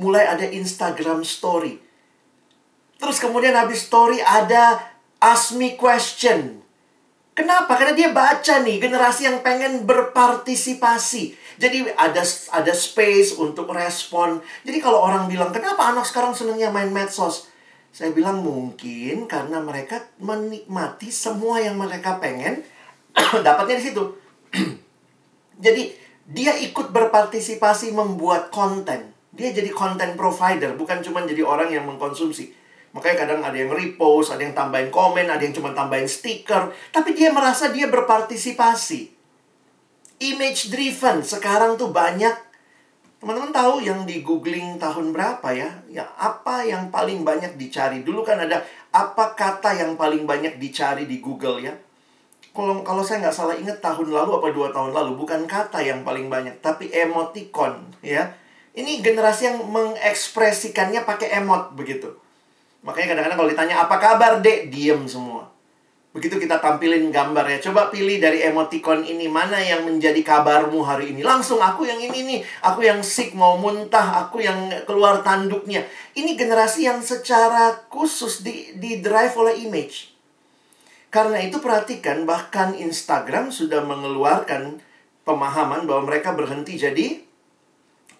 mulai 0.00 0.24
ada 0.24 0.48
Instagram 0.48 1.20
story. 1.28 1.76
Terus 2.96 3.20
kemudian 3.20 3.52
habis 3.52 3.84
story 3.84 4.24
ada 4.24 4.80
ask 5.20 5.52
me 5.56 5.76
question. 5.76 6.64
Kenapa? 7.36 7.76
Karena 7.76 7.94
dia 7.96 8.08
baca 8.12 8.60
nih 8.64 8.80
generasi 8.80 9.28
yang 9.28 9.44
pengen 9.44 9.84
berpartisipasi. 9.84 11.36
Jadi 11.60 11.92
ada 11.96 12.24
ada 12.52 12.72
space 12.72 13.36
untuk 13.36 13.68
respon. 13.72 14.40
Jadi 14.64 14.80
kalau 14.80 15.00
orang 15.00 15.28
bilang, 15.28 15.52
"Kenapa 15.52 15.92
anak 15.92 16.08
sekarang 16.08 16.36
senangnya 16.36 16.72
main 16.72 16.92
medsos?" 16.92 17.49
Saya 17.90 18.14
bilang 18.14 18.46
mungkin 18.46 19.26
karena 19.26 19.58
mereka 19.58 19.98
menikmati 20.22 21.10
semua 21.10 21.58
yang 21.58 21.74
mereka 21.74 22.22
pengen 22.22 22.62
dapatnya 23.46 23.76
di 23.82 23.84
situ. 23.90 24.04
Jadi 25.64 25.82
dia 26.30 26.54
ikut 26.54 26.94
berpartisipasi 26.94 27.90
membuat 27.90 28.54
konten. 28.54 29.10
Dia 29.30 29.54
jadi 29.54 29.70
konten 29.70 30.18
provider, 30.18 30.74
bukan 30.74 31.02
cuma 31.06 31.22
jadi 31.22 31.46
orang 31.46 31.70
yang 31.70 31.86
mengkonsumsi. 31.86 32.50
Makanya 32.90 33.16
kadang 33.26 33.40
ada 33.46 33.54
yang 33.54 33.70
repost, 33.70 34.34
ada 34.34 34.42
yang 34.42 34.54
tambahin 34.54 34.90
komen, 34.90 35.30
ada 35.30 35.38
yang 35.38 35.54
cuma 35.54 35.70
tambahin 35.70 36.10
stiker. 36.10 36.74
Tapi 36.90 37.14
dia 37.14 37.30
merasa 37.30 37.70
dia 37.70 37.86
berpartisipasi. 37.86 39.14
Image 40.20 40.74
driven. 40.74 41.22
Sekarang 41.22 41.78
tuh 41.78 41.94
banyak. 41.94 42.49
Teman-teman 43.20 43.52
tahu 43.52 43.84
yang 43.84 44.08
di 44.08 44.24
googling 44.24 44.80
tahun 44.80 45.12
berapa 45.12 45.44
ya? 45.52 45.68
Ya 45.92 46.08
apa 46.16 46.64
yang 46.64 46.88
paling 46.88 47.20
banyak 47.20 47.60
dicari? 47.60 48.00
Dulu 48.00 48.24
kan 48.24 48.40
ada 48.40 48.64
apa 48.90 49.36
kata 49.36 49.76
yang 49.76 50.00
paling 50.00 50.24
banyak 50.24 50.56
dicari 50.56 51.04
di 51.04 51.20
Google 51.20 51.60
ya? 51.60 51.76
Kalau 52.56 52.80
kalau 52.80 53.04
saya 53.04 53.22
nggak 53.22 53.36
salah 53.36 53.54
ingat 53.54 53.78
tahun 53.84 54.10
lalu 54.10 54.40
apa 54.40 54.48
dua 54.50 54.68
tahun 54.72 54.90
lalu 54.96 55.20
bukan 55.20 55.44
kata 55.46 55.84
yang 55.84 56.02
paling 56.02 56.26
banyak 56.26 56.58
tapi 56.58 56.90
emoticon 56.90 57.78
ya 58.02 58.34
ini 58.74 58.98
generasi 58.98 59.54
yang 59.54 59.70
mengekspresikannya 59.70 61.06
pakai 61.06 61.38
emot 61.38 61.78
begitu 61.78 62.10
Makanya 62.80 63.12
kadang-kadang 63.12 63.38
kalau 63.44 63.50
ditanya 63.52 63.76
apa 63.84 63.96
kabar 64.00 64.32
dek, 64.40 64.72
diem 64.72 65.04
semua. 65.04 65.52
Begitu 66.10 66.42
kita 66.42 66.58
tampilin 66.58 67.14
gambar 67.14 67.46
ya, 67.46 67.70
coba 67.70 67.86
pilih 67.86 68.18
dari 68.18 68.42
emoticon 68.42 69.06
ini 69.06 69.30
mana 69.30 69.62
yang 69.62 69.86
menjadi 69.86 70.18
kabarmu 70.26 70.82
hari 70.82 71.14
ini. 71.14 71.22
Langsung 71.22 71.62
aku 71.62 71.86
yang 71.86 72.02
ini 72.02 72.26
nih, 72.26 72.40
aku 72.66 72.82
yang 72.82 72.98
sick 72.98 73.30
mau 73.38 73.54
muntah, 73.54 74.26
aku 74.26 74.42
yang 74.42 74.74
keluar 74.90 75.22
tanduknya. 75.22 75.86
Ini 76.18 76.34
generasi 76.34 76.90
yang 76.90 76.98
secara 76.98 77.86
khusus 77.86 78.42
di, 78.42 78.74
di 78.74 78.98
drive 78.98 79.38
oleh 79.38 79.62
image. 79.62 80.10
Karena 81.14 81.38
itu 81.42 81.62
perhatikan 81.62 82.26
bahkan 82.26 82.74
Instagram 82.74 83.54
sudah 83.54 83.86
mengeluarkan 83.86 84.82
pemahaman 85.22 85.86
bahwa 85.86 86.10
mereka 86.10 86.34
berhenti 86.34 86.74
jadi 86.74 87.22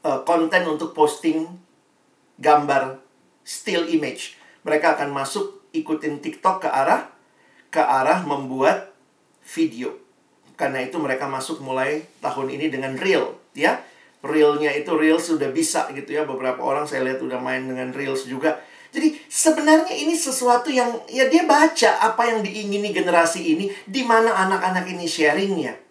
uh, 0.07 0.23
konten 0.23 0.63
untuk 0.71 0.95
posting 0.95 1.47
gambar 2.39 3.03
still 3.43 3.89
image 3.91 4.39
mereka 4.63 4.97
akan 4.97 5.13
masuk 5.13 5.65
ikutin 5.73 6.21
TikTok 6.21 6.67
ke 6.67 6.69
arah 6.69 7.20
ke 7.71 7.81
arah 7.81 8.23
membuat 8.27 8.93
video. 9.47 9.97
Karena 10.59 10.85
itu 10.85 11.01
mereka 11.01 11.25
masuk 11.31 11.65
mulai 11.65 12.05
tahun 12.21 12.53
ini 12.53 12.69
dengan 12.69 12.99
reel, 12.99 13.39
ya. 13.57 13.81
Reelnya 14.21 14.77
itu 14.77 14.93
reel 14.93 15.17
sudah 15.17 15.49
bisa 15.49 15.89
gitu 15.97 16.13
ya. 16.13 16.29
Beberapa 16.29 16.61
orang 16.61 16.85
saya 16.85 17.09
lihat 17.09 17.25
udah 17.25 17.41
main 17.41 17.65
dengan 17.65 17.89
reels 17.97 18.29
juga. 18.29 18.61
Jadi 18.93 19.17
sebenarnya 19.31 19.97
ini 19.97 20.13
sesuatu 20.13 20.69
yang 20.69 20.93
ya 21.09 21.31
dia 21.33 21.49
baca 21.49 22.05
apa 22.05 22.29
yang 22.29 22.45
diingini 22.45 22.93
generasi 22.93 23.41
ini 23.57 23.73
di 23.89 24.03
mana 24.05 24.35
anak-anak 24.35 24.85
ini 24.93 25.07
sharingnya 25.07 25.90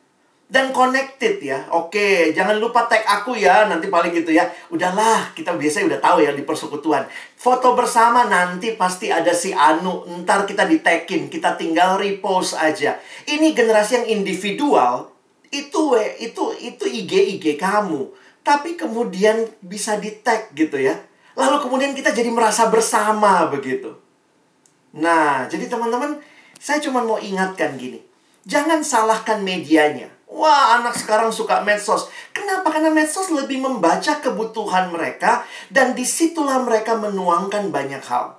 dan 0.49 0.73
connected 0.73 1.37
ya. 1.45 1.69
Oke, 1.69 2.33
jangan 2.33 2.57
lupa 2.57 2.89
tag 2.89 3.05
aku 3.05 3.37
ya, 3.37 3.69
nanti 3.69 3.85
paling 3.85 4.09
gitu 4.09 4.33
ya. 4.33 4.49
Udahlah, 4.73 5.29
kita 5.37 5.53
biasanya 5.53 5.95
udah 5.95 6.01
tahu 6.01 6.17
ya 6.25 6.33
di 6.33 6.41
persekutuan. 6.41 7.05
Foto 7.37 7.77
bersama 7.77 8.25
nanti 8.25 8.73
pasti 8.73 9.13
ada 9.13 9.29
si 9.29 9.53
Anu, 9.53 10.09
ntar 10.25 10.49
kita 10.49 10.65
di 10.65 10.81
tagin, 10.81 11.29
kita 11.29 11.53
tinggal 11.53 12.01
repost 12.01 12.57
aja. 12.57 12.97
Ini 13.29 13.53
generasi 13.53 14.01
yang 14.01 14.07
individual, 14.19 15.13
itu 15.53 15.93
we, 15.93 16.17
itu 16.17 16.43
itu 16.57 16.83
IG 16.89 17.37
IG 17.37 17.45
kamu. 17.61 18.09
Tapi 18.41 18.73
kemudian 18.73 19.45
bisa 19.61 20.01
di 20.01 20.17
tag 20.25 20.49
gitu 20.57 20.81
ya. 20.81 20.97
Lalu 21.37 21.61
kemudian 21.61 21.93
kita 21.93 22.09
jadi 22.09 22.33
merasa 22.33 22.73
bersama 22.73 23.45
begitu. 23.53 23.93
Nah, 24.97 25.45
jadi 25.45 25.69
teman-teman, 25.69 26.17
saya 26.57 26.81
cuma 26.81 27.05
mau 27.05 27.21
ingatkan 27.21 27.77
gini. 27.77 28.01
Jangan 28.49 28.81
salahkan 28.81 29.45
medianya 29.45 30.18
Wah, 30.29 30.77
anak 30.77 30.93
sekarang 30.93 31.33
suka 31.33 31.65
medsos. 31.65 32.05
Kenapa? 32.29 32.69
Karena 32.69 32.93
medsos 32.93 33.33
lebih 33.33 33.65
membaca 33.65 34.21
kebutuhan 34.21 34.93
mereka 34.93 35.41
dan 35.73 35.97
di 35.97 36.05
situlah 36.05 36.61
mereka 36.61 36.93
menuangkan 36.93 37.73
banyak 37.73 38.03
hal. 38.05 38.37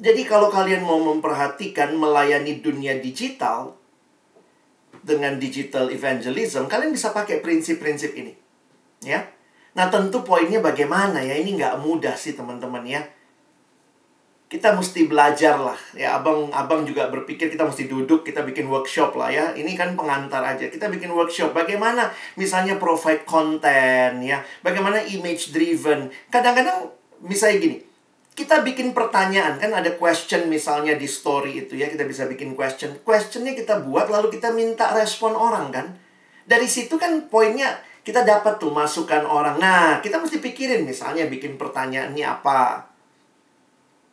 Jadi 0.00 0.24
kalau 0.24 0.48
kalian 0.48 0.82
mau 0.82 0.96
memperhatikan 0.96 1.92
melayani 1.94 2.64
dunia 2.64 2.96
digital 2.98 3.76
dengan 5.04 5.36
digital 5.36 5.92
evangelism, 5.92 6.66
kalian 6.72 6.96
bisa 6.96 7.12
pakai 7.12 7.44
prinsip-prinsip 7.44 8.16
ini. 8.16 8.32
Ya. 9.04 9.28
Nah, 9.76 9.92
tentu 9.92 10.24
poinnya 10.24 10.64
bagaimana 10.64 11.20
ya? 11.20 11.36
Ini 11.36 11.52
nggak 11.52 11.84
mudah 11.84 12.16
sih 12.16 12.32
teman-teman 12.32 12.82
ya 12.88 13.04
kita 14.52 14.76
mesti 14.76 15.08
belajar 15.08 15.56
lah 15.56 15.80
ya 15.96 16.20
abang 16.20 16.52
abang 16.52 16.84
juga 16.84 17.08
berpikir 17.08 17.48
kita 17.48 17.64
mesti 17.64 17.88
duduk 17.88 18.20
kita 18.20 18.44
bikin 18.44 18.68
workshop 18.68 19.16
lah 19.16 19.32
ya. 19.32 19.56
Ini 19.56 19.72
kan 19.72 19.96
pengantar 19.96 20.44
aja. 20.44 20.68
Kita 20.68 20.92
bikin 20.92 21.08
workshop. 21.08 21.56
Bagaimana 21.56 22.12
misalnya 22.36 22.76
provide 22.76 23.24
konten 23.24 24.20
ya. 24.20 24.44
Bagaimana 24.60 25.00
image 25.08 25.56
driven. 25.56 26.12
Kadang-kadang 26.28 26.92
misalnya 27.24 27.64
gini 27.64 27.76
kita 28.36 28.60
bikin 28.60 28.92
pertanyaan. 28.92 29.56
Kan 29.56 29.72
ada 29.72 29.96
question 29.96 30.52
misalnya 30.52 31.00
di 31.00 31.08
story 31.08 31.64
itu 31.64 31.80
ya 31.80 31.88
kita 31.88 32.04
bisa 32.04 32.28
bikin 32.28 32.52
question. 32.52 33.00
Questionnya 33.00 33.56
kita 33.56 33.80
buat 33.80 34.12
lalu 34.12 34.36
kita 34.36 34.52
minta 34.52 34.92
respon 34.92 35.32
orang 35.32 35.72
kan? 35.72 35.96
Dari 36.44 36.68
situ 36.68 37.00
kan 37.00 37.32
poinnya 37.32 37.80
kita 38.04 38.20
dapat 38.20 38.60
tuh 38.60 38.68
masukan 38.68 39.24
orang. 39.24 39.56
Nah 39.56 40.04
kita 40.04 40.20
mesti 40.20 40.44
pikirin 40.44 40.84
misalnya 40.84 41.24
bikin 41.24 41.56
pertanyaannya 41.56 42.26
apa 42.28 42.91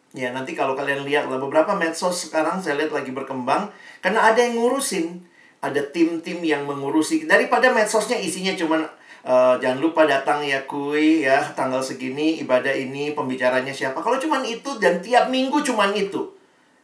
Ya, 0.09 0.33
nanti 0.33 0.57
kalau 0.57 0.73
kalian 0.73 1.05
lihat 1.05 1.29
lah 1.29 1.37
beberapa 1.37 1.77
medsos 1.77 2.25
sekarang 2.25 2.57
saya 2.57 2.81
lihat 2.81 2.89
lagi 2.89 3.13
berkembang 3.13 3.69
karena 4.01 4.33
ada 4.33 4.41
yang 4.41 4.57
ngurusin, 4.57 5.21
ada 5.61 5.85
tim-tim 5.93 6.41
yang 6.41 6.65
mengurusi 6.65 7.29
daripada 7.29 7.69
medsosnya 7.69 8.17
isinya 8.17 8.57
cuman 8.57 8.89
uh, 9.21 9.53
jangan 9.61 9.77
lupa 9.77 10.09
datang 10.09 10.41
ya 10.41 10.65
kui 10.65 11.21
ya 11.21 11.53
tanggal 11.53 11.77
segini 11.85 12.41
ibadah 12.41 12.73
ini 12.73 13.13
pembicaranya 13.13 13.69
siapa. 13.69 14.01
Kalau 14.01 14.17
cuman 14.17 14.41
itu 14.49 14.81
dan 14.81 14.97
tiap 14.97 15.29
minggu 15.29 15.61
cuman 15.61 15.93
itu. 15.93 16.25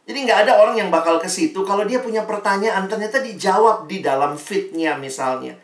Jadi 0.06 0.22
nggak 0.22 0.46
ada 0.46 0.62
orang 0.62 0.78
yang 0.78 0.94
bakal 0.94 1.18
ke 1.18 1.26
situ 1.26 1.66
kalau 1.66 1.82
dia 1.82 1.98
punya 1.98 2.22
pertanyaan 2.22 2.86
ternyata 2.86 3.18
dijawab 3.18 3.90
di 3.90 4.06
dalam 4.06 4.38
fitnya 4.38 4.94
misalnya. 4.94 5.58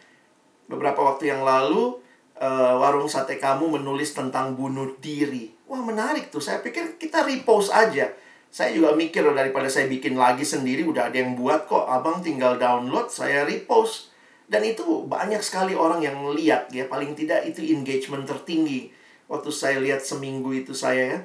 Beberapa 0.67 0.99
waktu 0.99 1.31
yang 1.31 1.47
lalu 1.47 1.95
uh, 2.43 2.75
warung 2.75 3.07
sate 3.07 3.39
kamu 3.39 3.79
menulis 3.79 4.19
tentang 4.19 4.59
bunuh 4.59 4.99
diri 4.99 5.52
Wah 5.73 5.81
menarik 5.81 6.29
tuh, 6.29 6.45
saya 6.45 6.61
pikir 6.61 7.01
kita 7.01 7.25
repost 7.25 7.73
aja. 7.73 8.13
Saya 8.53 8.77
juga 8.77 8.93
mikir 8.93 9.25
loh 9.25 9.33
daripada 9.33 9.73
saya 9.73 9.89
bikin 9.89 10.21
lagi 10.21 10.45
sendiri, 10.45 10.85
udah 10.85 11.09
ada 11.09 11.17
yang 11.17 11.33
buat 11.33 11.65
kok. 11.65 11.89
Abang 11.89 12.21
tinggal 12.21 12.61
download, 12.61 13.09
saya 13.09 13.49
repost. 13.49 14.13
Dan 14.45 14.69
itu 14.69 15.09
banyak 15.09 15.41
sekali 15.41 15.73
orang 15.73 16.05
yang 16.05 16.21
lihat 16.37 16.69
ya, 16.77 16.85
paling 16.93 17.17
tidak 17.17 17.49
itu 17.49 17.65
engagement 17.73 18.29
tertinggi. 18.29 18.93
Waktu 19.33 19.49
saya 19.49 19.81
lihat 19.81 20.05
seminggu 20.05 20.53
itu 20.53 20.77
saya 20.77 21.17
ya. 21.17 21.19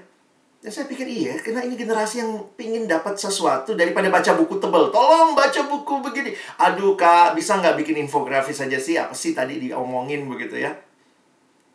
Dan 0.63 0.71
saya 0.71 0.87
pikir 0.87 1.03
iya, 1.03 1.35
karena 1.43 1.67
ini 1.67 1.75
generasi 1.75 2.23
yang 2.23 2.47
pingin 2.55 2.87
dapat 2.87 3.19
sesuatu 3.19 3.75
daripada 3.75 4.07
baca 4.07 4.31
buku 4.31 4.63
tebel. 4.63 4.95
Tolong 4.95 5.35
baca 5.35 5.61
buku 5.67 5.99
begini. 5.99 6.31
Aduh 6.55 6.95
kak, 6.95 7.35
bisa 7.35 7.59
nggak 7.59 7.75
bikin 7.83 7.99
infografis 7.99 8.63
aja 8.63 8.79
sih? 8.79 8.95
Apa 8.95 9.11
sih 9.11 9.35
tadi 9.35 9.59
diomongin 9.59 10.23
begitu 10.23 10.55
ya? 10.55 10.71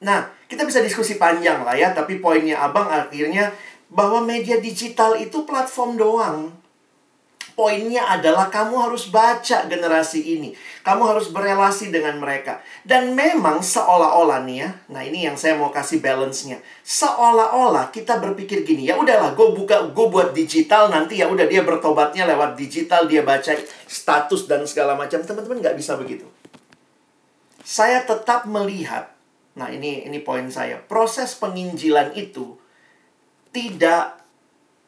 Nah, 0.02 0.26
kita 0.50 0.66
bisa 0.66 0.82
diskusi 0.82 1.16
panjang 1.16 1.62
lah 1.62 1.78
ya, 1.78 1.94
tapi 1.94 2.18
poinnya 2.18 2.58
Abang 2.58 2.90
akhirnya 2.90 3.54
bahwa 3.86 4.18
media 4.26 4.58
digital 4.58 5.14
itu 5.14 5.46
platform 5.46 5.94
doang. 5.94 6.38
Poinnya 7.52 8.08
adalah 8.08 8.48
kamu 8.48 8.80
harus 8.80 9.12
baca 9.12 9.68
generasi 9.68 10.24
ini. 10.24 10.56
Kamu 10.80 11.04
harus 11.04 11.28
berelasi 11.28 11.92
dengan 11.92 12.16
mereka. 12.16 12.64
Dan 12.80 13.12
memang 13.12 13.60
seolah-olah 13.60 14.40
nih 14.48 14.56
ya. 14.64 14.70
Nah, 14.88 15.04
ini 15.04 15.28
yang 15.28 15.36
saya 15.36 15.60
mau 15.60 15.68
kasih 15.68 16.00
balance-nya. 16.00 16.64
Seolah-olah 16.80 17.92
kita 17.92 18.16
berpikir 18.24 18.64
gini, 18.64 18.88
ya 18.88 18.96
udahlah, 18.96 19.36
gue 19.36 19.48
buka 19.52 19.92
gue 19.92 20.06
buat 20.08 20.32
digital 20.32 20.88
nanti 20.88 21.20
ya 21.20 21.28
udah 21.28 21.44
dia 21.44 21.60
bertobatnya 21.60 22.24
lewat 22.24 22.56
digital, 22.56 23.04
dia 23.04 23.20
baca 23.20 23.52
status 23.84 24.48
dan 24.48 24.64
segala 24.64 24.96
macam. 24.96 25.20
Teman-teman 25.20 25.60
nggak 25.60 25.76
bisa 25.76 26.00
begitu. 26.00 26.24
Saya 27.60 28.00
tetap 28.08 28.48
melihat 28.48 29.12
Nah, 29.52 29.68
ini 29.68 30.08
ini 30.08 30.18
poin 30.24 30.48
saya. 30.48 30.80
Proses 30.80 31.36
penginjilan 31.36 32.16
itu 32.16 32.56
tidak 33.52 34.24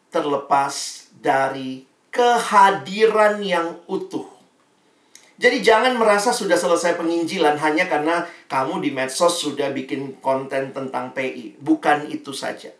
terlepas 0.08 1.06
dari 1.20 1.84
kehadiran 2.08 3.42
yang 3.44 3.82
utuh. 3.90 4.30
Jadi 5.34 5.66
jangan 5.66 5.98
merasa 5.98 6.30
sudah 6.30 6.54
selesai 6.54 6.94
penginjilan 6.94 7.58
hanya 7.58 7.90
karena 7.90 8.22
kamu 8.46 8.78
di 8.78 8.94
medsos 8.94 9.42
sudah 9.42 9.74
bikin 9.74 10.22
konten 10.22 10.70
tentang 10.70 11.10
PI. 11.10 11.58
Bukan 11.58 12.06
itu 12.06 12.30
saja. 12.30 12.70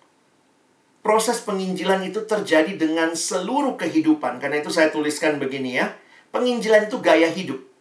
Proses 1.02 1.42
penginjilan 1.42 2.00
itu 2.06 2.22
terjadi 2.24 2.78
dengan 2.78 3.12
seluruh 3.12 3.74
kehidupan. 3.74 4.38
Karena 4.38 4.62
itu 4.62 4.70
saya 4.70 4.88
tuliskan 4.94 5.42
begini 5.42 5.82
ya. 5.82 5.98
Penginjilan 6.30 6.86
itu 6.86 7.02
gaya 7.02 7.26
hidup. 7.28 7.73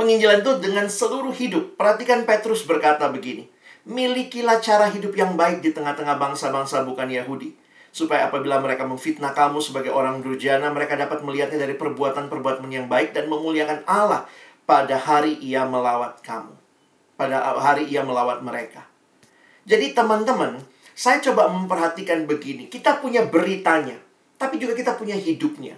Penginjilan 0.00 0.40
itu 0.40 0.52
dengan 0.64 0.88
seluruh 0.88 1.36
hidup. 1.36 1.76
Perhatikan 1.76 2.24
Petrus 2.24 2.64
berkata 2.64 3.12
begini. 3.12 3.52
Milikilah 3.84 4.56
cara 4.64 4.88
hidup 4.88 5.12
yang 5.12 5.36
baik 5.36 5.60
di 5.60 5.76
tengah-tengah 5.76 6.16
bangsa-bangsa 6.16 6.88
bukan 6.88 7.04
Yahudi 7.12 7.52
supaya 7.92 8.32
apabila 8.32 8.62
mereka 8.64 8.88
memfitnah 8.88 9.36
kamu 9.36 9.60
sebagai 9.60 9.92
orang 9.92 10.24
durjana, 10.24 10.72
mereka 10.72 10.96
dapat 10.96 11.20
melihatnya 11.20 11.68
dari 11.68 11.76
perbuatan-perbuatan 11.76 12.64
yang 12.72 12.88
baik 12.88 13.12
dan 13.12 13.28
memuliakan 13.28 13.84
Allah 13.84 14.24
pada 14.64 14.96
hari 14.96 15.36
ia 15.42 15.68
melawat 15.68 16.24
kamu. 16.24 16.56
Pada 17.20 17.52
hari 17.60 17.84
ia 17.92 18.00
melawat 18.00 18.40
mereka. 18.40 18.88
Jadi 19.68 19.92
teman-teman, 19.92 20.64
saya 20.96 21.20
coba 21.20 21.52
memperhatikan 21.52 22.24
begini. 22.24 22.72
Kita 22.72 23.04
punya 23.04 23.28
beritanya, 23.28 24.00
tapi 24.40 24.56
juga 24.56 24.72
kita 24.72 24.96
punya 24.96 25.18
hidupnya. 25.18 25.76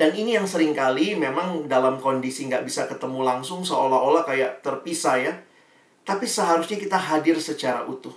Dan 0.00 0.16
ini 0.16 0.32
yang 0.32 0.48
sering 0.48 0.72
kali 0.72 1.12
memang 1.12 1.68
dalam 1.68 2.00
kondisi 2.00 2.48
nggak 2.48 2.64
bisa 2.64 2.88
ketemu 2.88 3.20
langsung 3.20 3.68
seolah-olah 3.68 4.24
kayak 4.24 4.64
terpisah 4.64 5.20
ya. 5.20 5.36
Tapi 6.08 6.24
seharusnya 6.24 6.80
kita 6.80 6.96
hadir 6.96 7.36
secara 7.36 7.84
utuh. 7.84 8.16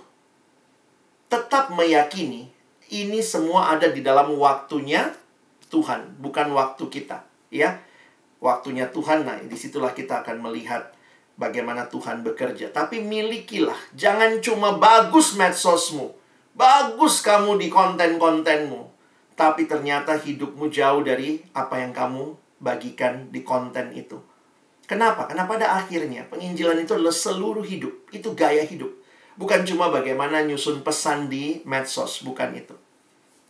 Tetap 1.28 1.76
meyakini 1.76 2.48
ini 2.88 3.20
semua 3.20 3.76
ada 3.76 3.92
di 3.92 4.00
dalam 4.00 4.32
waktunya 4.40 5.12
Tuhan, 5.68 6.24
bukan 6.24 6.56
waktu 6.56 6.88
kita, 6.88 7.20
ya. 7.52 7.76
Waktunya 8.40 8.88
Tuhan, 8.88 9.28
nah 9.28 9.36
di 9.36 9.56
situlah 9.56 9.92
kita 9.92 10.24
akan 10.24 10.40
melihat 10.40 10.88
bagaimana 11.36 11.84
Tuhan 11.92 12.24
bekerja. 12.24 12.72
Tapi 12.72 13.04
milikilah, 13.04 13.76
jangan 13.92 14.40
cuma 14.40 14.80
bagus 14.80 15.36
medsosmu, 15.36 16.16
bagus 16.56 17.20
kamu 17.20 17.60
di 17.60 17.68
konten-kontenmu, 17.68 18.93
tapi 19.34 19.66
ternyata 19.66 20.14
hidupmu 20.14 20.70
jauh 20.70 21.02
dari 21.02 21.42
apa 21.54 21.82
yang 21.82 21.90
kamu 21.90 22.38
bagikan 22.62 23.28
di 23.34 23.42
konten 23.42 23.90
itu. 23.92 24.18
Kenapa? 24.86 25.26
Karena 25.26 25.48
pada 25.48 25.74
akhirnya 25.80 26.28
penginjilan 26.30 26.78
itu 26.78 26.94
adalah 26.94 27.14
seluruh 27.14 27.64
hidup, 27.64 27.92
itu 28.14 28.30
gaya 28.36 28.62
hidup. 28.62 28.92
Bukan 29.34 29.66
cuma 29.66 29.90
bagaimana 29.90 30.46
nyusun 30.46 30.86
pesan 30.86 31.26
di 31.26 31.58
medsos, 31.66 32.22
bukan 32.22 32.54
itu. 32.54 32.76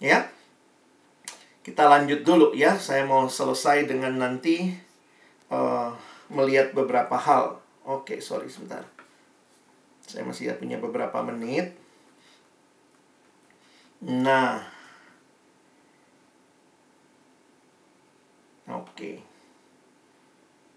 Ya. 0.01 0.33
Kita 1.61 1.89
lanjut 1.89 2.25
dulu 2.25 2.57
ya. 2.57 2.77
Saya 2.81 3.05
mau 3.05 3.29
selesai 3.29 3.85
dengan 3.85 4.17
nanti 4.17 4.73
uh, 5.53 5.93
melihat 6.33 6.73
beberapa 6.73 7.17
hal. 7.21 7.61
Oke, 7.85 8.21
sorry 8.25 8.49
sebentar. 8.49 8.85
Saya 10.05 10.25
masih 10.25 10.57
punya 10.57 10.81
beberapa 10.81 11.21
menit. 11.21 11.77
Nah. 14.01 14.74
Oke. 18.69 19.21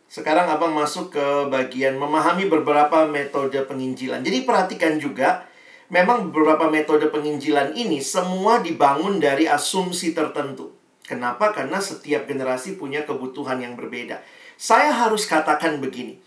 Sekarang 0.08 0.48
Abang 0.48 0.72
masuk 0.72 1.12
ke 1.12 1.26
bagian 1.52 2.00
memahami 2.00 2.48
beberapa 2.48 3.04
metode 3.08 3.60
penginjilan. 3.68 4.24
Jadi 4.24 4.48
perhatikan 4.48 4.96
juga, 5.00 5.44
memang 5.92 6.32
beberapa 6.32 6.72
metode 6.72 7.12
penginjilan 7.12 7.76
ini 7.76 8.00
semua 8.00 8.64
dibangun 8.64 9.20
dari 9.20 9.52
asumsi 9.52 10.16
tertentu. 10.16 10.72
Kenapa? 11.04 11.52
Karena 11.56 11.80
setiap 11.80 12.28
generasi 12.28 12.80
punya 12.80 13.04
kebutuhan 13.04 13.60
yang 13.64 13.76
berbeda. 13.80 14.24
Saya 14.60 14.92
harus 14.92 15.28
katakan 15.28 15.80
begini. 15.80 16.20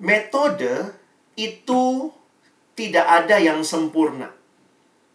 Metode 0.00 0.96
itu 1.36 2.12
tidak 2.76 3.04
ada 3.04 3.36
yang 3.36 3.60
sempurna. 3.60 4.32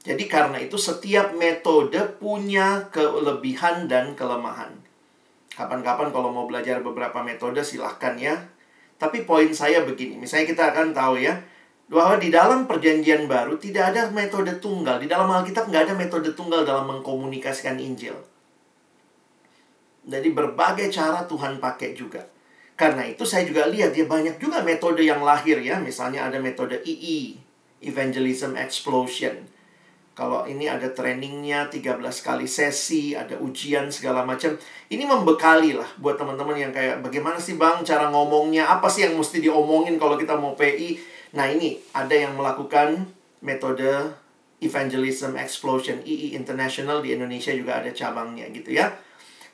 Jadi 0.06 0.30
karena 0.30 0.62
itu 0.62 0.78
setiap 0.78 1.34
metode 1.34 1.98
punya 2.22 2.94
kelebihan 2.94 3.90
dan 3.90 4.14
kelemahan. 4.14 4.85
Kapan-kapan 5.56 6.12
kalau 6.12 6.36
mau 6.36 6.44
belajar 6.44 6.84
beberapa 6.84 7.24
metode 7.24 7.64
silahkan 7.64 8.20
ya. 8.20 8.36
Tapi 9.00 9.24
poin 9.24 9.48
saya 9.56 9.84
begini, 9.88 10.20
misalnya 10.20 10.52
kita 10.52 10.64
akan 10.72 10.96
tahu 10.96 11.20
ya, 11.20 11.36
bahwa 11.88 12.20
di 12.20 12.32
dalam 12.32 12.68
perjanjian 12.68 13.28
baru 13.28 13.56
tidak 13.56 13.96
ada 13.96 14.12
metode 14.12 14.52
tunggal. 14.60 15.00
Di 15.00 15.08
dalam 15.08 15.32
Alkitab 15.32 15.72
nggak 15.72 15.84
ada 15.92 15.96
metode 15.96 16.32
tunggal 16.36 16.68
dalam 16.68 16.88
mengkomunikasikan 16.92 17.80
Injil. 17.80 18.16
Jadi 20.06 20.30
berbagai 20.32 20.92
cara 20.94 21.26
Tuhan 21.26 21.58
pakai 21.58 21.98
juga. 21.98 22.24
Karena 22.76 23.08
itu 23.08 23.24
saya 23.24 23.48
juga 23.48 23.66
lihat 23.72 23.96
ya 23.96 24.04
banyak 24.04 24.36
juga 24.38 24.60
metode 24.60 25.02
yang 25.02 25.24
lahir 25.24 25.58
ya. 25.64 25.80
Misalnya 25.80 26.28
ada 26.28 26.38
metode 26.38 26.84
II, 26.84 27.40
Evangelism 27.80 28.60
Explosion. 28.60 29.55
Kalau 30.16 30.48
ini 30.48 30.72
ada 30.72 30.88
trainingnya 30.96 31.68
13 31.68 32.00
kali 32.24 32.48
sesi, 32.48 33.12
ada 33.12 33.36
ujian 33.36 33.92
segala 33.92 34.24
macam. 34.24 34.56
Ini 34.88 35.04
membekali 35.04 35.76
lah 35.76 35.92
buat 36.00 36.16
teman-teman 36.16 36.56
yang 36.56 36.72
kayak 36.72 37.04
bagaimana 37.04 37.36
sih 37.36 37.60
Bang 37.60 37.84
cara 37.84 38.08
ngomongnya? 38.08 38.72
Apa 38.72 38.88
sih 38.88 39.04
yang 39.04 39.20
mesti 39.20 39.44
diomongin 39.44 40.00
kalau 40.00 40.16
kita 40.16 40.40
mau 40.40 40.56
PI? 40.56 40.96
Nah, 41.36 41.52
ini 41.52 41.84
ada 41.92 42.16
yang 42.16 42.40
melakukan 42.40 43.12
metode 43.44 44.16
Evangelism 44.64 45.36
Explosion 45.36 46.00
II 46.08 46.32
International 46.32 47.04
di 47.04 47.12
Indonesia 47.12 47.52
juga 47.52 47.84
ada 47.84 47.92
cabangnya 47.92 48.48
gitu 48.56 48.72
ya. 48.72 48.96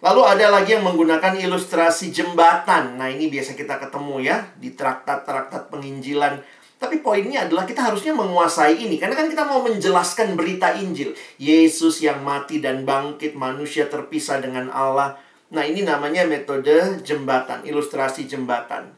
Lalu 0.02 0.22
ada 0.30 0.62
lagi 0.62 0.78
yang 0.78 0.86
menggunakan 0.86 1.42
ilustrasi 1.42 2.14
jembatan. 2.14 3.02
Nah, 3.02 3.10
ini 3.10 3.34
biasa 3.34 3.58
kita 3.58 3.82
ketemu 3.82 4.22
ya 4.22 4.46
di 4.62 4.78
traktat-traktat 4.78 5.74
penginjilan 5.74 6.61
tapi 6.82 6.98
poinnya 7.06 7.46
adalah 7.46 7.70
kita 7.70 7.94
harusnya 7.94 8.10
menguasai 8.18 8.74
ini. 8.82 8.98
Karena 8.98 9.14
kan 9.14 9.30
kita 9.30 9.46
mau 9.46 9.62
menjelaskan 9.62 10.34
berita 10.34 10.74
Injil. 10.74 11.14
Yesus 11.38 12.02
yang 12.02 12.26
mati 12.26 12.58
dan 12.58 12.90
bangkit, 12.90 13.38
manusia 13.38 13.86
terpisah 13.86 14.42
dengan 14.42 14.74
Allah. 14.74 15.14
Nah 15.54 15.62
ini 15.62 15.86
namanya 15.86 16.26
metode 16.26 16.98
jembatan, 17.06 17.62
ilustrasi 17.70 18.26
jembatan. 18.26 18.98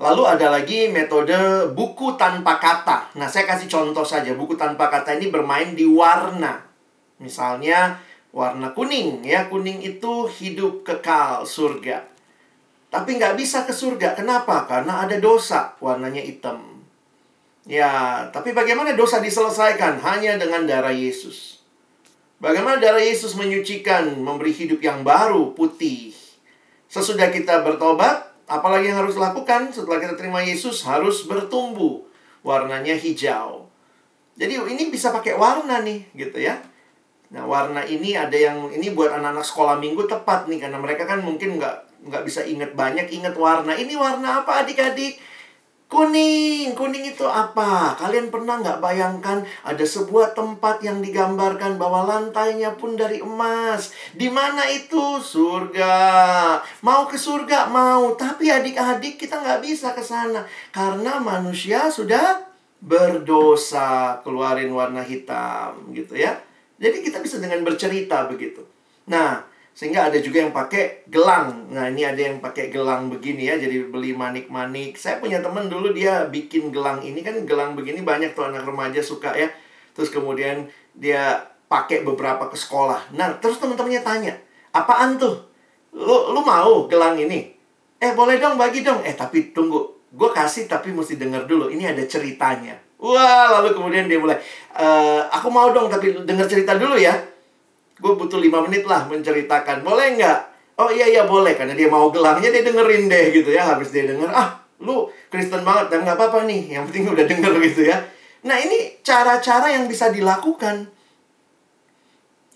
Lalu 0.00 0.22
ada 0.24 0.48
lagi 0.48 0.88
metode 0.88 1.68
buku 1.76 2.16
tanpa 2.16 2.56
kata. 2.56 3.12
Nah 3.20 3.28
saya 3.28 3.44
kasih 3.44 3.68
contoh 3.68 4.08
saja. 4.08 4.32
Buku 4.32 4.56
tanpa 4.56 4.88
kata 4.88 5.20
ini 5.20 5.28
bermain 5.28 5.76
di 5.76 5.84
warna. 5.84 6.64
Misalnya 7.20 8.00
warna 8.32 8.72
kuning 8.72 9.20
ya. 9.20 9.52
Kuning 9.52 9.84
itu 9.84 10.24
hidup 10.32 10.80
kekal 10.80 11.44
surga. 11.44 12.11
Tapi 12.92 13.16
nggak 13.16 13.40
bisa 13.40 13.64
ke 13.64 13.72
surga. 13.72 14.12
Kenapa? 14.12 14.68
Karena 14.68 15.00
ada 15.00 15.16
dosa. 15.16 15.72
Warnanya 15.80 16.20
hitam. 16.20 16.84
Ya, 17.64 18.28
tapi 18.28 18.52
bagaimana 18.52 18.92
dosa 18.92 19.16
diselesaikan? 19.24 20.04
Hanya 20.04 20.36
dengan 20.36 20.68
darah 20.68 20.92
Yesus. 20.92 21.64
Bagaimana 22.36 22.76
darah 22.76 23.00
Yesus 23.00 23.32
menyucikan, 23.32 24.18
memberi 24.20 24.52
hidup 24.52 24.82
yang 24.84 25.00
baru, 25.06 25.56
putih. 25.56 26.12
Sesudah 26.90 27.32
kita 27.32 27.64
bertobat, 27.64 28.28
apalagi 28.44 28.92
yang 28.92 29.00
harus 29.00 29.16
lakukan 29.16 29.72
setelah 29.72 29.96
kita 29.96 30.18
terima 30.18 30.44
Yesus? 30.44 30.84
Harus 30.84 31.24
bertumbuh. 31.24 32.04
Warnanya 32.44 32.98
hijau. 32.98 33.72
Jadi 34.36 34.58
ini 34.58 34.92
bisa 34.92 35.14
pakai 35.14 35.38
warna 35.38 35.80
nih, 35.80 36.12
gitu 36.12 36.42
ya. 36.42 36.60
Nah, 37.32 37.48
warna 37.48 37.86
ini 37.86 38.12
ada 38.12 38.34
yang 38.36 38.68
ini 38.68 38.92
buat 38.92 39.14
anak-anak 39.16 39.46
sekolah 39.46 39.80
minggu 39.80 40.04
tepat 40.04 40.50
nih 40.52 40.60
karena 40.60 40.76
mereka 40.76 41.08
kan 41.08 41.24
mungkin 41.24 41.56
nggak 41.56 41.91
nggak 42.02 42.22
bisa 42.26 42.42
inget 42.42 42.74
banyak, 42.74 43.10
inget 43.10 43.34
warna. 43.38 43.74
Ini 43.74 43.94
warna 43.94 44.42
apa 44.42 44.66
adik-adik? 44.66 45.18
Kuning, 45.92 46.72
kuning 46.72 47.04
itu 47.04 47.20
apa? 47.28 47.92
Kalian 48.00 48.32
pernah 48.32 48.56
nggak 48.64 48.80
bayangkan 48.80 49.44
ada 49.60 49.84
sebuah 49.84 50.32
tempat 50.32 50.80
yang 50.80 51.04
digambarkan 51.04 51.76
bahwa 51.76 52.08
lantainya 52.08 52.72
pun 52.80 52.96
dari 52.96 53.20
emas. 53.20 53.92
Di 54.16 54.32
mana 54.32 54.64
itu? 54.72 55.20
Surga. 55.20 55.92
Mau 56.80 57.04
ke 57.04 57.20
surga? 57.20 57.68
Mau. 57.68 58.16
Tapi 58.16 58.48
adik-adik 58.48 59.20
kita 59.20 59.36
nggak 59.36 59.60
bisa 59.60 59.92
ke 59.92 60.00
sana. 60.00 60.48
Karena 60.72 61.20
manusia 61.20 61.92
sudah 61.92 62.40
berdosa. 62.80 64.16
Keluarin 64.24 64.72
warna 64.72 65.04
hitam 65.04 65.92
gitu 65.92 66.16
ya. 66.16 66.40
Jadi 66.80 67.04
kita 67.04 67.20
bisa 67.20 67.36
dengan 67.36 67.60
bercerita 67.68 68.32
begitu. 68.32 68.64
Nah, 69.12 69.44
sehingga 69.72 70.12
ada 70.12 70.20
juga 70.20 70.44
yang 70.44 70.52
pakai 70.52 71.08
gelang. 71.08 71.72
Nah, 71.72 71.88
ini 71.88 72.04
ada 72.04 72.20
yang 72.20 72.44
pakai 72.44 72.68
gelang 72.68 73.08
begini 73.08 73.48
ya, 73.48 73.56
jadi 73.56 73.88
beli 73.88 74.12
manik-manik. 74.12 75.00
Saya 75.00 75.16
punya 75.16 75.40
teman 75.40 75.72
dulu 75.72 75.96
dia 75.96 76.28
bikin 76.28 76.68
gelang 76.68 77.00
ini 77.00 77.24
kan 77.24 77.34
gelang 77.48 77.72
begini 77.72 78.04
banyak 78.04 78.36
tuh 78.36 78.52
anak 78.52 78.68
remaja 78.68 79.00
suka 79.00 79.32
ya. 79.32 79.48
Terus 79.96 80.12
kemudian 80.12 80.68
dia 80.92 81.40
pakai 81.72 82.04
beberapa 82.04 82.52
ke 82.52 82.56
sekolah. 82.56 83.16
Nah, 83.16 83.40
terus 83.40 83.56
teman-temannya 83.56 84.04
tanya, 84.04 84.32
"Apaan 84.76 85.16
tuh? 85.16 85.40
Lu 85.96 86.36
lu 86.36 86.40
mau 86.44 86.84
gelang 86.84 87.16
ini?" 87.16 87.48
"Eh, 87.96 88.12
boleh 88.12 88.36
dong 88.36 88.60
bagi 88.60 88.84
dong." 88.84 89.00
"Eh, 89.00 89.16
tapi 89.16 89.56
tunggu. 89.56 90.04
Gue 90.12 90.28
kasih 90.28 90.68
tapi 90.68 90.92
mesti 90.92 91.16
denger 91.16 91.48
dulu. 91.48 91.72
Ini 91.72 91.96
ada 91.96 92.04
ceritanya." 92.04 92.76
Wah, 93.02 93.58
lalu 93.58 93.74
kemudian 93.74 94.06
dia 94.06 94.14
mulai, 94.20 94.38
e, 94.78 94.86
"Aku 95.34 95.50
mau 95.50 95.74
dong 95.74 95.90
tapi 95.90 96.14
denger 96.22 96.46
cerita 96.46 96.78
dulu 96.78 96.94
ya." 96.94 97.31
Gue 98.02 98.12
butuh 98.18 98.42
lima 98.42 98.58
menit 98.66 98.82
lah 98.82 99.06
menceritakan. 99.06 99.86
Boleh 99.86 100.18
nggak? 100.18 100.38
Oh 100.82 100.90
iya 100.90 101.06
iya 101.06 101.22
boleh 101.22 101.54
karena 101.54 101.78
dia 101.78 101.86
mau 101.86 102.10
gelangnya 102.10 102.50
dia 102.50 102.66
dengerin 102.66 103.06
deh 103.06 103.24
gitu 103.30 103.54
ya. 103.54 103.62
Habis 103.70 103.94
dia 103.94 104.10
denger, 104.10 104.26
ah 104.34 104.58
lu 104.82 105.06
Kristen 105.30 105.62
banget 105.62 105.94
dan 105.94 106.02
nggak 106.02 106.18
apa-apa 106.18 106.42
nih. 106.50 106.74
Yang 106.74 106.84
penting 106.90 107.04
udah 107.14 107.24
denger 107.30 107.52
gitu 107.62 107.86
ya. 107.86 108.02
Nah 108.42 108.58
ini 108.58 108.98
cara-cara 109.06 109.70
yang 109.70 109.86
bisa 109.86 110.10
dilakukan. 110.10 110.90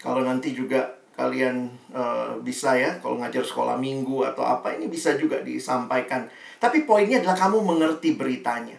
Kalau 0.03 0.27
nanti 0.27 0.51
juga 0.51 0.99
kalian 1.15 1.71
uh, 1.95 2.37
bisa 2.43 2.77
ya, 2.77 2.99
kalau 3.01 3.17
ngajar 3.23 3.41
sekolah 3.41 3.79
minggu 3.81 4.27
atau 4.27 4.45
apa, 4.45 4.75
ini 4.75 4.91
bisa 4.91 5.17
juga 5.17 5.41
disampaikan. 5.41 6.29
Tapi 6.61 6.85
poinnya 6.85 7.23
adalah 7.23 7.39
kamu 7.39 7.59
mengerti 7.63 8.19
beritanya. 8.19 8.77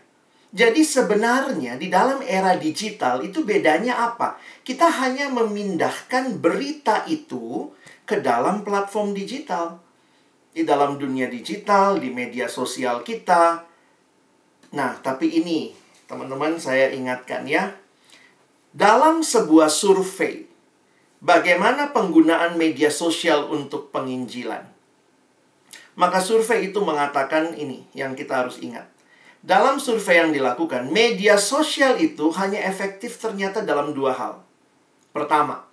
Jadi 0.47 0.79
sebenarnya 0.79 1.75
di 1.75 1.91
dalam 1.91 2.23
era 2.23 2.55
digital 2.55 3.19
itu 3.19 3.43
bedanya 3.43 3.99
apa? 3.99 4.39
Kita 4.63 4.87
hanya 5.03 5.27
memindahkan 5.27 6.39
berita 6.39 7.03
itu 7.03 7.75
ke 8.07 8.23
dalam 8.23 8.63
platform 8.63 9.11
digital. 9.11 9.83
Di 10.55 10.63
dalam 10.63 10.95
dunia 10.95 11.27
digital, 11.27 11.99
di 11.99 12.09
media 12.09 12.47
sosial 12.47 13.03
kita. 13.03 13.67
Nah, 14.71 14.91
tapi 15.03 15.35
ini 15.35 15.75
teman-teman 16.07 16.55
saya 16.57 16.95
ingatkan 16.95 17.43
ya. 17.43 17.75
Dalam 18.71 19.27
sebuah 19.27 19.67
survei, 19.67 20.47
bagaimana 21.19 21.91
penggunaan 21.91 22.55
media 22.55 22.87
sosial 22.87 23.51
untuk 23.51 23.91
penginjilan? 23.91 24.63
Maka 25.97 26.23
survei 26.23 26.71
itu 26.71 26.79
mengatakan 26.79 27.51
ini 27.57 27.83
yang 27.91 28.15
kita 28.15 28.45
harus 28.45 28.61
ingat. 28.63 28.96
Dalam 29.41 29.77
survei 29.77 30.19
yang 30.19 30.33
dilakukan, 30.33 30.89
media 30.89 31.37
sosial 31.37 31.95
itu 32.01 32.33
hanya 32.35 32.61
efektif 32.65 33.21
ternyata 33.21 33.63
dalam 33.63 33.93
dua 33.93 34.11
hal. 34.17 34.33
Pertama, 35.13 35.65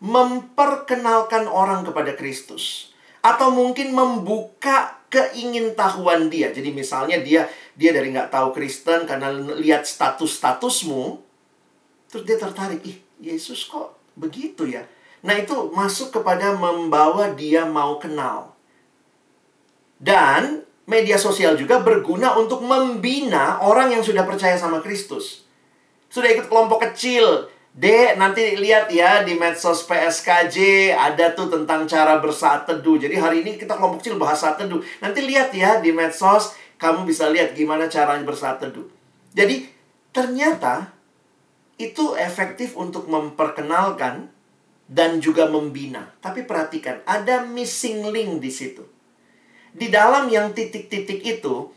memperkenalkan 0.00 1.44
orang 1.44 1.84
kepada 1.84 2.16
Kristus 2.16 2.90
atau 3.20 3.52
mungkin 3.52 3.92
membuka 3.92 5.00
keingintahuan 5.12 6.32
dia. 6.32 6.48
Jadi 6.54 6.72
misalnya 6.72 7.20
dia 7.20 7.44
dia 7.76 7.90
dari 7.92 8.08
nggak 8.08 8.32
tahu 8.32 8.56
Kristen 8.56 9.04
karena 9.04 9.28
lihat 9.60 9.84
status-statusmu, 9.84 11.20
terus 12.08 12.24
dia 12.24 12.38
tertarik, 12.40 12.80
ih 12.84 12.98
Yesus 13.20 13.68
kok 13.68 14.00
begitu 14.16 14.64
ya. 14.64 14.88
Nah 15.20 15.36
itu 15.36 15.52
masuk 15.76 16.16
kepada 16.16 16.56
membawa 16.56 17.36
dia 17.36 17.68
mau 17.68 18.00
kenal. 18.00 18.56
Dan 20.00 20.64
media 20.90 21.14
sosial 21.14 21.54
juga 21.54 21.78
berguna 21.78 22.34
untuk 22.34 22.66
membina 22.66 23.62
orang 23.62 23.94
yang 23.94 24.02
sudah 24.02 24.26
percaya 24.26 24.58
sama 24.58 24.82
Kristus. 24.82 25.46
Sudah 26.10 26.26
ikut 26.34 26.50
kelompok 26.50 26.90
kecil, 26.90 27.46
Dek, 27.70 28.18
nanti 28.18 28.58
lihat 28.58 28.90
ya 28.90 29.22
di 29.22 29.38
medsos 29.38 29.86
PSKJ 29.86 30.90
ada 30.90 31.30
tuh 31.38 31.46
tentang 31.46 31.86
cara 31.86 32.18
bersaat 32.18 32.66
teduh. 32.66 32.98
Jadi 32.98 33.14
hari 33.14 33.46
ini 33.46 33.54
kita 33.54 33.78
kelompok 33.78 34.02
kecil 34.02 34.18
bahas 34.18 34.42
saat 34.42 34.58
teduh. 34.58 34.82
Nanti 34.98 35.22
lihat 35.22 35.54
ya 35.54 35.78
di 35.78 35.94
medsos, 35.94 36.58
kamu 36.82 37.06
bisa 37.06 37.30
lihat 37.30 37.54
gimana 37.54 37.86
caranya 37.86 38.26
bersaat 38.26 38.58
teduh. 38.58 38.90
Jadi 39.30 39.70
ternyata 40.10 40.90
itu 41.78 42.18
efektif 42.18 42.74
untuk 42.74 43.06
memperkenalkan 43.06 44.26
dan 44.90 45.22
juga 45.22 45.46
membina. 45.46 46.10
Tapi 46.18 46.42
perhatikan, 46.42 47.06
ada 47.06 47.46
missing 47.46 48.10
link 48.10 48.42
di 48.42 48.50
situ. 48.50 48.82
Di 49.70 49.86
dalam 49.86 50.26
yang 50.26 50.50
titik-titik 50.50 51.22
itu, 51.22 51.70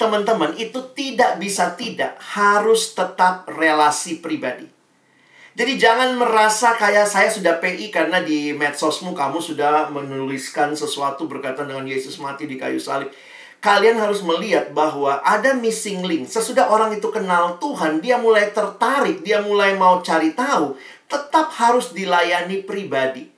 teman-teman, 0.00 0.56
itu 0.56 0.80
tidak 0.96 1.36
bisa 1.36 1.76
tidak 1.76 2.16
harus 2.16 2.96
tetap 2.96 3.44
relasi 3.52 4.24
pribadi. 4.24 4.80
Jadi 5.50 5.76
jangan 5.76 6.16
merasa 6.16 6.78
kayak 6.78 7.04
saya 7.04 7.28
sudah 7.28 7.60
PI 7.60 7.92
karena 7.92 8.22
di 8.22 8.54
medsosmu 8.56 9.12
kamu 9.12 9.42
sudah 9.42 9.92
menuliskan 9.92 10.72
sesuatu 10.72 11.26
berkaitan 11.26 11.68
dengan 11.68 11.84
Yesus 11.84 12.16
mati 12.22 12.48
di 12.48 12.56
kayu 12.56 12.80
salib. 12.80 13.12
Kalian 13.60 14.00
harus 14.00 14.24
melihat 14.24 14.72
bahwa 14.72 15.20
ada 15.20 15.52
missing 15.52 16.00
link. 16.00 16.32
Sesudah 16.32 16.72
orang 16.72 16.96
itu 16.96 17.12
kenal 17.12 17.60
Tuhan, 17.60 18.00
dia 18.00 18.16
mulai 18.16 18.48
tertarik, 18.56 19.20
dia 19.20 19.44
mulai 19.44 19.76
mau 19.76 20.00
cari 20.00 20.32
tahu, 20.32 20.80
tetap 21.04 21.52
harus 21.60 21.92
dilayani 21.92 22.64
pribadi. 22.64 23.28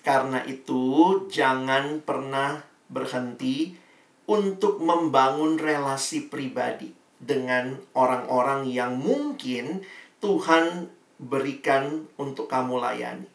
Karena 0.00 0.40
itu, 0.48 1.26
jangan 1.28 2.00
pernah 2.00 2.64
berhenti 2.88 3.76
untuk 4.30 4.78
membangun 4.80 5.58
relasi 5.58 6.30
pribadi 6.30 6.94
dengan 7.20 7.76
orang-orang 7.92 8.64
yang 8.70 8.96
mungkin 8.96 9.84
Tuhan 10.24 10.88
berikan 11.20 12.08
untuk 12.16 12.48
kamu 12.48 12.80
layani. 12.80 13.28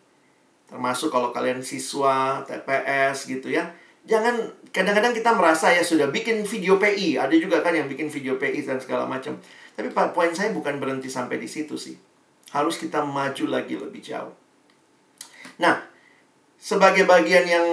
Termasuk 0.66 1.14
kalau 1.14 1.30
kalian 1.30 1.62
siswa, 1.62 2.42
TPS 2.50 3.30
gitu 3.30 3.54
ya. 3.54 3.70
Jangan 4.06 4.38
kadang-kadang 4.74 5.14
kita 5.14 5.34
merasa 5.38 5.70
ya 5.74 5.86
sudah 5.86 6.10
bikin 6.10 6.46
video 6.46 6.78
PI, 6.78 7.18
ada 7.22 7.34
juga 7.38 7.62
kan 7.62 7.74
yang 7.74 7.90
bikin 7.90 8.10
video 8.10 8.38
PI 8.38 8.66
dan 8.66 8.78
segala 8.82 9.06
macam. 9.06 9.38
Tapi 9.78 9.90
poin 9.94 10.34
saya 10.34 10.54
bukan 10.54 10.82
berhenti 10.82 11.10
sampai 11.10 11.38
di 11.38 11.50
situ 11.50 11.78
sih. 11.78 11.98
Harus 12.54 12.78
kita 12.78 13.02
maju 13.02 13.46
lagi 13.50 13.76
lebih 13.78 14.02
jauh. 14.02 14.34
Nah, 15.62 15.95
sebagai 16.66 17.06
bagian 17.06 17.46
yang 17.46 17.68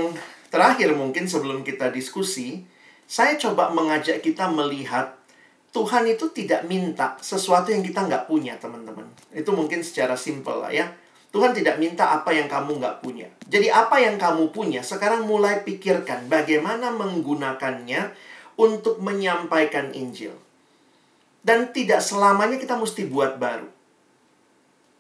terakhir 0.53 0.93
mungkin 0.93 1.24
sebelum 1.24 1.64
kita 1.64 1.88
diskusi, 1.88 2.61
saya 3.09 3.40
coba 3.40 3.72
mengajak 3.72 4.20
kita 4.20 4.53
melihat 4.53 5.16
Tuhan 5.72 6.05
itu 6.05 6.28
tidak 6.36 6.68
minta 6.68 7.16
sesuatu 7.24 7.72
yang 7.72 7.80
kita 7.80 8.05
nggak 8.05 8.28
punya, 8.28 8.61
teman-teman. 8.61 9.09
Itu 9.32 9.57
mungkin 9.57 9.80
secara 9.80 10.12
simpel 10.12 10.61
lah 10.61 10.68
ya. 10.68 10.93
Tuhan 11.32 11.57
tidak 11.57 11.80
minta 11.80 12.12
apa 12.12 12.36
yang 12.36 12.45
kamu 12.45 12.76
nggak 12.76 13.01
punya. 13.01 13.24
Jadi 13.49 13.72
apa 13.72 13.97
yang 13.97 14.20
kamu 14.20 14.53
punya, 14.53 14.84
sekarang 14.84 15.24
mulai 15.24 15.64
pikirkan 15.64 16.28
bagaimana 16.28 16.93
menggunakannya 16.93 18.12
untuk 18.61 19.01
menyampaikan 19.01 19.97
Injil. 19.97 20.36
Dan 21.40 21.72
tidak 21.72 22.05
selamanya 22.05 22.61
kita 22.61 22.76
mesti 22.76 23.09
buat 23.09 23.40
baru. 23.40 23.71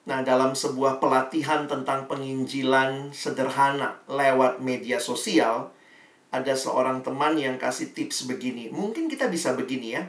Nah, 0.02 0.26
dalam 0.26 0.54
sebuah 0.56 0.98
pelatihan 0.98 1.70
tentang 1.70 2.10
penginjilan 2.10 3.14
sederhana 3.14 4.02
lewat 4.10 4.58
media 4.58 4.98
sosial, 4.98 5.70
ada 6.34 6.56
seorang 6.56 7.04
teman 7.06 7.38
yang 7.38 7.54
kasih 7.60 7.94
tips 7.94 8.26
begini. 8.26 8.72
Mungkin 8.72 9.06
kita 9.06 9.30
bisa 9.30 9.54
begini 9.54 9.94
ya 9.94 10.02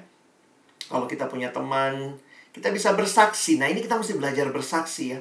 kalau 0.87 1.07
kita 1.07 1.25
punya 1.31 1.51
teman, 1.51 2.17
kita 2.51 2.71
bisa 2.71 2.93
bersaksi. 2.93 3.57
Nah, 3.59 3.71
ini 3.71 3.83
kita 3.83 3.95
mesti 3.95 4.13
belajar 4.19 4.51
bersaksi 4.51 5.15
ya. 5.15 5.19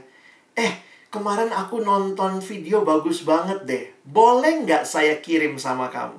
Eh, 0.59 0.73
kemarin 1.09 1.49
aku 1.55 1.81
nonton 1.81 2.43
video 2.43 2.83
bagus 2.83 3.23
banget 3.23 3.62
deh. 3.64 3.85
Boleh 4.03 4.66
nggak 4.66 4.83
saya 4.83 5.23
kirim 5.23 5.57
sama 5.57 5.89
kamu? 5.89 6.18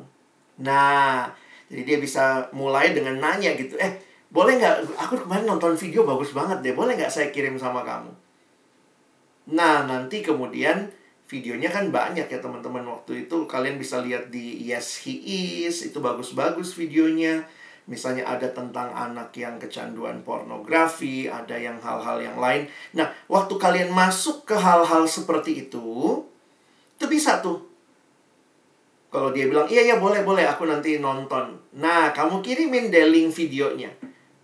Nah, 0.63 1.27
jadi 1.67 1.81
dia 1.83 1.97
bisa 1.99 2.47
mulai 2.55 2.95
dengan 2.95 3.19
nanya 3.19 3.53
gitu. 3.53 3.75
Eh, 3.77 3.99
boleh 4.31 4.57
nggak? 4.57 4.75
Aku 5.09 5.19
kemarin 5.21 5.45
nonton 5.45 5.75
video 5.75 6.07
bagus 6.07 6.31
banget 6.31 6.63
deh. 6.63 6.73
Boleh 6.73 6.95
nggak 6.95 7.11
saya 7.11 7.27
kirim 7.29 7.59
sama 7.59 7.83
kamu? 7.83 8.22
Nah, 9.51 9.83
nanti 9.83 10.23
kemudian 10.23 10.87
videonya 11.27 11.67
kan 11.73 11.91
banyak 11.91 12.29
ya 12.29 12.39
teman-teman 12.39 12.85
waktu 12.87 13.27
itu 13.27 13.43
kalian 13.49 13.75
bisa 13.75 13.99
lihat 13.99 14.31
di 14.31 14.63
Yes 14.63 15.03
He 15.03 15.19
Is 15.65 15.83
itu 15.83 15.99
bagus-bagus 15.99 16.77
videonya 16.77 17.43
Misalnya 17.83 18.23
ada 18.23 18.47
tentang 18.47 18.95
anak 18.95 19.35
yang 19.35 19.59
kecanduan 19.59 20.23
pornografi, 20.23 21.27
ada 21.27 21.59
yang 21.59 21.75
hal-hal 21.83 22.23
yang 22.23 22.39
lain. 22.39 22.71
Nah, 22.95 23.11
waktu 23.27 23.59
kalian 23.59 23.91
masuk 23.91 24.47
ke 24.47 24.55
hal-hal 24.55 25.03
seperti 25.03 25.67
itu, 25.67 26.23
itu 26.95 27.05
bisa 27.11 27.43
tuh. 27.43 27.59
Kalau 29.11 29.35
dia 29.35 29.51
bilang, 29.51 29.67
iya, 29.67 29.83
iya, 29.83 29.95
boleh, 29.99 30.23
boleh, 30.23 30.47
aku 30.47 30.63
nanti 30.63 30.97
nonton. 30.97 31.59
Nah, 31.75 32.15
kamu 32.15 32.39
kirimin 32.39 32.87
deh 32.87 33.03
link 33.11 33.35
videonya. 33.35 33.91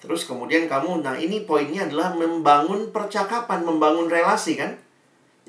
Terus 0.04 0.28
kemudian 0.28 0.68
kamu, 0.68 1.00
nah 1.00 1.16
ini 1.16 1.48
poinnya 1.48 1.88
adalah 1.88 2.12
membangun 2.12 2.92
percakapan, 2.92 3.64
membangun 3.64 4.12
relasi 4.12 4.60
kan. 4.60 4.76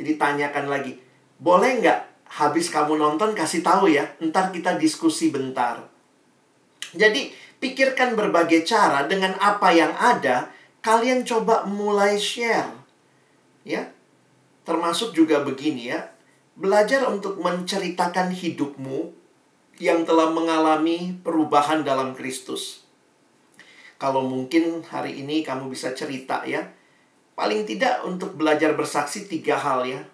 Jadi 0.01 0.17
tanyakan 0.17 0.73
lagi, 0.73 0.97
boleh 1.37 1.85
nggak 1.85 2.01
habis 2.41 2.73
kamu 2.73 2.97
nonton 2.97 3.37
kasih 3.37 3.61
tahu 3.61 3.93
ya, 3.93 4.09
ntar 4.25 4.49
kita 4.49 4.81
diskusi 4.81 5.29
bentar. 5.29 5.85
Jadi 6.97 7.29
Pikirkan 7.61 8.17
berbagai 8.17 8.65
cara 8.65 9.05
dengan 9.05 9.37
apa 9.37 9.69
yang 9.69 9.93
ada, 10.01 10.49
kalian 10.81 11.29
coba 11.29 11.69
mulai 11.69 12.17
share. 12.17 12.73
Ya. 13.69 13.93
Termasuk 14.65 15.13
juga 15.13 15.45
begini 15.45 15.93
ya. 15.93 16.09
Belajar 16.57 17.05
untuk 17.13 17.37
menceritakan 17.37 18.33
hidupmu 18.33 19.13
yang 19.77 20.09
telah 20.09 20.33
mengalami 20.33 21.21
perubahan 21.21 21.85
dalam 21.85 22.17
Kristus. 22.17 22.81
Kalau 24.01 24.25
mungkin 24.25 24.81
hari 24.89 25.21
ini 25.21 25.45
kamu 25.45 25.69
bisa 25.69 25.93
cerita 25.93 26.49
ya. 26.49 26.65
Paling 27.41 27.64
tidak 27.64 28.05
untuk 28.05 28.36
belajar 28.36 28.76
bersaksi 28.76 29.24
tiga 29.24 29.57
hal 29.57 29.88
ya. 29.88 30.05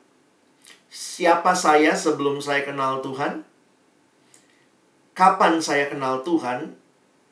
Siapa 0.87 1.59
saya 1.59 1.91
sebelum 1.99 2.39
saya 2.39 2.63
kenal 2.63 3.03
Tuhan? 3.03 3.43
Kapan 5.11 5.59
saya 5.59 5.91
kenal 5.91 6.23
Tuhan? 6.23 6.79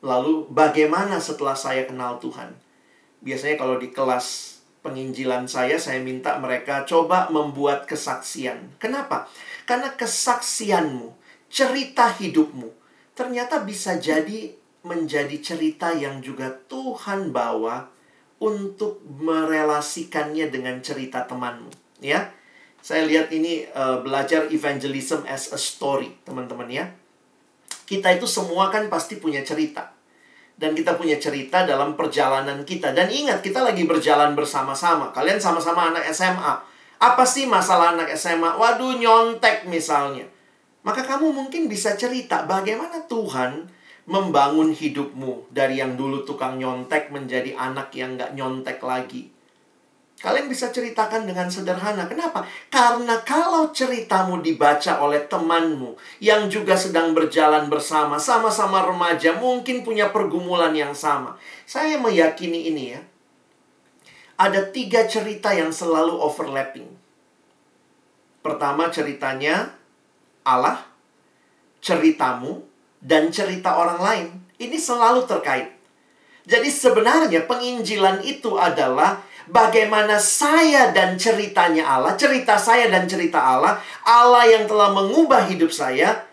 Lalu 0.03 0.51
bagaimana 0.51 1.15
setelah 1.23 1.55
saya 1.55 1.87
kenal 1.87 2.19
Tuhan? 2.19 2.51
Biasanya 3.23 3.55
kalau 3.55 3.79
di 3.79 3.95
kelas 3.95 4.59
penginjilan 4.83 5.47
saya, 5.47 5.79
saya 5.79 6.03
minta 6.03 6.35
mereka 6.43 6.83
coba 6.83 7.31
membuat 7.31 7.87
kesaksian. 7.87 8.75
Kenapa? 8.75 9.31
Karena 9.63 9.95
kesaksianmu, 9.95 11.15
cerita 11.47 12.11
hidupmu, 12.11 12.67
ternyata 13.15 13.63
bisa 13.63 13.95
jadi 13.95 14.51
menjadi 14.83 15.39
cerita 15.39 15.95
yang 15.95 16.19
juga 16.19 16.51
Tuhan 16.67 17.31
bawa 17.31 17.94
untuk 18.39 18.99
merelasikannya 19.05 20.51
dengan 20.51 20.79
cerita 20.83 21.23
temanmu. 21.23 21.71
Ya, 22.03 22.35
saya 22.83 23.07
lihat 23.07 23.31
ini 23.31 23.65
uh, 23.71 24.03
belajar 24.03 24.51
evangelism 24.51 25.23
as 25.25 25.49
a 25.55 25.59
story, 25.59 26.13
teman-teman 26.27 26.67
ya. 26.69 26.85
Kita 27.85 28.13
itu 28.13 28.25
semua 28.25 28.69
kan 28.73 28.89
pasti 28.91 29.17
punya 29.17 29.45
cerita 29.45 29.95
dan 30.55 30.71
kita 30.71 30.95
punya 30.95 31.19
cerita 31.19 31.67
dalam 31.67 31.99
perjalanan 31.99 32.63
kita. 32.63 32.95
Dan 32.95 33.11
ingat, 33.11 33.43
kita 33.43 33.59
lagi 33.59 33.83
berjalan 33.83 34.33
bersama-sama. 34.33 35.11
Kalian 35.11 35.39
sama-sama 35.39 35.91
anak 35.91 36.07
SMA. 36.15 36.53
Apa 36.95 37.27
sih 37.27 37.43
masalah 37.43 37.91
anak 37.91 38.15
SMA? 38.15 38.55
Waduh, 38.55 38.95
nyontek 38.95 39.67
misalnya. 39.67 40.23
Maka 40.87 41.03
kamu 41.03 41.35
mungkin 41.35 41.67
bisa 41.67 41.99
cerita 41.99 42.47
bagaimana 42.47 43.03
Tuhan 43.09 43.67
membangun 44.05 44.69
hidupmu 44.69 45.49
dari 45.49 45.81
yang 45.81 45.97
dulu 45.97 46.21
tukang 46.25 46.61
nyontek 46.61 47.09
menjadi 47.09 47.57
anak 47.57 47.89
yang 47.97 48.17
gak 48.17 48.37
nyontek 48.37 48.77
lagi. 48.85 49.33
Kalian 50.15 50.47
bisa 50.47 50.71
ceritakan 50.71 51.27
dengan 51.27 51.51
sederhana. 51.51 52.07
Kenapa? 52.07 52.47
Karena 52.71 53.19
kalau 53.27 53.69
ceritamu 53.75 54.39
dibaca 54.39 55.03
oleh 55.03 55.27
temanmu 55.27 55.99
yang 56.23 56.47
juga 56.47 56.79
sedang 56.79 57.11
berjalan 57.11 57.67
bersama, 57.67 58.15
sama-sama 58.15 58.81
remaja, 58.87 59.35
mungkin 59.35 59.83
punya 59.83 60.09
pergumulan 60.15 60.71
yang 60.71 60.95
sama. 60.95 61.35
Saya 61.67 61.99
meyakini 61.99 62.71
ini 62.71 62.83
ya. 62.95 63.01
Ada 64.39 64.71
tiga 64.71 65.03
cerita 65.03 65.51
yang 65.51 65.75
selalu 65.75 66.15
overlapping. 66.15 66.87
Pertama 68.39 68.87
ceritanya 68.89 69.75
Allah, 70.47 70.79
ceritamu, 71.83 72.63
dan 73.05 73.29
cerita 73.29 73.77
orang 73.77 74.01
lain. 74.01 74.27
Ini 74.57 74.73
selalu 74.81 75.29
terkait. 75.29 75.69
Jadi 76.49 76.69
sebenarnya 76.73 77.45
penginjilan 77.45 78.25
itu 78.25 78.57
adalah 78.57 79.21
bagaimana 79.45 80.17
saya 80.17 80.89
dan 80.89 81.17
ceritanya 81.17 81.85
Allah, 81.85 82.17
cerita 82.17 82.57
saya 82.57 82.89
dan 82.89 83.05
cerita 83.05 83.37
Allah, 83.37 83.77
Allah 84.05 84.45
yang 84.49 84.65
telah 84.65 84.93
mengubah 84.93 85.45
hidup 85.49 85.69
saya, 85.69 86.25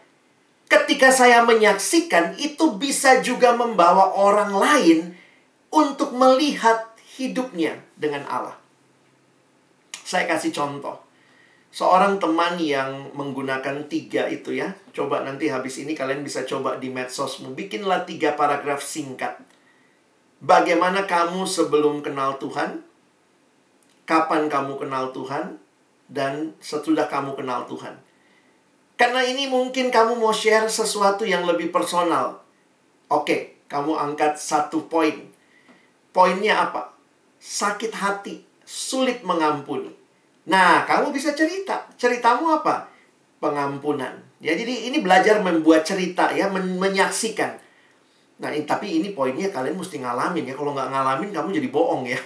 ketika 0.68 1.12
saya 1.12 1.45
menyaksikan 1.45 2.37
itu 2.41 2.77
bisa 2.81 3.20
juga 3.20 3.53
membawa 3.53 4.16
orang 4.16 4.53
lain 4.57 4.99
untuk 5.73 6.12
melihat 6.16 6.93
hidupnya 7.16 7.81
dengan 7.97 8.25
Allah. 8.29 8.57
Saya 10.05 10.29
kasih 10.29 10.53
contoh. 10.53 11.11
Seorang 11.73 12.20
teman 12.20 12.61
yang 12.61 13.11
menggunakan 13.16 13.89
tiga 13.89 14.29
itu 14.29 14.53
ya. 14.53 14.77
Coba 14.93 15.25
nanti 15.25 15.49
habis 15.49 15.81
ini 15.81 15.97
kalian 15.97 16.20
bisa 16.20 16.45
coba 16.45 16.77
di 16.77 16.93
medsosmu. 16.93 17.57
Bikinlah 17.57 18.05
tiga 18.05 18.37
paragraf 18.37 18.85
singkat. 18.85 19.41
Bagaimana 20.45 21.09
kamu 21.09 21.49
sebelum 21.49 22.05
kenal 22.05 22.37
Tuhan? 22.37 22.93
kapan 24.12 24.51
kamu 24.51 24.77
kenal 24.77 25.14
Tuhan 25.14 25.57
dan 26.11 26.53
sesudah 26.59 27.09
kamu 27.09 27.39
kenal 27.39 27.64
Tuhan. 27.70 27.97
Karena 28.99 29.25
ini 29.25 29.49
mungkin 29.49 29.89
kamu 29.89 30.20
mau 30.20 30.31
share 30.31 30.68
sesuatu 30.68 31.25
yang 31.27 31.49
lebih 31.49 31.73
personal. 31.73 32.45
Oke, 33.09 33.57
kamu 33.66 33.97
angkat 33.97 34.39
satu 34.39 34.87
poin. 34.87 35.33
Poinnya 36.12 36.68
apa? 36.68 36.93
Sakit 37.41 37.97
hati, 37.97 38.45
sulit 38.62 39.25
mengampuni. 39.25 39.91
Nah, 40.49 40.82
kamu 40.82 41.14
bisa 41.14 41.36
cerita. 41.36 41.86
Ceritamu 41.95 42.51
apa? 42.51 42.90
Pengampunan. 43.38 44.18
Ya, 44.43 44.59
jadi 44.59 44.90
ini 44.90 44.99
belajar 44.99 45.38
membuat 45.38 45.86
cerita 45.86 46.34
ya, 46.34 46.51
men 46.51 46.78
menyaksikan. 46.78 47.62
Nah, 48.43 48.51
ini, 48.51 48.66
tapi 48.66 48.99
ini 48.99 49.14
poinnya 49.14 49.55
kalian 49.55 49.78
mesti 49.78 50.03
ngalamin 50.03 50.51
ya. 50.51 50.55
Kalau 50.59 50.74
nggak 50.74 50.90
ngalamin, 50.90 51.30
kamu 51.30 51.49
jadi 51.62 51.68
bohong 51.70 52.11
ya. 52.11 52.18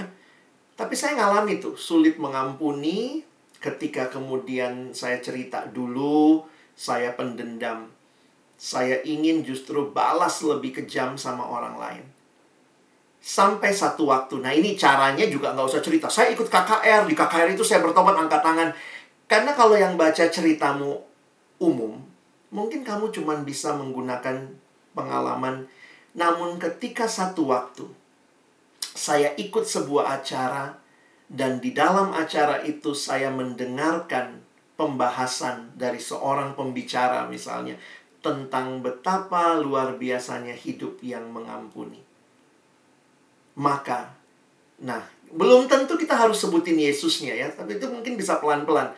Tapi 0.81 0.93
saya 0.97 1.17
ngalami 1.21 1.61
tuh, 1.61 1.77
sulit 1.77 2.17
mengampuni 2.17 3.25
ketika 3.61 4.09
kemudian 4.09 4.93
saya 4.93 5.21
cerita 5.21 5.69
dulu, 5.69 6.45
saya 6.77 7.12
pendendam. 7.17 7.93
Saya 8.57 9.05
ingin 9.05 9.45
justru 9.45 9.93
balas 9.93 10.41
lebih 10.41 10.81
kejam 10.81 11.21
sama 11.21 11.45
orang 11.45 11.77
lain. 11.77 12.05
Sampai 13.27 13.74
satu 13.74 14.07
waktu, 14.07 14.39
nah 14.39 14.55
ini 14.55 14.79
caranya 14.79 15.27
juga 15.27 15.51
nggak 15.51 15.66
usah 15.66 15.83
cerita. 15.83 16.07
Saya 16.07 16.31
ikut 16.31 16.47
KKR, 16.47 17.11
di 17.11 17.14
KKR 17.18 17.59
itu 17.59 17.66
saya 17.66 17.83
bertobat 17.83 18.14
angkat 18.14 18.39
tangan. 18.39 18.70
Karena 19.27 19.51
kalau 19.51 19.74
yang 19.74 19.99
baca 19.99 20.31
ceritamu 20.31 21.03
umum, 21.59 21.99
mungkin 22.55 22.87
kamu 22.87 23.11
cuma 23.11 23.35
bisa 23.43 23.74
menggunakan 23.74 24.47
pengalaman. 24.95 25.66
Namun 26.14 26.62
ketika 26.62 27.11
satu 27.11 27.51
waktu, 27.51 27.91
saya 28.95 29.35
ikut 29.35 29.66
sebuah 29.66 30.22
acara 30.22 30.79
dan 31.27 31.59
di 31.59 31.74
dalam 31.74 32.14
acara 32.14 32.62
itu 32.62 32.95
saya 32.95 33.35
mendengarkan 33.35 34.39
pembahasan 34.79 35.74
dari 35.74 35.99
seorang 35.99 36.55
pembicara 36.55 37.27
misalnya 37.27 37.74
tentang 38.22 38.87
betapa 38.87 39.59
luar 39.59 39.99
biasanya 39.99 40.55
hidup 40.55 41.03
yang 41.03 41.27
mengampuni. 41.35 42.06
Maka, 43.57 44.13
nah, 44.77 45.01
belum 45.33 45.67
tentu 45.67 45.97
kita 45.97 46.13
harus 46.13 46.39
sebutin 46.39 46.77
Yesusnya 46.77 47.33
ya, 47.33 47.49
tapi 47.49 47.81
itu 47.81 47.89
mungkin 47.89 48.15
bisa 48.15 48.39
pelan-pelan. 48.39 48.93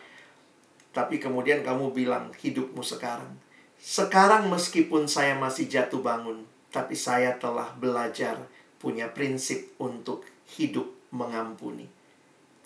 Tapi 0.93 1.23
kemudian 1.23 1.63
kamu 1.63 1.95
bilang 1.95 2.35
hidupmu 2.35 2.83
sekarang. 2.83 3.31
Sekarang 3.79 4.51
meskipun 4.51 5.07
saya 5.07 5.39
masih 5.39 5.71
jatuh 5.71 6.03
bangun, 6.03 6.43
tapi 6.75 6.99
saya 6.99 7.39
telah 7.39 7.71
belajar 7.79 8.35
punya 8.83 9.07
prinsip 9.15 9.71
untuk 9.79 10.27
hidup 10.59 10.91
mengampuni. 11.15 11.87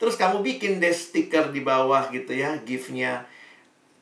Terus 0.01 0.19
kamu 0.19 0.43
bikin 0.43 0.83
deh 0.83 0.91
stiker 0.91 1.53
di 1.55 1.63
bawah 1.63 2.11
gitu 2.11 2.35
ya, 2.35 2.59
gift-nya. 2.65 3.29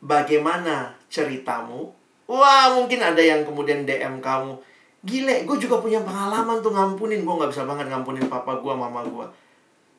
Bagaimana 0.01 0.97
ceritamu? 1.13 1.93
Wah, 2.31 2.73
mungkin 2.79 3.03
ada 3.05 3.21
yang 3.21 3.45
kemudian 3.45 3.85
DM 3.85 4.23
kamu. 4.23 4.57
Gile, 5.01 5.49
gue 5.49 5.57
juga 5.57 5.81
punya 5.81 6.05
pengalaman 6.05 6.61
tuh 6.61 6.77
ngampunin. 6.77 7.25
Gue 7.25 7.35
gak 7.41 7.51
bisa 7.57 7.65
banget 7.65 7.89
ngampunin 7.89 8.29
papa 8.29 8.61
gue, 8.61 8.75
mama 8.77 9.01
gue. 9.01 9.27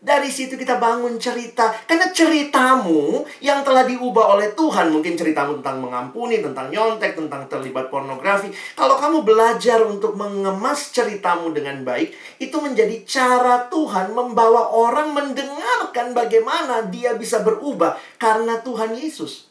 Dari 0.01 0.29
situ 0.33 0.57
kita 0.57 0.77
bangun 0.77 1.17
cerita. 1.17 1.73
Karena 1.89 2.09
ceritamu 2.13 3.25
yang 3.41 3.65
telah 3.65 3.81
diubah 3.85 4.37
oleh 4.37 4.53
Tuhan. 4.53 4.93
Mungkin 4.93 5.17
ceritamu 5.17 5.61
tentang 5.61 5.81
mengampuni, 5.81 6.41
tentang 6.41 6.69
nyontek, 6.69 7.17
tentang 7.17 7.49
terlibat 7.49 7.89
pornografi. 7.89 8.53
Kalau 8.77 8.97
kamu 8.97 9.25
belajar 9.25 9.81
untuk 9.85 10.13
mengemas 10.17 10.93
ceritamu 10.93 11.49
dengan 11.49 11.81
baik, 11.81 12.13
itu 12.37 12.57
menjadi 12.61 13.01
cara 13.05 13.69
Tuhan 13.73 14.13
membawa 14.13 14.69
orang 14.69 15.17
mendengarkan 15.17 16.13
bagaimana 16.13 16.85
dia 16.93 17.17
bisa 17.17 17.41
berubah 17.41 17.97
karena 18.21 18.61
Tuhan 18.61 18.93
Yesus. 18.93 19.49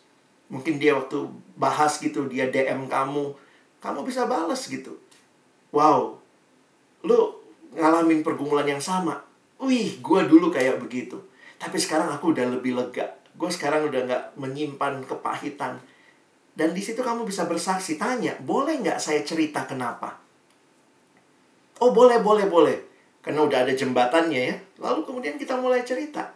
Mungkin 0.51 0.83
dia 0.83 0.99
waktu 0.99 1.31
bahas 1.55 1.99
gitu, 2.03 2.27
dia 2.27 2.51
DM 2.51 2.91
kamu, 2.91 3.35
kamu 3.79 4.03
bisa 4.03 4.27
balas 4.27 4.67
gitu. 4.67 4.99
Wow, 5.71 6.19
lu 7.07 7.19
ngalamin 7.75 8.27
pergumulan 8.27 8.67
yang 8.67 8.83
sama 8.83 9.31
Wih, 9.61 10.01
gue 10.01 10.21
dulu 10.25 10.49
kayak 10.49 10.81
begitu. 10.81 11.21
Tapi 11.61 11.77
sekarang 11.77 12.09
aku 12.09 12.33
udah 12.33 12.49
lebih 12.49 12.73
lega. 12.73 13.13
Gue 13.37 13.53
sekarang 13.53 13.93
udah 13.93 14.09
gak 14.09 14.25
menyimpan 14.41 15.05
kepahitan. 15.05 15.77
Dan 16.57 16.73
di 16.73 16.81
situ 16.81 17.05
kamu 17.05 17.29
bisa 17.29 17.45
bersaksi. 17.45 18.01
Tanya, 18.01 18.41
boleh 18.41 18.81
nggak 18.81 18.97
saya 18.97 19.21
cerita 19.21 19.69
kenapa? 19.69 20.17
Oh, 21.81 21.93
boleh, 21.93 22.25
boleh, 22.25 22.49
boleh. 22.49 22.77
Karena 23.21 23.45
udah 23.45 23.69
ada 23.69 23.73
jembatannya 23.77 24.41
ya. 24.41 24.57
Lalu 24.81 25.05
kemudian 25.05 25.37
kita 25.37 25.61
mulai 25.61 25.85
cerita. 25.85 26.33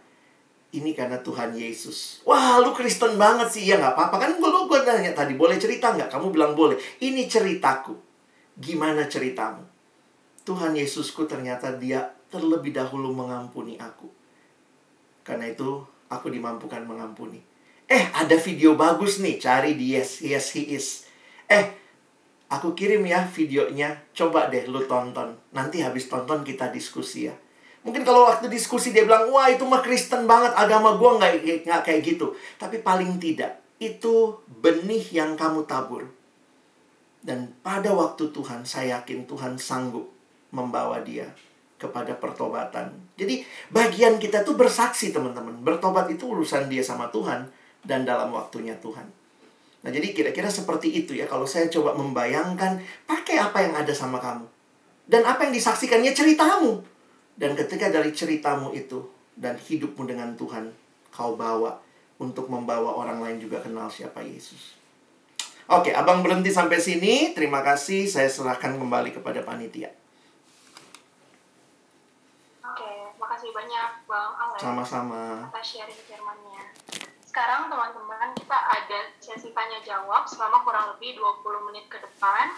Ini 0.76 0.92
karena 0.92 1.16
Tuhan 1.24 1.56
Yesus. 1.56 2.20
Wah, 2.28 2.60
lu 2.60 2.76
Kristen 2.76 3.16
banget 3.16 3.48
sih. 3.48 3.64
Ya 3.64 3.80
nggak 3.80 3.96
apa-apa. 3.96 4.16
Kan 4.20 4.30
gue, 4.36 4.48
gue 4.48 4.78
nanya 4.84 5.16
tadi, 5.16 5.32
boleh 5.32 5.56
cerita 5.56 5.96
nggak? 5.96 6.12
Kamu 6.12 6.28
bilang 6.28 6.52
boleh. 6.52 6.76
Ini 7.00 7.24
ceritaku. 7.24 7.96
Gimana 8.54 9.10
ceritamu? 9.10 9.66
Tuhan 10.46 10.76
Yesusku 10.78 11.26
ternyata 11.26 11.74
dia 11.74 12.14
terlebih 12.30 12.70
dahulu 12.70 13.10
mengampuni 13.10 13.74
aku. 13.80 14.06
Karena 15.24 15.50
itu, 15.50 15.82
aku 16.12 16.30
dimampukan 16.30 16.84
mengampuni. 16.84 17.40
Eh, 17.88 18.04
ada 18.12 18.36
video 18.38 18.76
bagus 18.76 19.18
nih, 19.18 19.40
cari 19.40 19.74
di 19.74 19.96
Yes, 19.96 20.20
Yes 20.20 20.52
He 20.54 20.76
Is. 20.76 21.08
Eh, 21.48 21.72
aku 22.52 22.76
kirim 22.76 23.02
ya 23.08 23.24
videonya, 23.26 24.04
coba 24.12 24.52
deh 24.52 24.68
lu 24.68 24.84
tonton. 24.84 25.34
Nanti 25.50 25.80
habis 25.80 26.06
tonton 26.06 26.44
kita 26.44 26.68
diskusi 26.70 27.26
ya. 27.26 27.34
Mungkin 27.84 28.00
kalau 28.00 28.24
waktu 28.24 28.48
diskusi 28.48 28.96
dia 28.96 29.04
bilang, 29.04 29.28
wah 29.28 29.52
itu 29.52 29.66
mah 29.68 29.84
Kristen 29.84 30.24
banget, 30.24 30.56
agama 30.56 30.96
nggak, 30.96 31.64
nggak 31.68 31.82
kayak 31.84 32.00
gitu. 32.00 32.32
Tapi 32.56 32.80
paling 32.80 33.20
tidak, 33.20 33.60
itu 33.76 34.40
benih 34.48 35.04
yang 35.12 35.36
kamu 35.36 35.68
tabur. 35.68 36.08
Dan 37.24 37.56
pada 37.64 37.96
waktu 37.96 38.28
Tuhan, 38.36 38.68
saya 38.68 39.00
yakin 39.00 39.24
Tuhan 39.24 39.56
sanggup 39.56 40.12
membawa 40.52 41.00
dia 41.00 41.24
kepada 41.80 42.12
pertobatan. 42.20 42.92
Jadi 43.16 43.42
bagian 43.72 44.20
kita 44.20 44.44
tuh 44.46 44.54
bersaksi 44.54 45.10
teman-teman. 45.10 45.64
Bertobat 45.64 46.06
itu 46.12 46.28
urusan 46.28 46.68
dia 46.68 46.84
sama 46.84 47.08
Tuhan 47.08 47.48
dan 47.84 48.04
dalam 48.04 48.30
waktunya 48.30 48.76
Tuhan. 48.78 49.04
Nah 49.84 49.90
jadi 49.92 50.16
kira-kira 50.16 50.48
seperti 50.48 50.92
itu 51.04 51.12
ya 51.12 51.28
kalau 51.28 51.44
saya 51.44 51.68
coba 51.68 51.92
membayangkan 51.92 52.80
pakai 53.04 53.36
apa 53.36 53.58
yang 53.60 53.74
ada 53.76 53.92
sama 53.92 54.16
kamu. 54.20 54.46
Dan 55.04 55.24
apa 55.28 55.44
yang 55.44 55.52
disaksikannya 55.52 56.16
ceritamu. 56.16 56.80
Dan 57.36 57.52
ketika 57.58 57.92
dari 57.92 58.14
ceritamu 58.14 58.72
itu 58.72 59.04
dan 59.36 59.58
hidupmu 59.58 60.06
dengan 60.06 60.32
Tuhan 60.38 60.70
kau 61.10 61.34
bawa 61.34 61.76
untuk 62.22 62.46
membawa 62.46 62.94
orang 62.94 63.20
lain 63.20 63.38
juga 63.42 63.60
kenal 63.60 63.90
siapa 63.90 64.22
Yesus. 64.22 64.83
Oke, 65.64 65.96
abang 65.96 66.20
berhenti 66.20 66.52
sampai 66.52 66.76
sini. 66.76 67.32
Terima 67.32 67.64
kasih. 67.64 68.04
Saya 68.04 68.28
serahkan 68.28 68.76
kembali 68.76 69.16
kepada 69.16 69.40
panitia. 69.40 69.92
kasih 73.34 73.50
banyak 73.50 73.90
Bang 74.08 74.32
Alex. 74.40 74.62
Sama-sama. 74.62 75.52
Atas 75.52 75.66
sharing 75.76 76.00
firmannya. 76.08 76.70
Sekarang 77.26 77.66
teman-teman 77.66 78.32
kita 78.38 78.56
ada 78.56 79.10
sesi 79.20 79.52
tanya 79.52 79.82
jawab 79.84 80.24
selama 80.24 80.64
kurang 80.64 80.96
lebih 80.96 81.20
20 81.20 81.68
menit 81.68 81.84
ke 81.92 82.00
depan. 82.00 82.56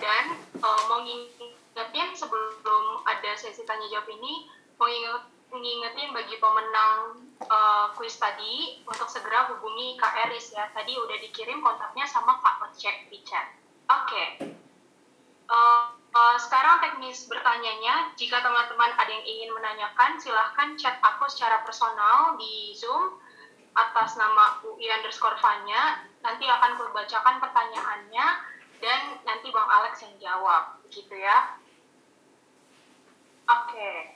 Dan 0.00 0.38
uh, 0.64 0.80
mau 0.88 1.04
ngingetin 1.04 2.08
sebelum 2.16 3.04
ada 3.04 3.36
sesi 3.36 3.68
tanya 3.68 3.84
jawab 3.92 4.08
ini, 4.16 4.48
mau 4.80 4.88
ngingetin 4.88 5.33
bagi 6.14 6.36
pemenang 6.38 7.20
uh, 7.46 7.86
kuis 7.94 8.18
tadi 8.18 8.82
untuk 8.86 9.06
segera 9.06 9.50
hubungi 9.54 9.98
Kak 9.98 10.26
Eris 10.26 10.50
ya. 10.54 10.66
Tadi 10.74 10.94
udah 10.98 11.18
dikirim 11.22 11.62
kontaknya 11.62 12.06
sama 12.06 12.38
Kak 12.42 12.70
Ocek 12.70 13.10
di 13.10 13.22
chat. 13.22 13.54
Oke. 13.90 14.08
Okay. 14.08 14.26
Uh, 15.50 15.94
Uh, 16.14 16.38
sekarang 16.38 16.78
teknis 16.78 17.26
bertanyanya, 17.26 18.14
jika 18.14 18.38
teman-teman 18.38 18.86
ada 18.94 19.10
yang 19.10 19.26
ingin 19.26 19.50
menanyakan, 19.50 20.14
silahkan 20.14 20.78
chat 20.78 20.94
aku 21.02 21.26
secara 21.26 21.66
personal 21.66 22.38
di 22.38 22.70
Zoom 22.70 23.18
atas 23.74 24.14
nama 24.14 24.62
UI 24.62 24.94
underscore 24.94 25.34
Fanya. 25.42 26.06
Nanti 26.22 26.46
akan 26.46 26.78
kubacakan 26.78 27.42
pertanyaannya 27.42 28.26
dan 28.78 29.00
nanti 29.26 29.50
Bang 29.50 29.66
Alex 29.66 30.06
yang 30.06 30.14
jawab, 30.22 30.78
gitu 30.94 31.18
ya. 31.18 31.58
Oke. 33.50 33.74
Okay. 33.74 34.13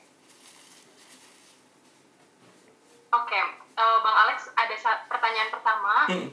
Oke, 3.09 3.33
okay. 3.33 3.43
uh, 3.73 3.81
eh, 3.81 3.97
Bang 4.05 4.17
Alex 4.27 4.53
ada 4.53 4.75
pertanyaan 5.09 5.49
pertama. 5.49 5.93
Hmm. 6.05 6.29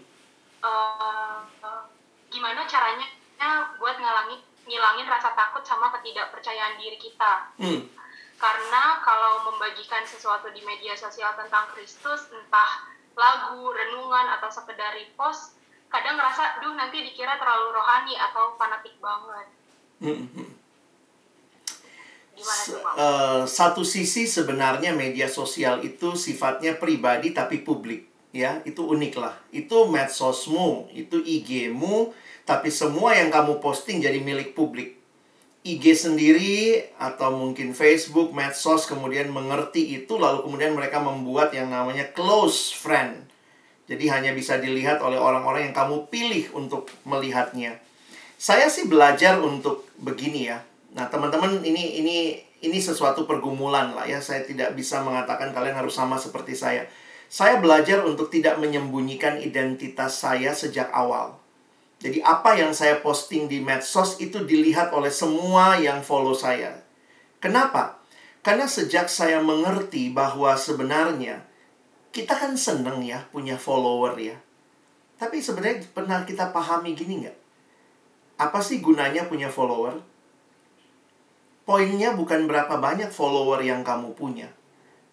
Uh, 0.60 1.40
uh, 1.64 1.82
gimana 2.28 2.68
caranya 2.68 3.06
buat 3.80 3.96
ngalangi 3.96 4.40
ngilangin 4.66 5.08
rasa 5.08 5.32
takut 5.32 5.64
sama 5.64 5.88
ketidakpercayaan 5.96 6.76
diri 6.76 6.98
kita. 7.00 7.32
Hmm. 7.56 7.80
Karena 8.36 9.00
kalau 9.00 9.48
membagikan 9.48 10.04
sesuatu 10.04 10.52
di 10.52 10.60
media 10.68 10.92
sosial 10.92 11.32
tentang 11.40 11.72
Kristus, 11.72 12.28
entah 12.28 12.92
lagu, 13.16 13.72
renungan, 13.72 14.36
atau 14.36 14.52
sekedar 14.52 14.92
repost, 14.92 15.56
kadang 15.88 16.20
ngerasa, 16.20 16.60
duh 16.60 16.76
nanti 16.76 17.00
dikira 17.00 17.40
terlalu 17.40 17.72
rohani 17.72 18.14
atau 18.20 18.52
fanatik 18.60 18.92
banget. 19.00 19.48
Hmm. 20.04 20.55
Uh, 22.96 23.42
satu 23.48 23.82
sisi 23.82 24.28
sebenarnya 24.28 24.92
media 24.92 25.26
sosial 25.26 25.80
itu 25.82 26.14
sifatnya 26.14 26.76
pribadi 26.76 27.32
tapi 27.32 27.64
publik 27.64 28.06
ya 28.36 28.60
itu 28.68 28.84
unik 28.84 29.14
lah 29.16 29.32
itu 29.50 29.88
medsosmu 29.88 30.92
itu 30.92 31.16
IG-mu 31.24 32.12
tapi 32.46 32.70
semua 32.70 33.18
yang 33.18 33.28
kamu 33.28 33.58
posting 33.58 33.98
jadi 33.98 34.22
milik 34.22 34.54
publik. 34.54 34.94
IG 35.66 35.98
sendiri 35.98 36.78
atau 36.94 37.34
mungkin 37.34 37.74
Facebook, 37.74 38.30
medsos 38.30 38.86
kemudian 38.86 39.34
mengerti 39.34 39.98
itu 39.98 40.14
lalu 40.14 40.46
kemudian 40.46 40.78
mereka 40.78 41.02
membuat 41.02 41.50
yang 41.50 41.74
namanya 41.74 42.06
close 42.14 42.70
friend. 42.70 43.26
Jadi 43.90 44.06
hanya 44.06 44.30
bisa 44.30 44.62
dilihat 44.62 45.02
oleh 45.02 45.18
orang-orang 45.18 45.70
yang 45.70 45.74
kamu 45.74 46.06
pilih 46.06 46.54
untuk 46.54 46.86
melihatnya. 47.02 47.82
Saya 48.38 48.70
sih 48.70 48.86
belajar 48.86 49.42
untuk 49.42 49.90
begini 49.98 50.54
ya. 50.54 50.62
Nah, 50.96 51.12
teman-teman 51.12 51.60
ini 51.60 52.00
ini 52.00 52.40
ini 52.64 52.78
sesuatu 52.80 53.28
pergumulan 53.28 53.92
lah 53.92 54.08
ya. 54.08 54.16
Saya 54.16 54.48
tidak 54.48 54.72
bisa 54.72 55.04
mengatakan 55.04 55.52
kalian 55.52 55.76
harus 55.76 55.92
sama 55.92 56.16
seperti 56.16 56.56
saya. 56.56 56.88
Saya 57.28 57.60
belajar 57.60 58.00
untuk 58.08 58.32
tidak 58.32 58.56
menyembunyikan 58.56 59.36
identitas 59.36 60.24
saya 60.24 60.56
sejak 60.56 60.88
awal. 60.96 61.36
Jadi 62.00 62.24
apa 62.24 62.56
yang 62.56 62.72
saya 62.72 63.04
posting 63.04 63.44
di 63.44 63.60
medsos 63.60 64.16
itu 64.24 64.40
dilihat 64.48 64.88
oleh 64.96 65.12
semua 65.12 65.76
yang 65.76 66.00
follow 66.00 66.32
saya. 66.32 66.80
Kenapa? 67.44 68.00
Karena 68.40 68.64
sejak 68.64 69.12
saya 69.12 69.42
mengerti 69.44 70.08
bahwa 70.08 70.56
sebenarnya 70.56 71.44
kita 72.08 72.32
kan 72.32 72.56
seneng 72.56 73.04
ya 73.04 73.28
punya 73.28 73.60
follower 73.60 74.16
ya. 74.16 74.36
Tapi 75.20 75.44
sebenarnya 75.44 75.84
pernah 75.92 76.24
kita 76.24 76.52
pahami 76.56 76.96
gini 76.96 77.26
nggak? 77.26 77.36
Apa 78.40 78.64
sih 78.64 78.80
gunanya 78.80 79.28
punya 79.28 79.52
follower? 79.52 80.15
Poinnya 81.66 82.14
bukan 82.14 82.46
berapa 82.46 82.78
banyak 82.78 83.10
follower 83.10 83.58
yang 83.58 83.82
kamu 83.82 84.14
punya. 84.14 84.46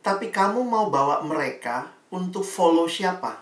Tapi 0.05 0.29
kamu 0.29 0.61
mau 0.61 0.93
bawa 0.93 1.25
mereka 1.25 1.89
untuk 2.13 2.45
follow 2.45 2.85
siapa? 2.85 3.41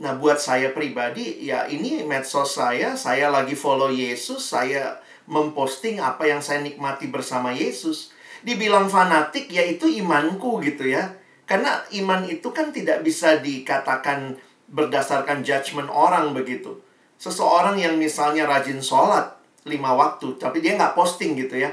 Nah, 0.00 0.16
buat 0.16 0.40
saya 0.40 0.72
pribadi, 0.72 1.44
ya 1.44 1.68
ini 1.68 2.00
medsos 2.08 2.56
saya, 2.56 2.96
saya 2.96 3.28
lagi 3.28 3.52
follow 3.52 3.92
Yesus, 3.92 4.48
saya 4.48 4.96
memposting 5.28 6.00
apa 6.00 6.24
yang 6.24 6.40
saya 6.40 6.64
nikmati 6.64 7.12
bersama 7.12 7.52
Yesus. 7.52 8.16
Dibilang 8.40 8.88
fanatik, 8.88 9.52
ya 9.52 9.60
itu 9.60 9.84
imanku 9.84 10.64
gitu 10.64 10.88
ya. 10.88 11.12
Karena 11.44 11.84
iman 12.00 12.24
itu 12.24 12.48
kan 12.48 12.72
tidak 12.72 13.04
bisa 13.04 13.44
dikatakan 13.44 14.40
berdasarkan 14.72 15.44
judgement 15.44 15.92
orang 15.92 16.32
begitu. 16.32 16.80
Seseorang 17.20 17.76
yang 17.76 18.00
misalnya 18.00 18.48
rajin 18.48 18.80
sholat 18.80 19.43
lima 19.64 19.96
waktu, 19.96 20.36
tapi 20.36 20.60
dia 20.60 20.76
nggak 20.76 20.92
posting 20.92 21.36
gitu 21.36 21.56
ya. 21.56 21.72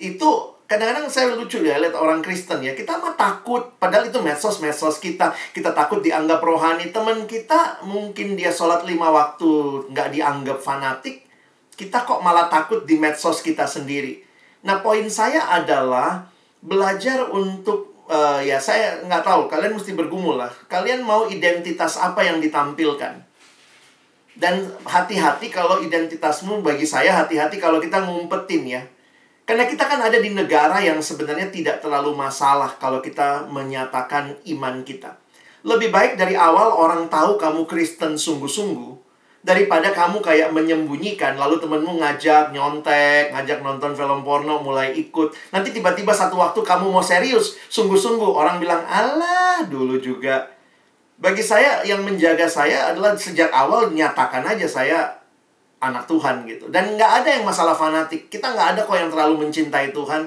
Itu 0.00 0.56
kadang-kadang 0.64 1.06
saya 1.12 1.36
lucu 1.36 1.60
ya 1.60 1.76
lihat 1.76 1.92
orang 1.92 2.24
Kristen 2.24 2.64
ya 2.64 2.72
kita 2.72 2.96
mah 2.96 3.12
takut 3.20 3.76
padahal 3.76 4.08
itu 4.08 4.18
medsos 4.24 4.58
medsos 4.64 4.96
kita. 4.98 5.32
Kita 5.52 5.76
takut 5.76 6.00
dianggap 6.00 6.40
rohani. 6.40 6.88
Teman 6.90 7.28
kita 7.28 7.84
mungkin 7.84 8.34
dia 8.34 8.48
sholat 8.50 8.82
lima 8.88 9.12
waktu 9.12 9.48
nggak 9.92 10.08
dianggap 10.16 10.58
fanatik 10.58 11.24
kita 11.74 12.06
kok 12.06 12.22
malah 12.22 12.46
takut 12.46 12.86
di 12.86 12.96
medsos 12.96 13.42
kita 13.42 13.66
sendiri. 13.66 14.22
Nah 14.64 14.80
poin 14.80 15.04
saya 15.10 15.50
adalah 15.50 16.30
belajar 16.64 17.28
untuk 17.28 18.06
uh, 18.08 18.40
ya 18.40 18.56
saya 18.62 19.02
nggak 19.04 19.26
tahu 19.26 19.50
kalian 19.50 19.76
mesti 19.76 19.92
bergumul 19.92 20.38
lah. 20.38 20.50
Kalian 20.70 21.04
mau 21.04 21.26
identitas 21.28 21.98
apa 21.98 22.24
yang 22.24 22.38
ditampilkan 22.38 23.33
dan 24.34 24.66
hati-hati 24.82 25.50
kalau 25.50 25.78
identitasmu 25.82 26.62
bagi 26.62 26.86
saya 26.86 27.14
hati-hati 27.22 27.62
kalau 27.62 27.78
kita 27.78 28.02
ngumpetin 28.02 28.62
ya 28.66 28.82
karena 29.44 29.68
kita 29.68 29.84
kan 29.84 30.00
ada 30.00 30.16
di 30.16 30.32
negara 30.32 30.80
yang 30.80 31.04
sebenarnya 31.04 31.52
tidak 31.52 31.84
terlalu 31.84 32.16
masalah 32.16 32.80
kalau 32.80 33.04
kita 33.04 33.44
menyatakan 33.52 34.40
iman 34.56 34.80
kita. 34.80 35.20
Lebih 35.60 35.92
baik 35.92 36.16
dari 36.16 36.32
awal 36.32 36.72
orang 36.72 37.12
tahu 37.12 37.36
kamu 37.36 37.68
Kristen 37.68 38.16
sungguh-sungguh 38.16 39.04
daripada 39.44 39.92
kamu 39.92 40.24
kayak 40.24 40.48
menyembunyikan 40.56 41.36
lalu 41.36 41.60
temenmu 41.60 42.00
ngajak 42.00 42.56
nyontek, 42.56 43.36
ngajak 43.36 43.60
nonton 43.60 43.92
film 43.92 44.24
porno 44.24 44.64
mulai 44.64 44.96
ikut. 44.96 45.36
Nanti 45.52 45.76
tiba-tiba 45.76 46.16
satu 46.16 46.40
waktu 46.40 46.64
kamu 46.64 46.88
mau 46.88 47.04
serius, 47.04 47.60
sungguh-sungguh 47.68 48.32
orang 48.32 48.56
bilang, 48.56 48.80
"Alah, 48.88 49.68
dulu 49.68 50.00
juga." 50.00 50.48
Bagi 51.14 51.42
saya 51.46 51.86
yang 51.86 52.02
menjaga 52.02 52.50
saya 52.50 52.90
adalah 52.90 53.14
sejak 53.14 53.46
awal 53.54 53.94
nyatakan 53.94 54.42
aja 54.42 54.66
saya 54.66 54.98
anak 55.78 56.10
Tuhan 56.10 56.42
gitu. 56.50 56.66
Dan 56.74 56.98
nggak 56.98 57.12
ada 57.22 57.28
yang 57.38 57.44
masalah 57.46 57.76
fanatik. 57.78 58.26
Kita 58.26 58.50
nggak 58.50 58.68
ada 58.74 58.80
kok 58.82 58.98
yang 58.98 59.10
terlalu 59.14 59.46
mencintai 59.46 59.94
Tuhan. 59.94 60.26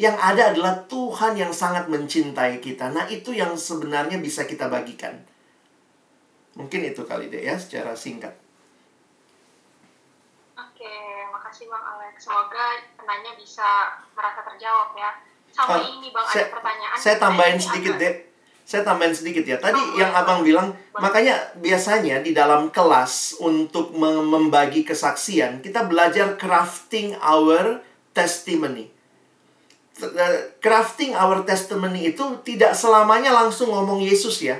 Yang 0.00 0.16
ada 0.16 0.42
adalah 0.56 0.74
Tuhan 0.88 1.36
yang 1.36 1.52
sangat 1.52 1.84
mencintai 1.92 2.64
kita. 2.64 2.88
Nah 2.88 3.04
itu 3.12 3.36
yang 3.36 3.52
sebenarnya 3.52 4.16
bisa 4.16 4.48
kita 4.48 4.72
bagikan. 4.72 5.20
Mungkin 6.56 6.80
itu 6.88 7.04
kali 7.04 7.28
deh 7.28 7.44
ya 7.44 7.60
secara 7.60 7.92
singkat. 7.92 8.32
Oke, 10.56 10.92
makasih 11.28 11.68
Bang 11.68 11.84
Alex. 11.84 12.24
Semoga 12.24 12.80
penanya 12.96 13.36
bisa 13.36 14.00
merasa 14.16 14.40
terjawab 14.48 14.96
ya. 14.96 15.12
Sama 15.52 15.76
uh, 15.76 15.84
ini 15.84 16.08
Bang 16.08 16.24
saya, 16.24 16.48
ada 16.48 16.56
pertanyaan. 16.56 16.96
Saya 16.96 17.16
tambahin 17.20 17.60
sedikit 17.60 18.00
deh 18.00 18.31
saya 18.62 18.86
tambahin 18.86 19.12
sedikit 19.12 19.42
ya. 19.44 19.58
Tadi 19.58 19.76
oh, 19.76 19.98
yang 19.98 20.14
abang 20.14 20.46
bilang, 20.46 20.72
makanya 20.96 21.52
biasanya 21.58 22.22
di 22.22 22.32
dalam 22.32 22.70
kelas 22.70 23.42
untuk 23.42 23.92
membagi 23.98 24.86
kesaksian, 24.86 25.60
kita 25.60 25.84
belajar 25.84 26.38
crafting 26.38 27.18
our 27.20 27.82
testimony. 28.14 28.88
Eh, 30.00 30.56
crafting 30.62 31.12
our 31.12 31.44
testimony 31.44 32.14
itu 32.14 32.24
tidak 32.46 32.72
selamanya 32.72 33.34
langsung 33.34 33.68
ngomong 33.70 34.00
Yesus 34.00 34.40
ya. 34.40 34.56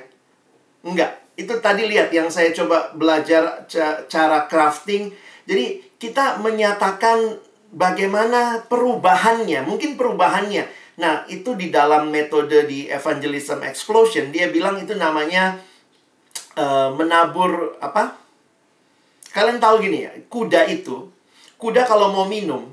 Enggak. 0.84 1.22
Itu 1.32 1.56
tadi 1.64 1.88
lihat 1.88 2.12
yang 2.12 2.28
saya 2.28 2.52
coba 2.52 2.92
belajar 2.92 3.64
cara 4.06 4.44
crafting. 4.46 5.08
Jadi 5.48 5.80
kita 5.96 6.36
menyatakan 6.44 7.40
bagaimana 7.72 8.68
perubahannya, 8.68 9.64
mungkin 9.64 9.96
perubahannya. 9.96 10.81
Nah, 11.00 11.24
itu 11.24 11.56
di 11.56 11.72
dalam 11.72 12.12
metode 12.12 12.68
di 12.68 12.84
evangelism 12.90 13.64
explosion, 13.64 14.28
dia 14.28 14.52
bilang 14.52 14.76
itu 14.76 14.92
namanya 14.92 15.56
uh, 16.56 16.92
menabur 16.92 17.80
apa? 17.80 18.20
Kalian 19.32 19.56
tahu 19.56 19.80
gini 19.80 20.04
ya, 20.04 20.12
kuda 20.28 20.68
itu, 20.68 21.08
kuda 21.56 21.88
kalau 21.88 22.12
mau 22.12 22.28
minum, 22.28 22.68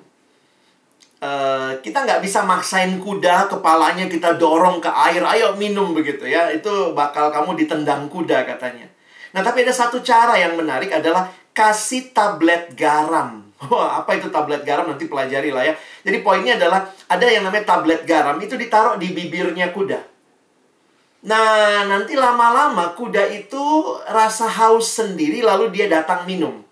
uh, 1.23 1.71
kita 1.79 2.03
nggak 2.03 2.19
bisa 2.19 2.43
maksain 2.43 2.99
kuda, 2.99 3.47
kepalanya 3.47 4.11
kita 4.11 4.35
dorong 4.35 4.83
ke 4.83 4.91
air, 4.91 5.23
ayo 5.23 5.55
minum 5.55 5.95
begitu 5.95 6.27
ya. 6.27 6.51
Itu 6.51 6.91
bakal 6.91 7.31
kamu 7.31 7.55
ditendang 7.55 8.11
kuda 8.11 8.43
katanya. 8.43 8.91
Nah, 9.31 9.45
tapi 9.45 9.63
ada 9.63 9.71
satu 9.71 10.01
cara 10.03 10.35
yang 10.35 10.59
menarik 10.59 10.89
adalah 10.89 11.29
kasih 11.55 12.11
tablet 12.11 12.73
garam. 12.75 13.48
Wah, 13.67 13.99
apa 13.99 14.15
itu 14.15 14.31
tablet 14.31 14.63
garam? 14.63 14.87
Nanti 14.87 15.11
pelajari 15.11 15.51
lah 15.51 15.67
ya. 15.67 15.73
Jadi 16.07 16.23
poinnya 16.23 16.55
adalah 16.55 16.87
ada 17.11 17.25
yang 17.27 17.43
namanya 17.43 17.67
tablet 17.67 18.07
garam 18.07 18.39
itu 18.39 18.55
ditaruh 18.55 18.95
di 18.95 19.11
bibirnya 19.11 19.75
kuda. 19.75 19.99
Nah, 21.27 21.83
nanti 21.83 22.15
lama-lama 22.15 22.95
kuda 22.95 23.27
itu 23.27 23.59
rasa 24.07 24.47
haus 24.47 24.87
sendiri 24.95 25.43
lalu 25.43 25.75
dia 25.75 25.91
datang 25.91 26.23
minum. 26.23 26.63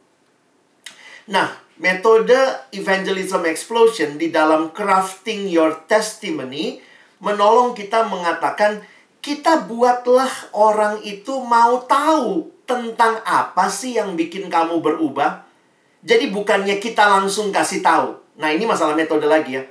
Nah, 1.28 1.52
metode 1.76 2.36
evangelism 2.72 3.44
explosion 3.44 4.16
di 4.16 4.32
dalam 4.32 4.72
crafting 4.72 5.52
your 5.52 5.76
testimony 5.92 6.80
menolong 7.20 7.74
kita 7.74 8.06
mengatakan 8.08 8.82
kita 9.20 9.66
buatlah 9.66 10.56
orang 10.56 11.02
itu 11.04 11.42
mau 11.44 11.84
tahu 11.84 12.48
tentang 12.64 13.20
apa 13.26 13.68
sih 13.68 13.98
yang 13.98 14.16
bikin 14.16 14.48
kamu 14.48 14.80
berubah 14.80 15.47
jadi 16.08 16.32
bukannya 16.32 16.80
kita 16.80 17.04
langsung 17.04 17.52
kasih 17.52 17.84
tahu. 17.84 18.16
Nah 18.40 18.56
ini 18.56 18.64
masalah 18.64 18.96
metode 18.96 19.28
lagi 19.28 19.60
ya. 19.60 19.64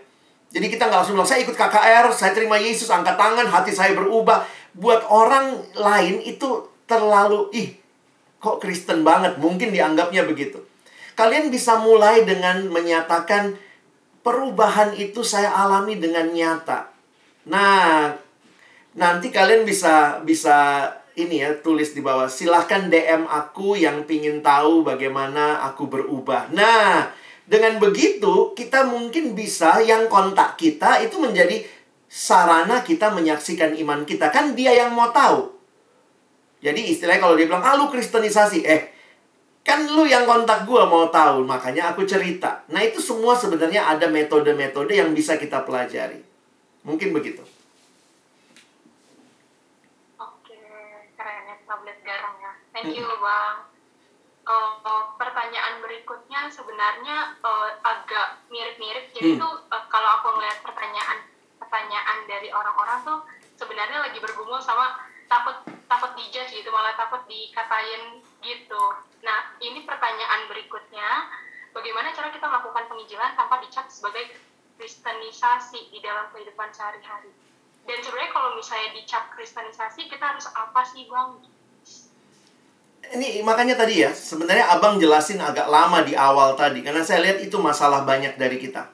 Jadi 0.53 0.69
kita 0.69 0.85
nggak 0.87 1.01
langsung 1.01 1.17
bilang, 1.17 1.29
saya 1.29 1.41
ikut 1.43 1.57
KKR, 1.57 2.13
saya 2.13 2.37
terima 2.37 2.61
Yesus, 2.61 2.93
angkat 2.93 3.17
tangan, 3.17 3.49
hati 3.49 3.73
saya 3.73 3.97
berubah. 3.97 4.45
Buat 4.77 5.09
orang 5.09 5.65
lain 5.75 6.23
itu 6.23 6.69
terlalu, 6.85 7.51
ih, 7.57 7.75
kok 8.39 8.61
Kristen 8.63 9.03
banget, 9.03 9.41
mungkin 9.41 9.73
dianggapnya 9.73 10.29
begitu. 10.29 10.63
Kalian 11.17 11.49
bisa 11.49 11.81
mulai 11.81 12.23
dengan 12.23 12.69
menyatakan, 12.69 13.57
perubahan 14.21 14.95
itu 14.95 15.25
saya 15.27 15.51
alami 15.51 15.99
dengan 15.99 16.31
nyata. 16.31 16.93
Nah, 17.49 18.15
nanti 18.95 19.33
kalian 19.33 19.67
bisa 19.67 20.21
bisa 20.23 20.89
ini 21.17 21.41
ya 21.41 21.57
tulis 21.65 21.97
di 21.97 22.05
bawah 22.05 22.29
silahkan 22.29 22.93
DM 22.93 23.25
aku 23.25 23.73
yang 23.81 24.05
pingin 24.05 24.45
tahu 24.45 24.85
bagaimana 24.85 25.65
aku 25.65 25.89
berubah. 25.89 26.53
Nah, 26.53 27.09
dengan 27.49 27.81
begitu 27.81 28.53
kita 28.53 28.85
mungkin 28.85 29.33
bisa 29.33 29.81
yang 29.81 30.13
kontak 30.13 30.61
kita 30.61 31.01
itu 31.01 31.17
menjadi 31.17 31.65
sarana 32.05 32.85
kita 32.85 33.09
menyaksikan 33.17 33.73
iman 33.81 34.05
kita. 34.05 34.29
Kan 34.29 34.53
dia 34.53 34.77
yang 34.77 34.93
mau 34.93 35.09
tahu. 35.09 35.57
Jadi 36.61 36.93
istilahnya 36.93 37.25
kalau 37.25 37.35
dia 37.41 37.49
bilang, 37.49 37.65
ah 37.65 37.81
lu 37.81 37.89
kristenisasi. 37.89 38.69
Eh, 38.69 38.83
kan 39.65 39.89
lu 39.89 40.05
yang 40.05 40.29
kontak 40.29 40.69
gue 40.69 40.83
mau 40.85 41.09
tahu. 41.09 41.49
Makanya 41.49 41.97
aku 41.97 42.05
cerita. 42.05 42.61
Nah 42.69 42.85
itu 42.85 43.01
semua 43.01 43.33
sebenarnya 43.33 43.89
ada 43.89 44.05
metode-metode 44.13 44.93
yang 44.93 45.17
bisa 45.17 45.41
kita 45.41 45.65
pelajari. 45.65 46.21
Mungkin 46.85 47.17
begitu. 47.17 47.56
Thank 52.77 52.93
you, 52.93 53.09
Bang. 53.09 53.65
Uh, 54.45 55.17
pertanyaan 55.17 55.81
berikutnya 55.81 56.53
sebenarnya 56.53 57.41
uh, 57.41 57.73
agak 57.81 58.45
mirip-mirip. 58.53 59.09
Jadi 59.17 59.33
hmm. 59.33 59.41
tuh 59.41 59.65
uh, 59.73 59.85
kalau 59.89 60.21
aku 60.21 60.37
ngeliat 60.37 60.61
pertanyaan 60.61 61.25
pertanyaan 61.57 62.29
dari 62.29 62.53
orang-orang 62.53 63.01
tuh 63.01 63.19
sebenarnya 63.57 64.05
lagi 64.05 64.21
bergumul 64.21 64.61
sama 64.61 64.93
takut 65.27 65.57
takut 65.89 66.13
dijudge 66.21 66.53
gitu, 66.53 66.69
malah 66.69 66.93
takut 67.01 67.25
dikatain 67.25 68.21
gitu. 68.45 68.83
Nah, 69.25 69.57
ini 69.65 69.83
pertanyaan 69.89 70.45
berikutnya, 70.47 71.33
bagaimana 71.73 72.13
cara 72.13 72.29
kita 72.29 72.45
melakukan 72.45 72.93
penginjilan 72.93 73.35
tanpa 73.41 73.59
dicap 73.65 73.89
sebagai 73.89 74.37
kristenisasi 74.77 75.91
di 75.91 75.99
dalam 76.05 76.29
kehidupan 76.31 76.71
sehari-hari? 76.77 77.33
Dan 77.89 77.99
sebenarnya 78.05 78.31
kalau 78.37 78.53
misalnya 78.55 78.95
dicap 78.95 79.33
kristenisasi, 79.33 80.13
kita 80.13 80.23
harus 80.23 80.47
apa 80.53 80.85
sih, 80.87 81.09
Bang? 81.09 81.41
Ini 83.15 83.45
makanya 83.47 83.79
tadi 83.79 84.03
ya, 84.03 84.11
sebenarnya 84.11 84.73
abang 84.73 84.99
jelasin 84.99 85.39
agak 85.39 85.71
lama 85.71 86.03
di 86.03 86.19
awal 86.19 86.59
tadi, 86.59 86.83
karena 86.83 87.07
saya 87.07 87.23
lihat 87.23 87.39
itu 87.45 87.61
masalah 87.61 88.03
banyak 88.03 88.35
dari 88.35 88.59
kita. 88.59 88.91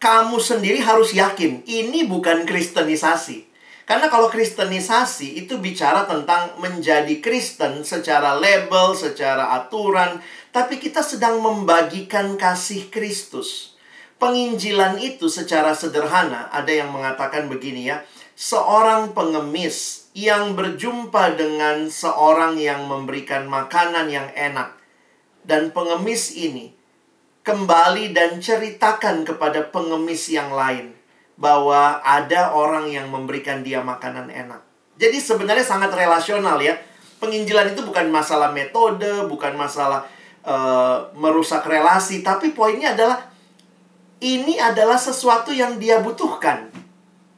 Kamu 0.00 0.38
sendiri 0.38 0.80
harus 0.80 1.12
yakin, 1.12 1.66
ini 1.66 2.06
bukan 2.06 2.46
kristenisasi. 2.46 3.50
Karena 3.84 4.06
kalau 4.06 4.30
kristenisasi 4.30 5.42
itu 5.42 5.58
bicara 5.58 6.06
tentang 6.06 6.54
menjadi 6.62 7.18
Kristen 7.18 7.82
secara 7.82 8.38
label, 8.38 8.94
secara 8.94 9.50
aturan, 9.58 10.22
tapi 10.54 10.78
kita 10.78 11.02
sedang 11.02 11.42
membagikan 11.42 12.38
kasih 12.38 12.86
Kristus. 12.86 13.74
Penginjilan 14.22 15.02
itu 15.02 15.26
secara 15.26 15.74
sederhana, 15.74 16.46
ada 16.54 16.70
yang 16.70 16.94
mengatakan 16.94 17.50
begini 17.50 17.90
ya, 17.90 18.06
seorang 18.38 19.10
pengemis 19.10 20.08
yang 20.20 20.52
berjumpa 20.52 21.40
dengan 21.40 21.88
seorang 21.88 22.60
yang 22.60 22.84
memberikan 22.84 23.48
makanan 23.48 24.12
yang 24.12 24.28
enak. 24.36 24.76
Dan 25.40 25.72
pengemis 25.72 26.36
ini 26.36 26.76
kembali 27.40 28.12
dan 28.12 28.36
ceritakan 28.36 29.24
kepada 29.24 29.64
pengemis 29.72 30.28
yang 30.28 30.52
lain 30.52 30.92
bahwa 31.40 32.04
ada 32.04 32.52
orang 32.52 32.92
yang 32.92 33.08
memberikan 33.08 33.64
dia 33.64 33.80
makanan 33.80 34.28
enak. 34.28 34.60
Jadi 35.00 35.16
sebenarnya 35.16 35.64
sangat 35.64 35.88
relasional 35.96 36.60
ya. 36.60 36.76
Penginjilan 37.16 37.72
itu 37.72 37.80
bukan 37.80 38.12
masalah 38.12 38.52
metode, 38.52 39.24
bukan 39.24 39.56
masalah 39.56 40.04
uh, 40.44 41.08
merusak 41.16 41.64
relasi, 41.64 42.20
tapi 42.20 42.52
poinnya 42.52 42.92
adalah 42.92 43.28
ini 44.20 44.60
adalah 44.60 45.00
sesuatu 45.00 45.48
yang 45.48 45.80
dia 45.80 46.04
butuhkan. 46.04 46.68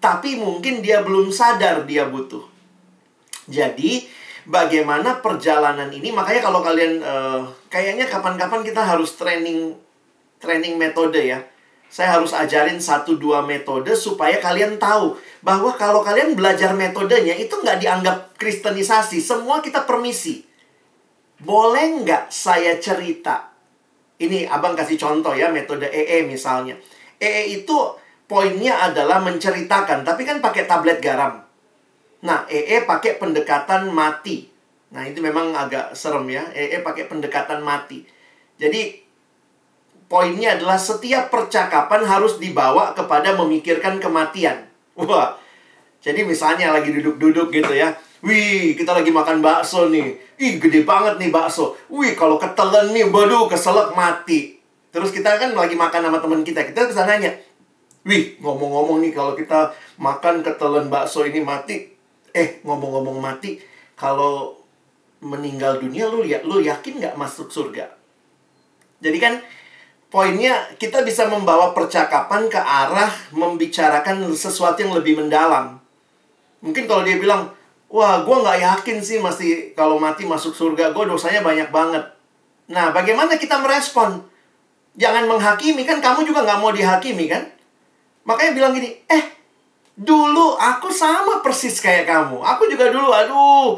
Tapi 0.03 0.35
mungkin 0.35 0.83
dia 0.83 1.07
belum 1.07 1.31
sadar 1.31 1.87
dia 1.87 2.11
butuh. 2.11 2.52
Jadi 3.51 4.07
bagaimana 4.47 5.23
perjalanan 5.23 5.91
ini 5.91 6.11
makanya 6.11 6.43
kalau 6.43 6.63
kalian 6.63 7.03
uh, 7.03 7.47
kayaknya 7.71 8.07
kapan-kapan 8.07 8.63
kita 8.67 8.83
harus 8.83 9.15
training 9.19 9.75
training 10.43 10.79
metode 10.79 11.19
ya. 11.19 11.43
Saya 11.93 12.17
harus 12.17 12.33
ajarin 12.33 12.81
satu 12.81 13.21
dua 13.21 13.45
metode 13.45 13.93
supaya 13.93 14.41
kalian 14.41 14.81
tahu 14.81 15.13
bahwa 15.45 15.77
kalau 15.77 16.01
kalian 16.01 16.33
belajar 16.33 16.73
metodenya 16.73 17.37
itu 17.37 17.53
nggak 17.53 17.85
dianggap 17.85 18.17
kristenisasi. 18.41 19.21
Semua 19.21 19.61
kita 19.61 19.85
permisi. 19.85 20.41
Boleh 21.37 22.01
nggak 22.01 22.33
saya 22.33 22.81
cerita? 22.81 23.53
Ini 24.17 24.49
abang 24.49 24.73
kasih 24.73 24.97
contoh 24.97 25.37
ya 25.37 25.53
metode 25.53 25.85
EE 25.91 26.25
misalnya. 26.25 26.81
EE 27.21 27.61
itu 27.61 27.77
poinnya 28.25 28.89
adalah 28.89 29.21
menceritakan, 29.21 30.07
tapi 30.07 30.25
kan 30.25 30.41
pakai 30.41 30.65
tablet 30.65 31.03
garam. 31.03 31.45
Nah, 32.23 32.47
EE 32.47 32.87
pakai 32.87 33.19
pendekatan 33.19 33.91
mati. 33.91 34.47
Nah, 34.95 35.03
itu 35.09 35.19
memang 35.19 35.51
agak 35.55 35.95
serem 35.99 36.27
ya. 36.31 36.47
EE 36.55 36.83
pakai 36.83 37.11
pendekatan 37.11 37.63
mati. 37.63 38.07
Jadi, 38.59 39.03
poinnya 40.07 40.55
adalah 40.55 40.79
setiap 40.79 41.33
percakapan 41.33 42.07
harus 42.07 42.39
dibawa 42.39 42.95
kepada 42.95 43.35
memikirkan 43.35 43.99
kematian. 43.99 44.69
Wah, 44.95 45.41
jadi 46.05 46.23
misalnya 46.23 46.71
lagi 46.71 46.93
duduk-duduk 46.93 47.49
gitu 47.49 47.73
ya. 47.73 47.97
Wih, 48.23 48.79
kita 48.79 48.95
lagi 48.95 49.11
makan 49.11 49.43
bakso 49.43 49.91
nih. 49.91 50.15
Ih, 50.39 50.63
gede 50.63 50.87
banget 50.87 51.19
nih 51.19 51.35
bakso. 51.35 51.75
Wih, 51.91 52.15
kalau 52.15 52.39
ketelen 52.39 52.95
nih, 52.95 53.11
waduh, 53.11 53.51
keselak 53.51 53.99
mati. 53.99 54.63
Terus 54.95 55.11
kita 55.11 55.41
kan 55.41 55.57
lagi 55.57 55.75
makan 55.75 56.07
sama 56.07 56.19
teman 56.23 56.47
kita. 56.47 56.63
Kita 56.69 56.87
bisa 56.87 57.03
nanya, 57.03 57.35
Wih, 58.03 58.35
ngomong-ngomong 58.43 58.99
nih 58.99 59.15
kalau 59.15 59.39
kita 59.39 59.71
makan 59.95 60.43
ketelen 60.43 60.91
bakso 60.91 61.23
ini 61.23 61.39
mati, 61.39 61.92
eh 62.33 62.61
ngomong-ngomong 62.65 63.21
mati 63.21 63.61
kalau 63.97 64.57
meninggal 65.23 65.79
dunia 65.79 66.11
lu 66.11 66.27
ya 66.27 66.43
lu 66.43 66.59
yakin 66.59 66.99
nggak 66.99 67.15
masuk 67.15 67.53
surga? 67.53 67.87
Jadi 68.99 69.19
kan 69.23 69.39
poinnya 70.13 70.69
kita 70.77 71.01
bisa 71.07 71.25
membawa 71.31 71.73
percakapan 71.73 72.51
ke 72.51 72.59
arah 72.59 73.11
membicarakan 73.33 74.29
sesuatu 74.35 74.83
yang 74.83 74.93
lebih 74.93 75.17
mendalam. 75.17 75.79
Mungkin 76.61 76.85
kalau 76.85 77.07
dia 77.07 77.17
bilang 77.17 77.55
wah 77.93 78.25
gue 78.25 78.37
nggak 78.37 78.59
yakin 78.59 78.99
sih 79.05 79.19
masih 79.21 79.77
kalau 79.79 80.01
mati 80.01 80.25
masuk 80.27 80.57
surga 80.57 80.91
gue 80.91 81.05
dosanya 81.07 81.45
banyak 81.45 81.69
banget. 81.71 82.05
Nah 82.73 82.91
bagaimana 82.91 83.37
kita 83.39 83.61
merespon? 83.61 84.25
Jangan 84.93 85.25
menghakimi 85.25 85.89
kan 85.89 86.05
kamu 86.05 86.29
juga 86.29 86.45
nggak 86.45 86.61
mau 86.61 86.73
dihakimi 86.73 87.31
kan? 87.31 87.49
Makanya 88.29 88.53
bilang 88.53 88.73
gini 88.77 88.93
eh 89.09 89.42
Dulu 89.93 90.57
aku 90.57 90.89
sama 90.89 91.45
persis 91.45 91.77
kayak 91.77 92.09
kamu. 92.09 92.41
Aku 92.41 92.65
juga 92.65 92.89
dulu, 92.89 93.13
aduh, 93.13 93.77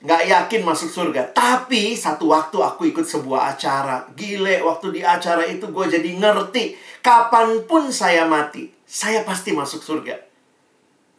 nggak 0.00 0.22
yakin 0.24 0.62
masuk 0.64 0.88
surga. 0.88 1.28
Tapi 1.36 1.92
satu 1.92 2.32
waktu 2.32 2.56
aku 2.56 2.88
ikut 2.88 3.04
sebuah 3.04 3.52
acara. 3.52 4.08
Gile, 4.16 4.64
waktu 4.64 4.96
di 4.96 5.00
acara 5.04 5.44
itu 5.44 5.68
gue 5.68 5.86
jadi 5.92 6.10
ngerti. 6.16 6.76
Kapan 7.04 7.68
pun 7.68 7.92
saya 7.92 8.24
mati, 8.24 8.72
saya 8.88 9.20
pasti 9.28 9.52
masuk 9.52 9.84
surga. 9.84 10.16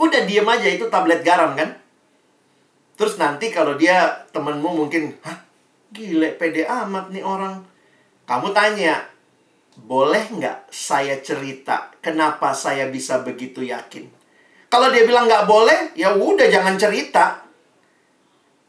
Udah 0.02 0.26
diem 0.26 0.48
aja 0.50 0.66
itu 0.66 0.90
tablet 0.90 1.22
garam 1.22 1.54
kan? 1.54 1.78
Terus 2.98 3.22
nanti 3.22 3.54
kalau 3.54 3.78
dia 3.78 4.26
temenmu 4.34 4.70
mungkin, 4.74 5.14
hah 5.22 5.46
gile 5.94 6.34
pede 6.34 6.66
amat 6.66 7.14
nih 7.14 7.22
orang. 7.22 7.62
Kamu 8.26 8.50
tanya, 8.50 8.98
boleh 9.78 10.26
nggak 10.34 10.74
saya 10.74 11.22
cerita 11.22 11.94
kenapa 12.02 12.54
saya 12.58 12.90
bisa 12.90 13.22
begitu 13.22 13.62
yakin? 13.66 14.23
Kalau 14.74 14.90
dia 14.90 15.06
bilang 15.06 15.30
nggak 15.30 15.46
boleh, 15.46 15.94
ya 15.94 16.18
udah 16.18 16.50
jangan 16.50 16.74
cerita. 16.82 17.46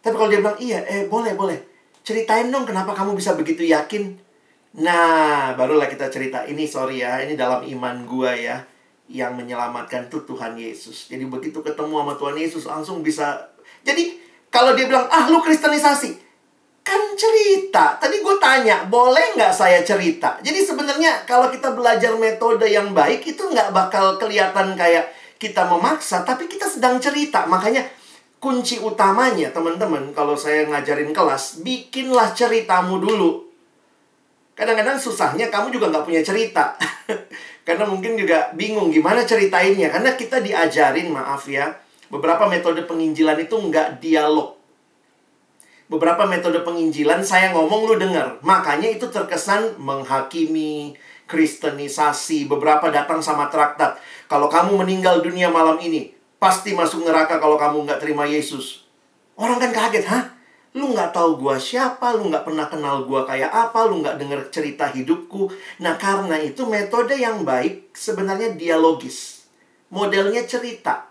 Tapi 0.05 0.13
kalau 0.13 0.29
dia 0.29 0.45
bilang, 0.45 0.61
iya, 0.61 0.85
eh 0.85 1.09
boleh, 1.09 1.33
boleh. 1.33 1.57
Ceritain 2.05 2.53
dong 2.53 2.69
kenapa 2.69 2.93
kamu 2.93 3.17
bisa 3.17 3.33
begitu 3.33 3.65
yakin. 3.65 4.13
Nah, 4.85 5.57
barulah 5.57 5.89
kita 5.89 6.13
cerita. 6.13 6.45
Ini 6.45 6.69
sorry 6.69 7.01
ya, 7.01 7.25
ini 7.25 7.41
dalam 7.41 7.65
iman 7.65 8.05
gua 8.05 8.37
ya. 8.37 8.61
Yang 9.09 9.33
menyelamatkan 9.33 10.13
tuh 10.13 10.29
Tuhan 10.29 10.61
Yesus. 10.61 11.09
Jadi 11.09 11.25
begitu 11.25 11.65
ketemu 11.65 12.05
sama 12.05 12.13
Tuhan 12.21 12.37
Yesus, 12.37 12.69
langsung 12.69 13.01
bisa. 13.01 13.41
Jadi, 13.81 14.21
kalau 14.53 14.77
dia 14.77 14.85
bilang, 14.85 15.09
ah 15.09 15.25
lu 15.33 15.41
kristenisasi. 15.41 16.21
Kan 16.85 17.17
cerita. 17.17 17.97
Tadi 17.97 18.21
gue 18.21 18.37
tanya, 18.37 18.85
boleh 18.93 19.41
nggak 19.41 19.57
saya 19.57 19.81
cerita? 19.81 20.37
Jadi 20.45 20.61
sebenarnya 20.61 21.25
kalau 21.25 21.49
kita 21.49 21.73
belajar 21.73 22.13
metode 22.21 22.69
yang 22.69 22.93
baik, 22.93 23.25
itu 23.25 23.41
nggak 23.41 23.73
bakal 23.73 24.21
kelihatan 24.21 24.77
kayak 24.77 25.24
kita 25.39 25.67
memaksa, 25.67 26.23
tapi 26.23 26.47
kita 26.47 26.67
sedang 26.67 26.99
cerita. 27.03 27.45
Makanya 27.45 27.85
kunci 28.39 28.77
utamanya 28.77 29.49
teman-teman 29.55 30.13
kalau 30.13 30.37
saya 30.37 30.69
ngajarin 30.69 31.17
kelas 31.17 31.65
bikinlah 31.65 32.37
ceritamu 32.37 33.01
dulu. 33.01 33.49
Kadang-kadang 34.55 35.01
susahnya 35.01 35.51
kamu 35.51 35.75
juga 35.75 35.91
nggak 35.91 36.07
punya 36.07 36.23
cerita. 36.23 36.79
Karena 37.67 37.89
mungkin 37.89 38.15
juga 38.15 38.53
bingung 38.55 38.93
gimana 38.93 39.25
ceritainnya. 39.25 39.91
Karena 39.91 40.15
kita 40.15 40.45
diajarin 40.45 41.11
maaf 41.11 41.49
ya 41.51 41.75
beberapa 42.13 42.47
metode 42.47 42.87
penginjilan 42.87 43.41
itu 43.43 43.57
nggak 43.59 43.99
dialog. 43.99 44.55
Beberapa 45.91 46.25
metode 46.25 46.65
penginjilan 46.65 47.21
saya 47.27 47.53
ngomong 47.53 47.91
lu 47.91 47.95
dengar. 47.99 48.41
Makanya 48.41 48.89
itu 48.93 49.11
terkesan 49.11 49.77
menghakimi 49.83 50.97
kristenisasi 51.25 52.47
beberapa 52.49 52.93
datang 52.93 53.25
sama 53.25 53.49
traktat 53.49 53.97
kalau 54.29 54.49
kamu 54.49 54.81
meninggal 54.81 55.21
dunia 55.25 55.49
malam 55.49 55.81
ini 55.81 56.15
pasti 56.45 56.77
masuk 56.77 57.09
neraka 57.09 57.41
kalau 57.41 57.57
kamu 57.57 57.89
nggak 57.89 58.01
terima 58.05 58.29
Yesus. 58.29 58.85
Orang 59.35 59.57
kan 59.57 59.73
kaget, 59.73 60.05
hah? 60.05 60.31
Lu 60.75 60.91
nggak 60.93 61.15
tahu 61.15 61.41
gua 61.41 61.57
siapa, 61.57 62.13
lu 62.19 62.29
nggak 62.29 62.45
pernah 62.45 62.67
kenal 62.69 63.07
gua 63.07 63.25
kayak 63.25 63.49
apa, 63.49 63.87
lu 63.89 64.03
nggak 64.03 64.21
dengar 64.21 64.41
cerita 64.51 64.91
hidupku. 64.91 65.49
Nah, 65.81 65.97
karena 65.97 66.37
itu 66.37 66.67
metode 66.69 67.17
yang 67.17 67.47
baik 67.47 67.95
sebenarnya 67.97 68.53
dialogis. 68.59 69.49
Modelnya 69.89 70.45
cerita. 70.45 71.09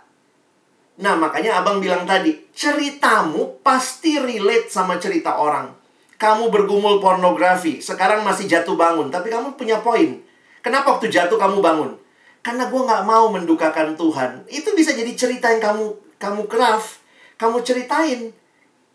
Nah, 0.99 1.17
makanya 1.17 1.63
abang 1.63 1.81
bilang 1.81 2.05
tadi, 2.05 2.53
ceritamu 2.53 3.63
pasti 3.65 4.21
relate 4.21 4.69
sama 4.69 5.01
cerita 5.01 5.41
orang. 5.41 5.82
Kamu 6.21 6.53
bergumul 6.53 7.01
pornografi, 7.03 7.83
sekarang 7.83 8.23
masih 8.23 8.47
jatuh 8.47 8.77
bangun, 8.77 9.11
tapi 9.11 9.33
kamu 9.33 9.57
punya 9.59 9.81
poin. 9.81 10.21
Kenapa 10.63 10.95
waktu 10.95 11.11
jatuh 11.11 11.35
kamu 11.35 11.59
bangun? 11.59 11.91
Karena 12.43 12.67
gue 12.67 12.81
nggak 12.81 13.03
mau 13.07 13.31
mendukakan 13.31 13.95
Tuhan. 13.95 14.47
Itu 14.51 14.75
bisa 14.75 14.91
jadi 14.91 15.11
cerita 15.15 15.51
yang 15.51 15.63
kamu 15.63 15.85
kamu 16.19 16.41
craft, 16.47 17.03
kamu 17.39 17.59
ceritain. 17.63 18.31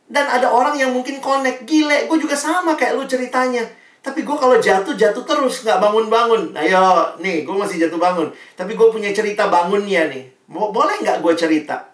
Dan 0.08 0.24
ada 0.24 0.48
orang 0.48 0.80
yang 0.80 0.92
mungkin 0.92 1.20
connect, 1.20 1.68
gile, 1.68 2.08
gue 2.08 2.18
juga 2.20 2.32
sama 2.32 2.72
kayak 2.72 2.96
lu 2.96 3.04
ceritanya. 3.04 3.60
Tapi 4.00 4.24
gue 4.24 4.36
kalau 4.40 4.56
jatuh, 4.56 4.96
jatuh 4.96 5.20
terus, 5.20 5.68
nggak 5.68 5.84
bangun-bangun. 5.84 6.56
Ayo, 6.56 7.12
nih, 7.20 7.44
gue 7.44 7.52
masih 7.52 7.76
jatuh 7.76 8.00
bangun. 8.00 8.32
Tapi 8.56 8.72
gue 8.72 8.88
punya 8.88 9.12
cerita 9.12 9.52
bangunnya 9.52 10.08
nih. 10.08 10.24
Boleh 10.48 11.04
nggak 11.04 11.20
gue 11.20 11.34
cerita? 11.36 11.87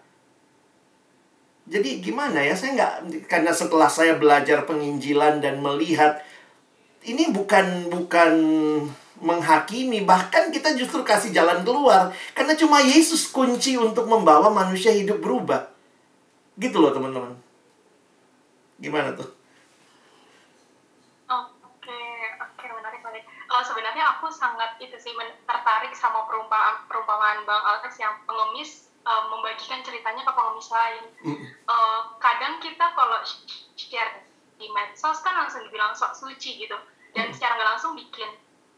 Jadi 1.74 1.98
gimana 1.98 2.38
ya, 2.38 2.54
saya 2.54 2.78
nggak, 2.78 3.26
karena 3.26 3.50
setelah 3.50 3.90
saya 3.90 4.14
belajar 4.14 4.62
penginjilan 4.62 5.42
dan 5.42 5.58
melihat, 5.58 6.22
ini 7.02 7.34
bukan, 7.34 7.90
bukan 7.90 8.32
menghakimi, 9.18 10.06
bahkan 10.06 10.54
kita 10.54 10.78
justru 10.78 11.02
kasih 11.02 11.34
jalan 11.34 11.66
keluar. 11.66 12.14
Karena 12.30 12.54
cuma 12.54 12.78
Yesus 12.78 13.26
kunci 13.26 13.74
untuk 13.74 14.06
membawa 14.06 14.54
manusia 14.54 14.94
hidup 14.94 15.18
berubah. 15.18 15.66
Gitu 16.54 16.78
loh 16.78 16.94
teman-teman. 16.94 17.34
Gimana 18.78 19.10
tuh? 19.18 19.34
Menarik. 23.14 23.24
Uh, 23.52 23.62
sebenarnya 23.62 24.04
aku 24.16 24.32
sangat 24.32 24.80
itu 24.80 24.96
sih 24.96 25.12
tertarik 25.44 25.92
sama 25.92 26.24
perumpamaan 26.24 26.88
perumpamaan 26.88 27.44
Bang 27.44 27.60
Alex 27.62 28.00
yang 28.00 28.16
pengemis 28.24 28.83
uh, 29.04 29.22
membagikan 29.30 29.84
ceritanya 29.84 30.24
ke 30.24 30.32
pengemis 30.32 30.68
lain. 30.72 31.04
Uh, 31.68 32.00
kadang 32.18 32.60
kita 32.60 32.86
kalau 32.96 33.20
share 33.76 34.24
di 34.56 34.66
medsos 34.72 35.20
kan 35.20 35.36
langsung 35.44 35.64
dibilang 35.68 35.92
sok 35.92 36.16
suci 36.16 36.64
gitu, 36.64 36.76
dan 37.12 37.30
secara 37.30 37.56
nggak 37.56 37.70
langsung 37.76 37.92
bikin 37.94 38.30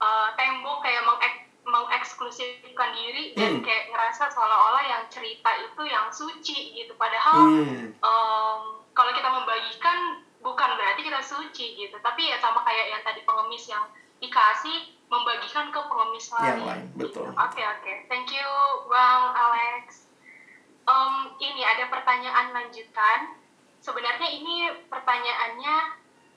uh, 0.02 0.34
tembok 0.36 0.84
kayak 0.84 1.02
mengek 1.06 1.34
mengeksklusifkan 1.66 2.90
diri 2.94 3.34
dan 3.34 3.58
hmm. 3.58 3.62
kayak 3.66 3.90
ngerasa 3.90 4.30
seolah-olah 4.30 4.86
yang 4.86 5.02
cerita 5.10 5.50
itu 5.58 5.82
yang 5.82 6.06
suci 6.14 6.78
gitu 6.78 6.94
padahal 6.94 7.42
hmm. 7.42 7.90
um, 8.06 8.60
kalau 8.94 9.10
kita 9.10 9.26
membagikan 9.26 10.22
bukan 10.46 10.70
berarti 10.78 11.02
kita 11.02 11.18
suci 11.26 11.74
gitu 11.74 11.98
tapi 12.06 12.30
ya 12.30 12.38
sama 12.38 12.62
kayak 12.62 12.94
yang 12.94 13.02
tadi 13.02 13.26
pengemis 13.26 13.66
yang 13.66 13.82
dikasih 14.22 14.94
membagikan 15.10 15.74
ke 15.74 15.80
pengemis 15.90 16.26
lain. 16.38 16.46
Yang 16.46 16.62
lain, 16.62 16.84
betul. 16.94 17.26
Oke 17.34 17.42
okay, 17.58 17.64
oke, 17.66 17.82
okay. 17.82 17.96
thank 18.06 18.30
you 18.30 18.46
bang 18.86 19.22
Alex. 19.34 20.05
Um, 20.86 21.34
ini 21.42 21.62
ada 21.66 21.90
pertanyaan 21.90 22.54
lanjutan. 22.54 23.34
Sebenarnya 23.82 24.28
ini 24.30 24.70
pertanyaannya 24.86 25.76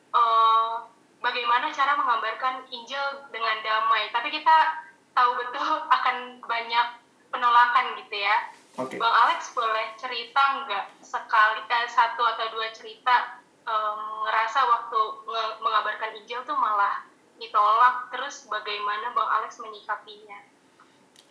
uh, 0.10 0.90
bagaimana 1.22 1.70
cara 1.70 1.94
menggambarkan 1.98 2.66
Injil 2.74 3.30
dengan 3.30 3.62
damai. 3.62 4.10
Tapi 4.10 4.34
kita 4.34 4.86
tahu 5.14 5.38
betul 5.38 5.70
akan 5.98 6.42
banyak 6.44 6.88
penolakan 7.30 7.86
gitu 8.02 8.16
ya. 8.18 8.38
Okay. 8.80 8.98
Bang 8.98 9.12
Alex 9.12 9.52
boleh 9.54 9.92
cerita 10.00 10.66
nggak 10.66 11.04
sekali 11.04 11.62
eh, 11.68 11.90
satu 11.90 12.22
atau 12.24 12.46
dua 12.54 12.72
cerita 12.72 13.44
um, 13.68 14.24
ngerasa 14.24 14.60
waktu 14.66 15.00
nge 15.28 15.46
mengabarkan 15.60 16.16
Injil 16.16 16.42
tuh 16.48 16.56
malah 16.56 17.04
ditolak 17.40 18.08
terus 18.12 18.48
bagaimana 18.48 19.12
Bang 19.12 19.30
Alex 19.30 19.60
menyikapinya? 19.60 20.40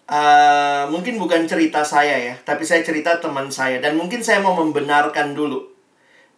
Uh, 0.09 0.89
mungkin 0.89 1.21
bukan 1.21 1.45
cerita 1.45 1.85
saya 1.85 2.17
ya, 2.17 2.35
tapi 2.41 2.65
saya 2.65 2.81
cerita 2.81 3.21
teman 3.21 3.53
saya 3.53 3.77
dan 3.77 3.93
mungkin 3.93 4.25
saya 4.25 4.41
mau 4.41 4.57
membenarkan 4.57 5.37
dulu 5.37 5.79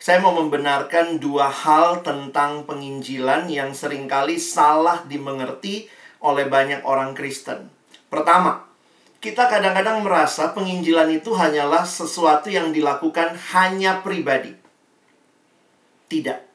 saya 0.01 0.16
mau 0.24 0.32
membenarkan 0.32 1.20
dua 1.20 1.52
hal 1.52 2.01
tentang 2.01 2.64
penginjilan 2.64 3.52
yang 3.52 3.76
sering 3.76 4.09
kali 4.09 4.40
salah 4.40 5.05
dimengerti 5.05 5.92
oleh 6.24 6.48
banyak 6.48 6.80
orang 6.88 7.12
Kristen. 7.12 7.68
Pertama, 8.09 8.64
kita 9.20 9.44
kadang-kadang 9.52 10.01
merasa 10.01 10.56
penginjilan 10.56 11.05
itu 11.12 11.36
hanyalah 11.36 11.84
sesuatu 11.84 12.48
yang 12.48 12.72
dilakukan 12.72 13.36
hanya 13.52 14.01
pribadi. 14.01 14.56
Tidak. 16.09 16.48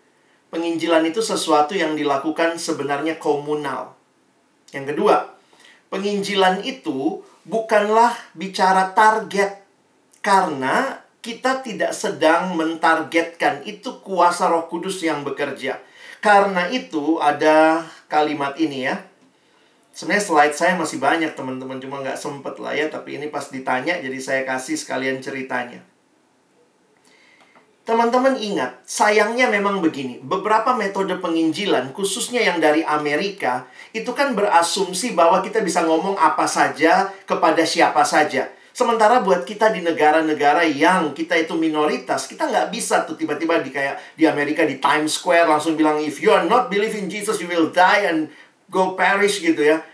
Penginjilan 0.49 1.05
itu 1.05 1.21
sesuatu 1.21 1.77
yang 1.77 1.93
dilakukan 1.93 2.57
sebenarnya 2.57 3.21
komunal. 3.21 3.93
Yang 4.73 4.97
kedua, 4.97 5.34
penginjilan 5.89 6.65
itu 6.65 7.21
bukanlah 7.45 8.13
bicara 8.33 8.91
target 8.91 9.61
karena 10.25 11.05
kita 11.25 11.65
tidak 11.65 11.93
sedang 11.93 12.53
mentargetkan 12.53 13.65
itu 13.65 13.97
kuasa 14.05 14.45
Roh 14.45 14.69
Kudus 14.69 15.01
yang 15.01 15.25
bekerja. 15.25 15.81
Karena 16.21 16.69
itu 16.69 17.17
ada 17.17 17.85
kalimat 18.05 18.57
ini 18.61 18.85
ya. 18.85 19.01
Sebenarnya 19.89 20.25
slide 20.25 20.55
saya 20.57 20.73
masih 20.77 21.01
banyak 21.01 21.33
teman-teman 21.33 21.81
cuma 21.81 22.03
nggak 22.03 22.19
sempet 22.19 22.59
lah 22.59 22.75
ya 22.75 22.91
tapi 22.91 23.15
ini 23.15 23.31
pas 23.31 23.47
ditanya 23.47 23.95
jadi 23.97 24.19
saya 24.21 24.41
kasih 24.45 24.77
sekalian 24.77 25.21
ceritanya. 25.21 25.81
Teman-teman 27.85 28.33
ingat, 28.41 28.81
sayangnya 28.89 29.45
memang 29.45 29.77
begini. 29.77 30.17
Beberapa 30.17 30.73
metode 30.73 31.21
penginjilan, 31.21 31.93
khususnya 31.93 32.41
yang 32.41 32.57
dari 32.57 32.81
Amerika, 32.81 33.69
itu 33.93 34.09
kan 34.09 34.33
berasumsi 34.33 35.13
bahwa 35.13 35.45
kita 35.45 35.61
bisa 35.61 35.85
ngomong 35.85 36.17
apa 36.17 36.49
saja 36.49 37.13
kepada 37.29 37.61
siapa 37.61 38.01
saja. 38.01 38.49
Sementara 38.73 39.21
buat 39.21 39.45
kita 39.45 39.69
di 39.69 39.85
negara-negara 39.85 40.65
yang 40.65 41.13
kita 41.13 41.37
itu 41.37 41.53
minoritas, 41.53 42.25
kita 42.25 42.49
nggak 42.49 42.73
bisa 42.73 43.05
tuh 43.05 43.13
tiba-tiba 43.13 43.61
di 43.61 43.69
kayak 43.69 44.17
di 44.17 44.25
Amerika 44.25 44.65
di 44.65 44.81
Times 44.81 45.21
Square 45.21 45.45
langsung 45.45 45.77
bilang 45.77 46.01
if 46.01 46.17
you 46.25 46.33
are 46.33 46.43
not 46.43 46.73
believe 46.73 46.97
in 46.97 47.05
Jesus 47.05 47.37
you 47.37 47.45
will 47.45 47.69
die 47.69 48.09
and 48.09 48.33
go 48.73 48.97
perish 48.97 49.45
gitu 49.45 49.61
ya. 49.61 49.85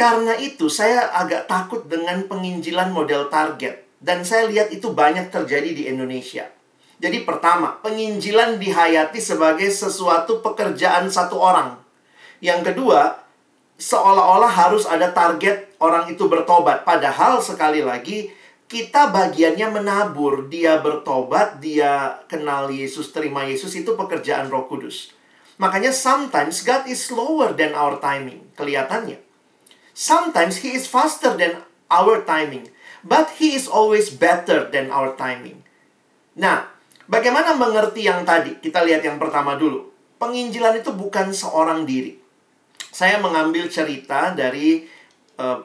Karena 0.00 0.32
itu 0.40 0.72
saya 0.72 1.12
agak 1.12 1.44
takut 1.44 1.84
dengan 1.84 2.24
penginjilan 2.24 2.88
model 2.88 3.28
target 3.28 3.87
dan 3.98 4.22
saya 4.22 4.46
lihat 4.46 4.70
itu 4.70 4.94
banyak 4.94 5.30
terjadi 5.30 5.70
di 5.74 5.84
Indonesia. 5.90 6.46
Jadi 6.98 7.22
pertama, 7.22 7.78
penginjilan 7.78 8.58
dihayati 8.58 9.22
sebagai 9.22 9.70
sesuatu 9.70 10.42
pekerjaan 10.42 11.06
satu 11.06 11.38
orang. 11.38 11.78
Yang 12.42 12.74
kedua, 12.74 13.22
seolah-olah 13.78 14.50
harus 14.50 14.82
ada 14.82 15.14
target 15.14 15.78
orang 15.78 16.10
itu 16.10 16.26
bertobat. 16.26 16.82
Padahal 16.82 17.38
sekali 17.38 17.86
lagi, 17.86 18.34
kita 18.66 19.14
bagiannya 19.14 19.70
menabur. 19.70 20.50
Dia 20.50 20.82
bertobat, 20.82 21.62
dia 21.62 22.18
kenal 22.26 22.66
Yesus, 22.74 23.14
terima 23.14 23.46
Yesus, 23.46 23.78
itu 23.78 23.94
pekerjaan 23.94 24.50
roh 24.50 24.66
kudus. 24.66 25.14
Makanya 25.58 25.90
sometimes 25.90 26.62
God 26.62 26.86
is 26.86 27.02
slower 27.02 27.54
than 27.54 27.74
our 27.74 27.98
timing. 27.98 28.46
Kelihatannya. 28.54 29.18
Sometimes 29.94 30.62
He 30.62 30.74
is 30.74 30.86
faster 30.86 31.34
than 31.34 31.62
our 31.90 32.22
timing. 32.22 32.70
But 33.06 33.38
He 33.38 33.54
is 33.54 33.70
always 33.70 34.10
better 34.10 34.66
than 34.68 34.90
our 34.90 35.14
timing. 35.14 35.62
Nah, 36.38 36.78
Bagaimana 37.08 37.56
mengerti 37.56 38.04
yang 38.04 38.20
tadi? 38.28 38.60
Kita 38.60 38.84
lihat 38.84 39.00
yang 39.00 39.16
pertama 39.16 39.56
dulu. 39.56 39.88
Penginjilan 40.20 40.84
itu 40.84 40.92
bukan 40.92 41.32
seorang 41.32 41.88
diri. 41.88 42.20
Saya 42.92 43.16
mengambil 43.16 43.64
cerita 43.72 44.36
dari 44.36 44.84
uh, 45.40 45.56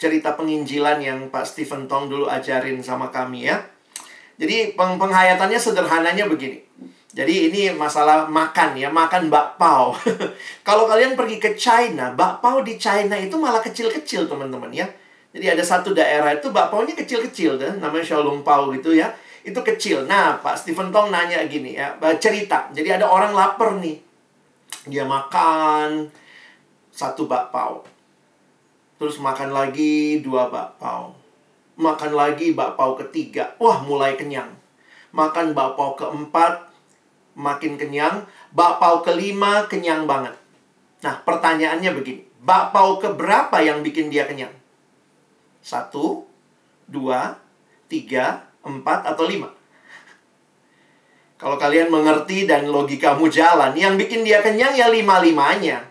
cerita 0.00 0.32
penginjilan 0.32 1.04
yang 1.04 1.18
Pak 1.28 1.44
Stephen 1.44 1.84
Tong 1.84 2.08
dulu 2.08 2.32
ajarin 2.32 2.80
sama 2.80 3.12
kami 3.12 3.44
ya. 3.44 3.60
Jadi 4.40 4.72
peng 4.72 4.96
penghayatannya 4.96 5.60
sederhananya 5.60 6.24
begini. 6.24 6.64
Jadi 7.12 7.52
ini 7.52 7.72
masalah 7.76 8.28
makan 8.28 8.76
ya, 8.76 8.88
makan 8.88 9.28
bakpao. 9.28 9.96
Kalau 10.68 10.88
kalian 10.88 11.12
pergi 11.12 11.36
ke 11.36 11.56
China, 11.56 12.12
bakpao 12.12 12.64
di 12.64 12.80
China 12.80 13.16
itu 13.20 13.36
malah 13.36 13.60
kecil-kecil 13.60 14.28
teman-teman 14.28 14.72
ya. 14.72 14.88
Jadi 15.36 15.52
ada 15.52 15.60
satu 15.60 15.92
daerah 15.92 16.32
itu 16.32 16.48
bakpaonya 16.48 16.96
kecil-kecil 16.96 17.60
deh, 17.60 17.72
namanya 17.76 18.08
Xiaolong 18.08 18.40
Pao 18.40 18.72
gitu 18.72 18.96
ya 18.96 19.12
itu 19.46 19.60
kecil. 19.62 20.10
Nah, 20.10 20.42
Pak 20.42 20.58
Stephen 20.58 20.90
Tong 20.90 21.14
nanya 21.14 21.46
gini 21.46 21.78
ya, 21.78 21.94
cerita. 22.18 22.66
Jadi 22.74 22.98
ada 22.98 23.06
orang 23.06 23.30
lapar 23.30 23.78
nih. 23.78 24.02
Dia 24.90 25.06
makan 25.06 26.10
satu 26.90 27.30
bakpao. 27.30 27.86
Terus 28.98 29.22
makan 29.22 29.54
lagi 29.54 30.18
dua 30.18 30.50
bakpao. 30.50 31.14
Makan 31.78 32.12
lagi 32.18 32.50
bakpao 32.58 32.98
ketiga. 32.98 33.54
Wah, 33.62 33.86
mulai 33.86 34.18
kenyang. 34.18 34.50
Makan 35.14 35.54
bakpao 35.54 35.94
keempat, 35.94 36.66
makin 37.38 37.78
kenyang. 37.78 38.26
Bakpao 38.50 39.06
kelima, 39.06 39.70
kenyang 39.70 40.10
banget. 40.10 40.34
Nah, 41.06 41.22
pertanyaannya 41.22 41.94
begini. 41.94 42.26
Bakpao 42.42 42.98
keberapa 42.98 43.62
yang 43.62 43.86
bikin 43.86 44.10
dia 44.10 44.26
kenyang? 44.26 44.50
Satu, 45.66 46.22
dua, 46.86 47.42
tiga, 47.90 48.46
empat 48.62 49.02
atau 49.02 49.26
lima. 49.26 49.50
Kalau 51.42 51.58
kalian 51.58 51.90
mengerti 51.90 52.46
dan 52.46 52.70
logikamu 52.70 53.26
jalan, 53.26 53.74
yang 53.74 53.98
bikin 53.98 54.22
dia 54.22 54.46
kenyang 54.46 54.78
ya 54.78 54.86
lima-limanya. 54.86 55.82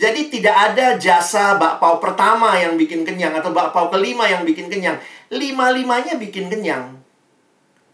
Jadi 0.00 0.32
tidak 0.32 0.56
ada 0.72 0.96
jasa 0.96 1.60
bakpao 1.60 2.00
pertama 2.00 2.56
yang 2.56 2.80
bikin 2.80 3.04
kenyang 3.04 3.36
atau 3.36 3.52
bakpao 3.52 3.92
kelima 3.92 4.24
yang 4.30 4.48
bikin 4.48 4.72
kenyang. 4.72 4.96
Lima-limanya 5.28 6.16
bikin 6.16 6.48
kenyang. 6.48 6.96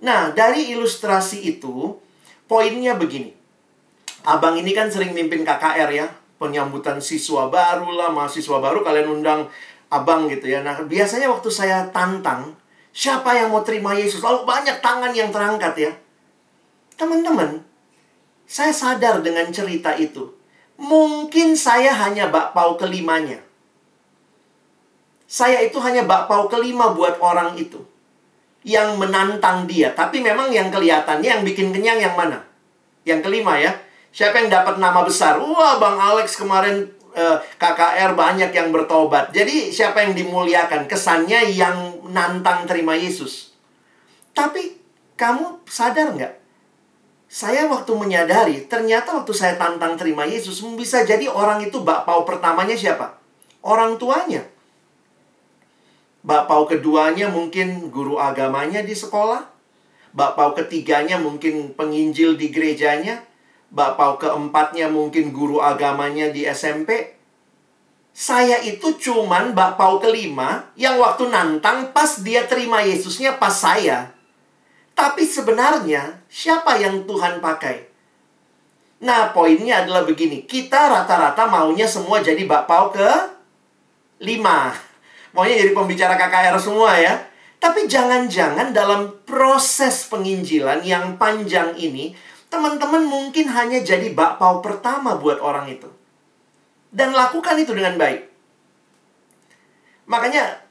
Nah, 0.05 0.31
dari 0.37 0.71
ilustrasi 0.71 1.51
itu, 1.51 1.99
poinnya 2.47 2.95
begini. 2.95 3.35
Abang 4.23 4.55
ini 4.55 4.71
kan 4.71 4.87
sering 4.93 5.17
mimpin 5.17 5.43
KKR 5.43 5.91
ya. 5.91 6.07
Penyambutan 6.37 7.01
siswa 7.01 7.49
baru 7.49 7.89
lah, 7.97 8.13
mahasiswa 8.13 8.61
baru 8.61 8.85
kalian 8.85 9.21
undang 9.21 9.49
abang 9.91 10.31
gitu 10.31 10.49
ya. 10.49 10.63
Nah, 10.63 10.81
biasanya 10.85 11.29
waktu 11.29 11.49
saya 11.53 11.89
tantang, 11.91 12.57
Siapa 12.95 13.35
yang 13.35 13.51
mau 13.51 13.67
terima 13.67 13.91
Yesus? 13.99 14.23
Lalu 14.23 14.47
banyak 14.47 14.79
tangan 14.79 15.11
yang 15.11 15.35
terangkat 15.35 15.75
ya. 15.75 15.93
Teman-teman, 16.95 17.59
saya 18.47 18.71
sadar 18.71 19.19
dengan 19.19 19.51
cerita 19.51 19.99
itu. 19.99 20.31
Mungkin 20.79 21.59
saya 21.59 21.91
hanya 21.91 22.31
bakpao 22.31 22.79
kelimanya. 22.79 23.43
Saya 25.27 25.67
itu 25.67 25.83
hanya 25.83 26.07
bakpao 26.07 26.47
kelima 26.47 26.95
buat 26.95 27.19
orang 27.19 27.59
itu. 27.59 27.83
Yang 28.63 28.95
menantang 28.95 29.67
dia. 29.67 29.91
Tapi 29.91 30.23
memang 30.23 30.55
yang 30.55 30.71
kelihatannya 30.71 31.27
yang 31.27 31.43
bikin 31.43 31.75
kenyang 31.75 31.99
yang 31.99 32.15
mana? 32.15 32.47
Yang 33.03 33.27
kelima 33.27 33.59
ya. 33.59 33.75
Siapa 34.15 34.39
yang 34.39 34.55
dapat 34.55 34.79
nama 34.79 35.03
besar? 35.03 35.43
Wah, 35.43 35.83
Bang 35.83 35.99
Alex 35.99 36.39
kemarin 36.39 36.94
eh, 37.15 37.39
KKR 37.57 38.13
banyak 38.19 38.51
yang 38.51 38.69
bertobat. 38.75 39.31
Jadi 39.31 39.71
siapa 39.71 40.03
yang 40.03 40.13
dimuliakan? 40.19 40.91
Kesannya 40.91 41.55
yang 41.55 42.03
nantang 42.11 42.67
terima 42.67 42.99
Yesus. 42.99 43.55
Tapi 44.35 44.75
kamu 45.15 45.63
sadar 45.65 46.11
nggak? 46.13 46.35
Saya 47.31 47.67
waktu 47.67 47.91
menyadari, 47.99 48.71
ternyata 48.71 49.11
waktu 49.11 49.35
saya 49.35 49.59
tantang 49.59 49.99
terima 49.99 50.23
Yesus, 50.23 50.63
bisa 50.79 51.03
jadi 51.03 51.27
orang 51.27 51.67
itu 51.67 51.83
bakpao 51.83 52.23
pertamanya 52.23 52.79
siapa? 52.79 53.19
Orang 53.65 53.99
tuanya. 53.99 54.47
Bakpao 56.23 56.71
keduanya 56.71 57.29
mungkin 57.29 57.91
guru 57.91 58.23
agamanya 58.23 58.87
di 58.87 58.95
sekolah. 58.95 59.51
Bakpao 60.15 60.55
ketiganya 60.55 61.19
mungkin 61.19 61.75
penginjil 61.75 62.39
di 62.39 62.55
gerejanya 62.55 63.27
Bapak 63.75 64.23
keempatnya 64.23 64.87
mungkin 64.87 65.35
guru 65.35 65.59
agamanya 65.59 66.31
di 66.31 66.47
SMP. 66.47 67.19
Saya 68.15 68.63
itu 68.63 68.95
cuman 68.95 69.59
bapak 69.59 70.07
kelima 70.07 70.71
yang 70.79 71.03
waktu 71.03 71.27
nantang 71.27 71.91
pas 71.91 72.23
dia 72.23 72.47
terima 72.47 72.87
Yesusnya 72.87 73.35
pas 73.43 73.51
saya. 73.51 74.15
Tapi 74.95 75.27
sebenarnya 75.27 76.23
siapa 76.31 76.79
yang 76.79 77.03
Tuhan 77.03 77.43
pakai? 77.43 77.91
Nah, 79.03 79.35
poinnya 79.35 79.83
adalah 79.83 80.07
begini. 80.07 80.47
Kita 80.47 80.87
rata-rata 80.87 81.51
maunya 81.51 81.91
semua 81.91 82.23
jadi 82.23 82.47
bapak 82.47 82.83
ke 82.95 83.11
lima. 84.23 84.71
Maunya 85.35 85.59
jadi 85.59 85.75
pembicara 85.75 86.15
KKR 86.15 86.57
semua 86.63 86.95
ya. 86.95 87.27
Tapi 87.59 87.91
jangan-jangan 87.91 88.71
dalam 88.71 89.25
proses 89.27 90.07
penginjilan 90.07 90.85
yang 90.85 91.19
panjang 91.19 91.75
ini, 91.81 92.15
Teman-teman 92.55 93.03
mungkin 93.03 93.51
hanya 93.51 93.83
jadi 93.83 94.15
bakpao 94.15 94.63
pertama 94.63 95.19
buat 95.19 95.43
orang 95.43 95.75
itu. 95.75 95.91
Dan 96.95 97.11
lakukan 97.11 97.59
itu 97.59 97.75
dengan 97.75 97.99
baik. 97.99 98.31
Makanya, 100.07 100.63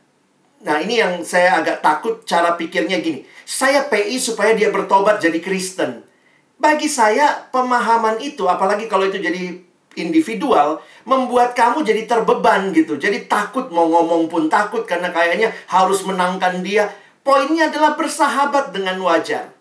nah 0.64 0.80
ini 0.80 1.04
yang 1.04 1.20
saya 1.28 1.60
agak 1.60 1.84
takut 1.84 2.24
cara 2.24 2.56
pikirnya 2.56 3.04
gini. 3.04 3.28
Saya 3.44 3.92
PI 3.92 4.16
supaya 4.16 4.56
dia 4.56 4.72
bertobat 4.72 5.20
jadi 5.20 5.44
Kristen. 5.44 6.08
Bagi 6.56 6.88
saya, 6.88 7.52
pemahaman 7.52 8.24
itu, 8.24 8.48
apalagi 8.48 8.88
kalau 8.88 9.04
itu 9.04 9.20
jadi 9.20 9.60
individual, 10.00 10.80
membuat 11.04 11.52
kamu 11.52 11.84
jadi 11.84 12.08
terbeban 12.08 12.72
gitu. 12.72 12.96
Jadi 12.96 13.28
takut 13.28 13.68
mau 13.76 13.92
ngomong 13.92 14.32
pun 14.32 14.48
takut 14.48 14.88
karena 14.88 15.12
kayaknya 15.12 15.52
harus 15.68 16.00
menangkan 16.08 16.64
dia. 16.64 16.88
Poinnya 17.28 17.68
adalah 17.68 18.00
bersahabat 18.00 18.72
dengan 18.72 19.04
wajar. 19.04 19.52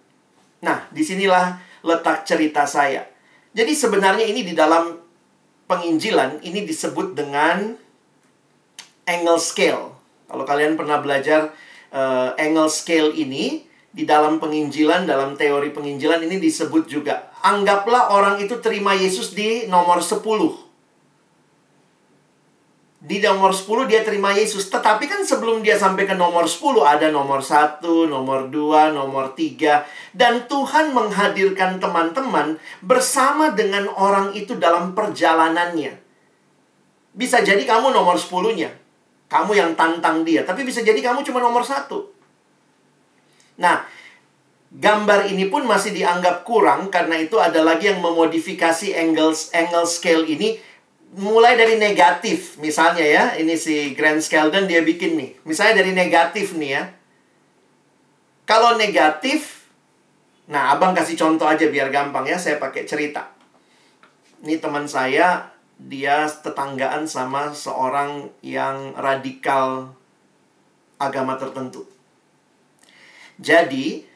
Nah, 0.63 0.87
di 0.95 1.03
sinilah 1.03 1.72
letak 1.83 2.25
cerita 2.25 2.65
saya. 2.65 3.07
Jadi 3.53 3.77
sebenarnya 3.77 4.25
ini 4.25 4.47
di 4.47 4.55
dalam 4.57 4.97
penginjilan 5.69 6.41
ini 6.41 6.65
disebut 6.65 7.13
dengan 7.13 7.77
angle 9.05 9.41
scale. 9.43 9.93
Kalau 10.31 10.45
kalian 10.49 10.79
pernah 10.79 11.03
belajar 11.03 11.53
uh, 11.93 12.33
angle 12.41 12.73
scale 12.73 13.13
ini 13.13 13.69
di 13.93 14.09
dalam 14.09 14.41
penginjilan, 14.41 15.05
dalam 15.05 15.37
teori 15.37 15.69
penginjilan 15.69 16.25
ini 16.25 16.41
disebut 16.41 16.89
juga. 16.89 17.29
Anggaplah 17.45 18.15
orang 18.17 18.41
itu 18.41 18.57
terima 18.63 18.97
Yesus 18.97 19.37
di 19.37 19.69
nomor 19.69 20.01
10 20.01 20.62
di 23.03 23.19
nomor 23.19 23.51
10 23.51 23.91
dia 23.91 24.07
terima 24.07 24.31
Yesus. 24.31 24.71
Tetapi 24.71 25.11
kan 25.11 25.27
sebelum 25.27 25.67
dia 25.67 25.75
sampai 25.75 26.07
ke 26.07 26.15
nomor 26.15 26.47
10 26.47 26.87
ada 26.87 27.11
nomor 27.11 27.43
1, 27.43 27.83
nomor 28.07 28.47
2, 28.47 28.95
nomor 28.95 29.35
3. 29.35 30.15
Dan 30.15 30.47
Tuhan 30.47 30.95
menghadirkan 30.95 31.83
teman-teman 31.83 32.63
bersama 32.79 33.51
dengan 33.51 33.91
orang 33.91 34.31
itu 34.39 34.55
dalam 34.55 34.95
perjalanannya. 34.95 35.99
Bisa 37.13 37.43
jadi 37.43 37.61
kamu 37.67 37.91
nomor 37.91 38.15
10-nya. 38.15 38.71
Kamu 39.27 39.51
yang 39.51 39.75
tantang 39.75 40.23
dia. 40.23 40.47
Tapi 40.47 40.63
bisa 40.63 40.87
jadi 40.87 41.03
kamu 41.03 41.27
cuma 41.27 41.43
nomor 41.43 41.67
1. 41.67 41.91
Nah, 43.59 43.83
gambar 44.71 45.27
ini 45.27 45.51
pun 45.51 45.67
masih 45.67 45.91
dianggap 45.91 46.47
kurang 46.47 46.87
karena 46.87 47.19
itu 47.19 47.37
ada 47.43 47.67
lagi 47.67 47.91
yang 47.91 47.99
memodifikasi 47.99 48.95
angle, 48.95 49.35
angle 49.53 49.85
scale 49.91 50.25
ini 50.25 50.57
mulai 51.13 51.61
dari 51.61 51.77
negatif 51.77 52.57
misalnya 52.57 53.05
ya 53.05 53.25
ini 53.37 53.53
si 53.57 53.93
Grant 53.93 54.25
Skeldon 54.25 54.65
dia 54.65 54.81
bikin 54.81 55.17
nih. 55.17 55.31
Misalnya 55.45 55.85
dari 55.85 55.93
negatif 55.93 56.57
nih 56.57 56.71
ya. 56.73 56.85
Kalau 58.49 58.77
negatif 58.81 59.63
nah 60.51 60.75
abang 60.75 60.93
kasih 60.93 61.15
contoh 61.17 61.47
aja 61.47 61.71
biar 61.71 61.89
gampang 61.93 62.27
ya 62.29 62.41
saya 62.41 62.57
pakai 62.57 62.89
cerita. 62.89 63.33
Ini 64.43 64.59
teman 64.59 64.91
saya 64.91 65.53
dia 65.79 66.27
tetanggaan 66.27 67.07
sama 67.07 67.55
seorang 67.55 68.31
yang 68.43 68.95
radikal 68.95 69.95
agama 70.99 71.35
tertentu. 71.35 71.87
Jadi 73.43 74.07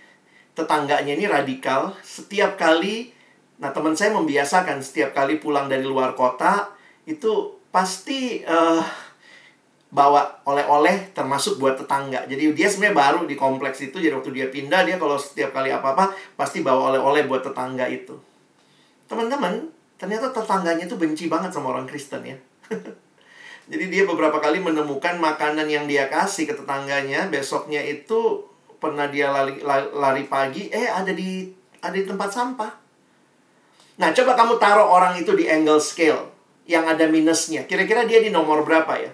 tetangganya 0.54 1.18
ini 1.18 1.26
radikal. 1.26 1.98
Setiap 2.06 2.54
kali, 2.54 3.10
nah 3.58 3.74
teman 3.74 3.98
saya 3.98 4.14
membiasakan 4.14 4.80
setiap 4.80 5.10
kali 5.10 5.42
pulang 5.42 5.66
dari 5.66 5.82
luar 5.82 6.14
kota, 6.14 6.75
itu 7.06 7.32
pasti 7.70 8.42
uh, 8.42 8.82
bawa 9.94 10.42
oleh-oleh 10.42 11.14
termasuk 11.14 11.62
buat 11.62 11.78
tetangga. 11.78 12.26
Jadi 12.26 12.52
dia 12.52 12.66
sebenarnya 12.66 12.96
baru 12.98 13.20
di 13.24 13.38
kompleks 13.38 13.80
itu. 13.80 14.02
Jadi 14.02 14.12
waktu 14.12 14.30
dia 14.34 14.46
pindah 14.50 14.82
dia 14.82 14.98
kalau 14.98 15.14
setiap 15.16 15.54
kali 15.54 15.70
apa-apa 15.70 16.12
pasti 16.34 16.66
bawa 16.66 16.92
oleh-oleh 16.92 17.24
buat 17.30 17.46
tetangga 17.46 17.86
itu. 17.86 18.18
Teman-teman, 19.06 19.70
ternyata 19.96 20.34
tetangganya 20.34 20.84
itu 20.90 20.98
benci 20.98 21.30
banget 21.30 21.54
sama 21.54 21.70
orang 21.72 21.86
Kristen 21.86 22.26
ya. 22.26 22.36
Jadi 23.70 23.84
dia 23.90 24.02
beberapa 24.06 24.38
kali 24.38 24.62
menemukan 24.62 25.18
makanan 25.18 25.66
yang 25.66 25.90
dia 25.90 26.06
kasih 26.06 26.46
ke 26.46 26.54
tetangganya, 26.54 27.26
besoknya 27.30 27.82
itu 27.82 28.46
pernah 28.78 29.10
dia 29.10 29.30
lari, 29.30 29.58
lari 29.94 30.24
pagi, 30.26 30.70
eh 30.70 30.86
ada 30.86 31.10
di 31.10 31.50
ada 31.82 31.94
di 31.94 32.06
tempat 32.06 32.30
sampah. 32.30 32.70
Nah, 33.96 34.12
coba 34.12 34.38
kamu 34.38 34.54
taruh 34.60 34.86
orang 34.86 35.18
itu 35.18 35.32
di 35.34 35.50
angle 35.50 35.82
scale 35.82 36.35
yang 36.66 36.84
ada 36.86 37.06
minusnya. 37.06 37.64
Kira-kira 37.64 38.04
dia 38.04 38.18
di 38.20 38.28
nomor 38.30 38.66
berapa 38.66 38.92
ya? 38.98 39.10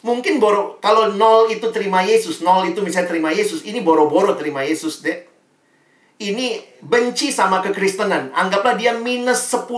Mungkin 0.00 0.40
boro 0.40 0.80
kalau 0.80 1.12
nol 1.12 1.52
itu 1.52 1.68
terima 1.72 2.00
Yesus, 2.00 2.40
nol 2.40 2.64
itu 2.68 2.80
misalnya 2.80 3.12
terima 3.12 3.28
Yesus, 3.32 3.64
ini 3.68 3.84
boro-boro 3.84 4.32
terima 4.36 4.64
Yesus 4.64 5.04
deh. 5.04 5.28
Ini 6.20 6.80
benci 6.84 7.32
sama 7.32 7.64
kekristenan. 7.64 8.32
Anggaplah 8.36 8.76
dia 8.76 8.92
minus 8.96 9.48
10. 9.52 9.68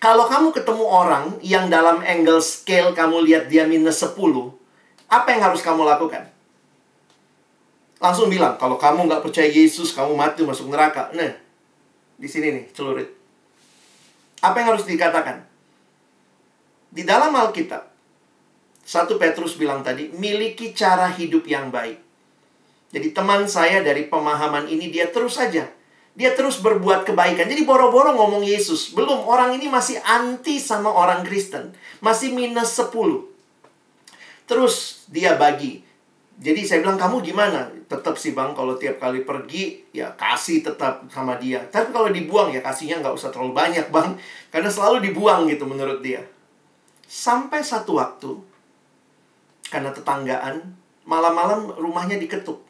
Kalau 0.00 0.24
kamu 0.26 0.48
ketemu 0.56 0.84
orang 0.88 1.24
yang 1.44 1.68
dalam 1.68 2.00
angle 2.02 2.40
scale 2.40 2.96
kamu 2.96 3.22
lihat 3.22 3.44
dia 3.52 3.68
minus 3.68 4.00
10, 4.00 4.16
apa 5.12 5.28
yang 5.28 5.44
harus 5.44 5.60
kamu 5.60 5.84
lakukan? 5.84 6.32
Langsung 8.02 8.26
bilang, 8.26 8.58
kalau 8.58 8.74
kamu 8.80 9.06
nggak 9.06 9.22
percaya 9.22 9.46
Yesus, 9.46 9.94
kamu 9.94 10.18
mati 10.18 10.42
masuk 10.42 10.66
neraka. 10.66 11.14
Nah, 11.14 11.38
di 12.18 12.26
sini 12.26 12.50
nih, 12.50 12.64
celurit. 12.74 13.21
Apa 14.42 14.60
yang 14.60 14.74
harus 14.74 14.84
dikatakan? 14.84 15.46
Di 16.92 17.06
dalam 17.06 17.32
Alkitab, 17.32 17.88
satu 18.82 19.16
Petrus 19.16 19.54
bilang 19.54 19.80
tadi, 19.80 20.10
miliki 20.12 20.74
cara 20.74 21.08
hidup 21.08 21.46
yang 21.46 21.70
baik. 21.70 22.02
Jadi 22.92 23.08
teman 23.16 23.48
saya 23.48 23.80
dari 23.80 24.10
pemahaman 24.10 24.68
ini, 24.68 24.92
dia 24.92 25.08
terus 25.08 25.40
saja 25.40 25.70
dia 26.12 26.36
terus 26.36 26.60
berbuat 26.60 27.08
kebaikan. 27.08 27.48
Jadi 27.48 27.64
boro-boro 27.64 28.12
ngomong 28.12 28.44
Yesus. 28.44 28.92
Belum, 28.92 29.24
orang 29.24 29.56
ini 29.56 29.68
masih 29.72 29.96
anti 30.04 30.60
sama 30.60 30.92
orang 30.92 31.24
Kristen. 31.24 31.72
Masih 32.04 32.36
minus 32.36 32.76
10. 32.76 32.92
Terus 34.44 35.06
dia 35.08 35.32
bagi. 35.40 35.80
Jadi 36.40 36.64
saya 36.64 36.80
bilang, 36.80 36.96
kamu 36.96 37.20
gimana? 37.20 37.68
Tetap 37.86 38.16
sih 38.16 38.32
bang, 38.32 38.56
kalau 38.56 38.74
tiap 38.80 38.96
kali 38.96 39.22
pergi, 39.26 39.84
ya 39.92 40.14
kasih 40.16 40.64
tetap 40.64 41.04
sama 41.12 41.36
dia. 41.36 41.60
Tapi 41.68 41.92
kalau 41.92 42.08
dibuang, 42.08 42.48
ya 42.54 42.64
kasihnya 42.64 43.04
nggak 43.04 43.14
usah 43.14 43.28
terlalu 43.28 43.52
banyak 43.52 43.86
bang. 43.92 44.16
Karena 44.48 44.70
selalu 44.72 45.12
dibuang 45.12 45.46
gitu 45.50 45.68
menurut 45.68 46.00
dia. 46.00 46.24
Sampai 47.04 47.60
satu 47.60 48.00
waktu, 48.00 48.32
karena 49.68 49.92
tetanggaan, 49.92 50.72
malam-malam 51.04 51.74
rumahnya 51.76 52.16
diketuk. 52.16 52.62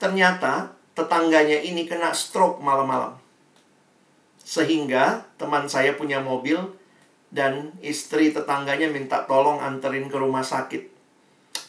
Ternyata 0.00 0.72
tetangganya 0.94 1.58
ini 1.60 1.84
kena 1.84 2.14
stroke 2.14 2.62
malam-malam. 2.62 3.18
Sehingga 4.44 5.24
teman 5.40 5.66
saya 5.66 5.96
punya 5.96 6.20
mobil 6.20 6.60
dan 7.34 7.74
istri 7.82 8.30
tetangganya 8.30 8.86
minta 8.86 9.26
tolong 9.26 9.58
anterin 9.58 10.06
ke 10.06 10.14
rumah 10.14 10.46
sakit. 10.46 10.93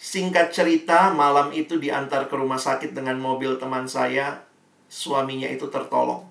Singkat 0.06 0.54
cerita, 0.54 1.10
malam 1.10 1.50
itu 1.50 1.82
diantar 1.82 2.30
ke 2.30 2.38
rumah 2.38 2.62
sakit 2.62 2.94
dengan 2.94 3.18
mobil 3.18 3.58
teman 3.58 3.90
saya, 3.90 4.38
suaminya 4.86 5.50
itu 5.50 5.66
tertolong. 5.66 6.30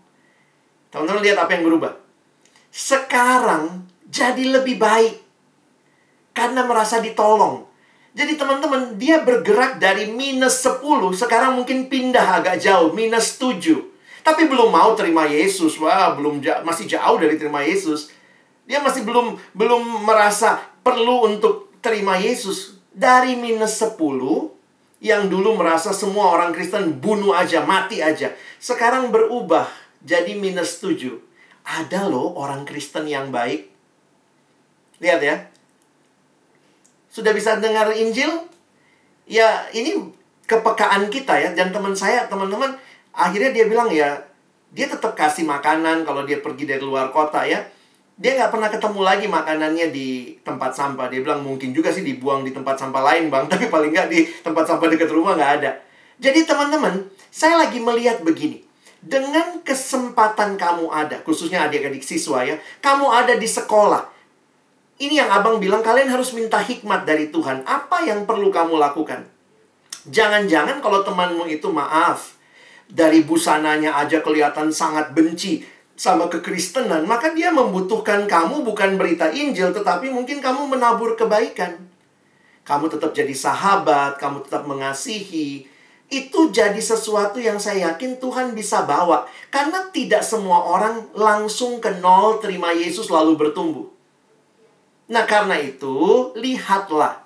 Teman-teman 0.94 1.26
lihat 1.26 1.42
apa 1.42 1.58
yang 1.58 1.66
berubah. 1.66 1.98
Sekarang 2.70 3.82
jadi 4.06 4.62
lebih 4.62 4.78
baik. 4.78 5.18
Karena 6.30 6.62
merasa 6.62 7.02
ditolong. 7.02 7.66
Jadi 8.14 8.38
teman-teman, 8.38 8.94
dia 8.94 9.26
bergerak 9.26 9.82
dari 9.82 10.06
minus 10.06 10.62
10, 10.62 11.10
sekarang 11.10 11.58
mungkin 11.58 11.90
pindah 11.90 12.38
agak 12.38 12.62
jauh, 12.62 12.94
minus 12.94 13.42
7. 13.42 13.74
Tapi 14.22 14.46
belum 14.46 14.70
mau 14.70 14.94
terima 14.94 15.26
Yesus. 15.26 15.82
Wah, 15.82 16.14
belum 16.14 16.38
masih 16.62 16.86
jauh 16.86 17.18
dari 17.18 17.34
terima 17.34 17.66
Yesus. 17.66 18.14
Dia 18.70 18.78
masih 18.78 19.02
belum 19.02 19.34
belum 19.50 20.06
merasa 20.06 20.62
perlu 20.86 21.26
untuk 21.26 21.74
terima 21.82 22.14
Yesus. 22.22 22.73
Dari 22.94 23.34
minus 23.34 23.82
10, 23.82 23.98
yang 25.02 25.26
dulu 25.26 25.58
merasa 25.58 25.90
semua 25.90 26.30
orang 26.30 26.54
Kristen 26.54 27.02
bunuh 27.02 27.34
aja, 27.34 27.66
mati 27.66 27.98
aja. 28.00 28.30
Sekarang 28.62 29.10
berubah 29.10 29.66
jadi 30.00 30.38
minus 30.38 30.78
7. 30.78 31.18
Ada 31.66 32.06
loh 32.06 32.38
orang 32.38 32.62
Kristen 32.62 33.10
yang 33.10 33.34
baik. 33.34 33.68
Lihat 35.02 35.20
ya, 35.20 35.36
sudah 37.10 37.34
bisa 37.34 37.58
dengar 37.58 37.90
Injil? 37.94 38.30
Ya, 39.26 39.66
ini 39.74 40.14
kepekaan 40.46 41.10
kita 41.10 41.34
ya. 41.36 41.50
Dan 41.52 41.74
teman 41.74 41.92
saya, 41.98 42.30
teman-teman, 42.30 42.78
akhirnya 43.10 43.50
dia 43.50 43.66
bilang 43.66 43.90
ya, 43.90 44.22
dia 44.74 44.86
tetap 44.86 45.14
kasih 45.18 45.46
makanan 45.46 46.02
kalau 46.02 46.22
dia 46.22 46.38
pergi 46.42 46.66
dari 46.66 46.82
luar 46.82 47.10
kota 47.10 47.42
ya. 47.42 47.62
Dia 48.14 48.38
nggak 48.38 48.50
pernah 48.54 48.70
ketemu 48.70 49.00
lagi 49.02 49.26
makanannya 49.26 49.86
di 49.90 50.38
tempat 50.46 50.70
sampah. 50.70 51.10
Dia 51.10 51.20
bilang 51.22 51.42
mungkin 51.42 51.74
juga 51.74 51.90
sih 51.90 52.06
dibuang 52.06 52.46
di 52.46 52.54
tempat 52.54 52.78
sampah 52.78 53.02
lain 53.02 53.26
bang. 53.26 53.46
Tapi 53.52 53.66
paling 53.66 53.90
nggak 53.90 54.08
di 54.10 54.26
tempat 54.42 54.64
sampah 54.70 54.86
dekat 54.86 55.10
rumah 55.10 55.34
nggak 55.34 55.52
ada. 55.62 55.70
Jadi 56.22 56.46
teman-teman, 56.46 57.10
saya 57.34 57.58
lagi 57.58 57.82
melihat 57.82 58.22
begini. 58.22 58.62
Dengan 59.04 59.60
kesempatan 59.60 60.56
kamu 60.56 60.88
ada, 60.88 61.20
khususnya 61.26 61.68
adik-adik 61.68 62.00
siswa 62.00 62.40
ya, 62.40 62.56
kamu 62.80 63.04
ada 63.12 63.36
di 63.36 63.44
sekolah, 63.44 64.00
ini 64.96 65.18
yang 65.18 65.28
abang 65.28 65.58
bilang 65.58 65.82
kalian 65.82 66.06
harus 66.06 66.32
minta 66.32 66.62
hikmat 66.62 67.02
dari 67.04 67.28
Tuhan. 67.28 67.66
Apa 67.66 68.06
yang 68.06 68.24
perlu 68.24 68.48
kamu 68.48 68.78
lakukan? 68.78 69.26
Jangan-jangan 70.06 70.78
kalau 70.78 71.02
temanmu 71.02 71.50
itu 71.50 71.66
maaf, 71.68 72.38
dari 72.86 73.26
busananya 73.26 73.98
aja 73.98 74.22
kelihatan 74.22 74.70
sangat 74.70 75.10
benci 75.16 75.66
sama 75.94 76.26
kekristenan, 76.26 77.06
maka 77.06 77.30
dia 77.30 77.54
membutuhkan 77.54 78.26
kamu 78.26 78.66
bukan 78.66 78.98
berita 78.98 79.30
Injil, 79.30 79.70
tetapi 79.70 80.10
mungkin 80.10 80.42
kamu 80.42 80.66
menabur 80.66 81.14
kebaikan. 81.14 81.78
Kamu 82.64 82.88
tetap 82.90 83.14
jadi 83.14 83.30
sahabat, 83.30 84.18
kamu 84.18 84.42
tetap 84.42 84.64
mengasihi. 84.64 85.68
Itu 86.08 86.48
jadi 86.50 86.78
sesuatu 86.80 87.38
yang 87.38 87.60
saya 87.60 87.92
yakin 87.92 88.16
Tuhan 88.16 88.56
bisa 88.56 88.88
bawa. 88.88 89.28
Karena 89.52 89.84
tidak 89.92 90.24
semua 90.24 90.64
orang 90.64 91.12
langsung 91.12 91.78
ke 91.78 91.92
nol 92.00 92.40
terima 92.40 92.72
Yesus 92.72 93.12
lalu 93.12 93.36
bertumbuh. 93.36 93.86
Nah, 95.12 95.28
karena 95.28 95.60
itu, 95.60 96.32
lihatlah. 96.32 97.20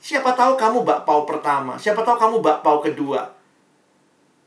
Siapa 0.00 0.32
tahu 0.32 0.56
kamu 0.56 0.84
bakpao 0.84 1.24
pertama, 1.28 1.76
siapa 1.80 2.04
tahu 2.04 2.16
kamu 2.16 2.36
bakpao 2.40 2.80
kedua. 2.80 3.33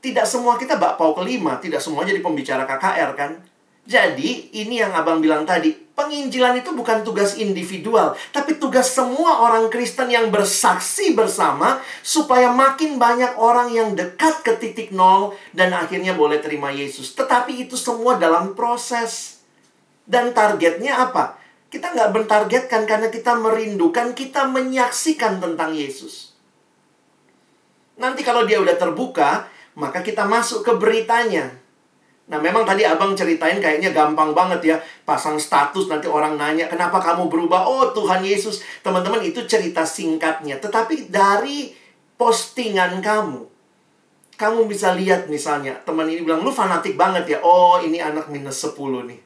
Tidak 0.08 0.24
semua 0.24 0.56
kita 0.56 0.80
bakpao 0.80 1.12
kelima, 1.12 1.60
tidak 1.60 1.84
semua 1.84 2.08
jadi 2.08 2.24
pembicara 2.24 2.64
KKR 2.64 3.12
kan? 3.20 3.44
Jadi, 3.84 4.56
ini 4.56 4.80
yang 4.80 4.96
Abang 4.96 5.20
bilang 5.20 5.44
tadi, 5.44 5.76
penginjilan 5.76 6.64
itu 6.64 6.72
bukan 6.72 7.04
tugas 7.04 7.36
individual, 7.36 8.16
tapi 8.32 8.56
tugas 8.56 8.88
semua 8.88 9.44
orang 9.44 9.68
Kristen 9.68 10.08
yang 10.08 10.32
bersaksi 10.32 11.12
bersama 11.12 11.84
supaya 12.08 12.56
makin 12.56 12.96
banyak 12.96 13.36
orang 13.36 13.68
yang 13.76 14.00
dekat 14.00 14.48
ke 14.48 14.56
titik 14.56 14.96
nol 14.96 15.36
dan 15.52 15.76
akhirnya 15.76 16.16
boleh 16.16 16.40
terima 16.40 16.72
Yesus. 16.72 17.12
Tetapi 17.12 17.68
itu 17.68 17.76
semua 17.76 18.16
dalam 18.16 18.56
proses. 18.56 19.44
Dan 20.08 20.32
targetnya 20.32 21.04
apa? 21.04 21.36
Kita 21.68 21.92
nggak 21.92 22.16
bertargetkan 22.16 22.88
karena 22.88 23.12
kita 23.12 23.36
merindukan, 23.36 24.16
kita 24.16 24.48
menyaksikan 24.48 25.44
tentang 25.44 25.76
Yesus. 25.76 26.32
Nanti 28.00 28.24
kalau 28.24 28.48
dia 28.48 28.64
udah 28.64 28.80
terbuka, 28.80 29.57
maka 29.78 30.02
kita 30.02 30.26
masuk 30.26 30.66
ke 30.66 30.74
beritanya. 30.74 31.54
Nah 32.28 32.42
memang 32.42 32.68
tadi 32.68 32.84
abang 32.84 33.16
ceritain 33.16 33.62
kayaknya 33.62 33.94
gampang 33.94 34.34
banget 34.34 34.62
ya. 34.66 34.78
Pasang 35.06 35.38
status 35.38 35.88
nanti 35.88 36.10
orang 36.10 36.36
nanya, 36.36 36.66
kenapa 36.68 36.98
kamu 37.00 37.30
berubah? 37.30 37.64
Oh 37.64 37.94
Tuhan 37.94 38.26
Yesus. 38.26 38.66
Teman-teman 38.82 39.22
itu 39.22 39.46
cerita 39.46 39.86
singkatnya. 39.86 40.60
Tetapi 40.60 41.08
dari 41.08 41.72
postingan 42.18 43.00
kamu, 43.00 43.48
kamu 44.36 44.60
bisa 44.66 44.98
lihat 44.98 45.30
misalnya, 45.30 45.78
teman 45.86 46.10
ini 46.10 46.26
bilang, 46.26 46.42
lu 46.42 46.50
fanatik 46.50 46.98
banget 46.98 47.38
ya. 47.38 47.40
Oh 47.46 47.78
ini 47.80 48.02
anak 48.02 48.28
minus 48.34 48.66
10 48.66 48.76
nih. 49.08 49.22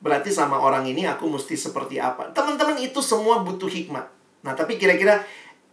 Berarti 0.00 0.32
sama 0.32 0.58
orang 0.58 0.88
ini 0.88 1.04
aku 1.04 1.28
mesti 1.28 1.54
seperti 1.56 2.00
apa? 2.00 2.32
Teman-teman 2.32 2.76
itu 2.80 2.98
semua 3.04 3.40
butuh 3.44 3.68
hikmat. 3.68 4.04
Nah, 4.44 4.52
tapi 4.52 4.76
kira-kira 4.76 5.24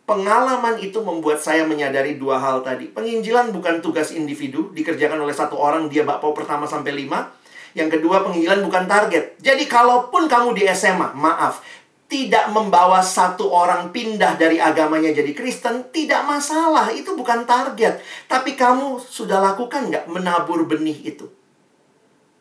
pengalaman 0.06 0.82
itu 0.82 1.00
membuat 1.02 1.40
saya 1.40 1.64
menyadari 1.64 2.18
dua 2.18 2.42
hal 2.42 2.66
tadi. 2.66 2.90
Penginjilan 2.90 3.54
bukan 3.56 3.80
tugas 3.80 4.12
individu, 4.12 4.74
dikerjakan 4.74 5.22
oleh 5.22 5.36
satu 5.36 5.56
orang, 5.58 5.88
dia 5.88 6.04
bakpao 6.04 6.34
pertama 6.36 6.66
sampai 6.66 6.96
lima. 6.96 7.32
Yang 7.72 8.00
kedua, 8.00 8.26
penginjilan 8.28 8.62
bukan 8.68 8.84
target. 8.90 9.40
Jadi, 9.40 9.64
kalaupun 9.70 10.28
kamu 10.28 10.52
di 10.52 10.68
SMA, 10.76 11.16
maaf, 11.16 11.64
tidak 12.12 12.52
membawa 12.52 13.00
satu 13.00 13.48
orang 13.48 13.96
pindah 13.96 14.36
dari 14.36 14.60
agamanya 14.60 15.16
jadi 15.16 15.32
Kristen, 15.32 15.88
tidak 15.96 16.28
masalah. 16.28 16.92
Itu 16.92 17.16
bukan 17.16 17.48
target. 17.48 18.04
Tapi 18.28 18.60
kamu 18.60 19.00
sudah 19.00 19.40
lakukan 19.40 19.88
nggak 19.88 20.12
menabur 20.12 20.68
benih 20.68 21.16
itu? 21.16 21.32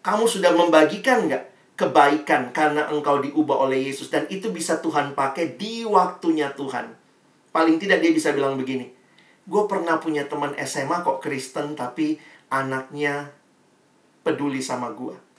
Kamu 0.03 0.27
sudah 0.27 0.51
membagikan 0.59 1.31
nggak 1.31 1.45
kebaikan 1.78 2.51
karena 2.51 2.91
engkau 2.91 3.23
diubah 3.23 3.62
oleh 3.62 3.87
Yesus? 3.87 4.11
Dan 4.11 4.27
itu 4.27 4.51
bisa 4.51 4.82
Tuhan 4.82 5.15
pakai 5.15 5.55
di 5.55 5.87
waktunya 5.87 6.51
Tuhan. 6.51 6.99
Paling 7.51 7.82
tidak 7.82 8.02
dia 8.02 8.14
bisa 8.14 8.31
bilang 8.31 8.55
begini. 8.55 8.90
Gue 9.47 9.66
pernah 9.66 9.98
punya 9.98 10.27
teman 10.31 10.55
SMA 10.62 11.02
kok 11.02 11.18
Kristen, 11.18 11.74
tapi 11.74 12.18
anaknya 12.51 13.35
peduli 14.22 14.62
sama 14.62 14.90
gue 14.94 15.31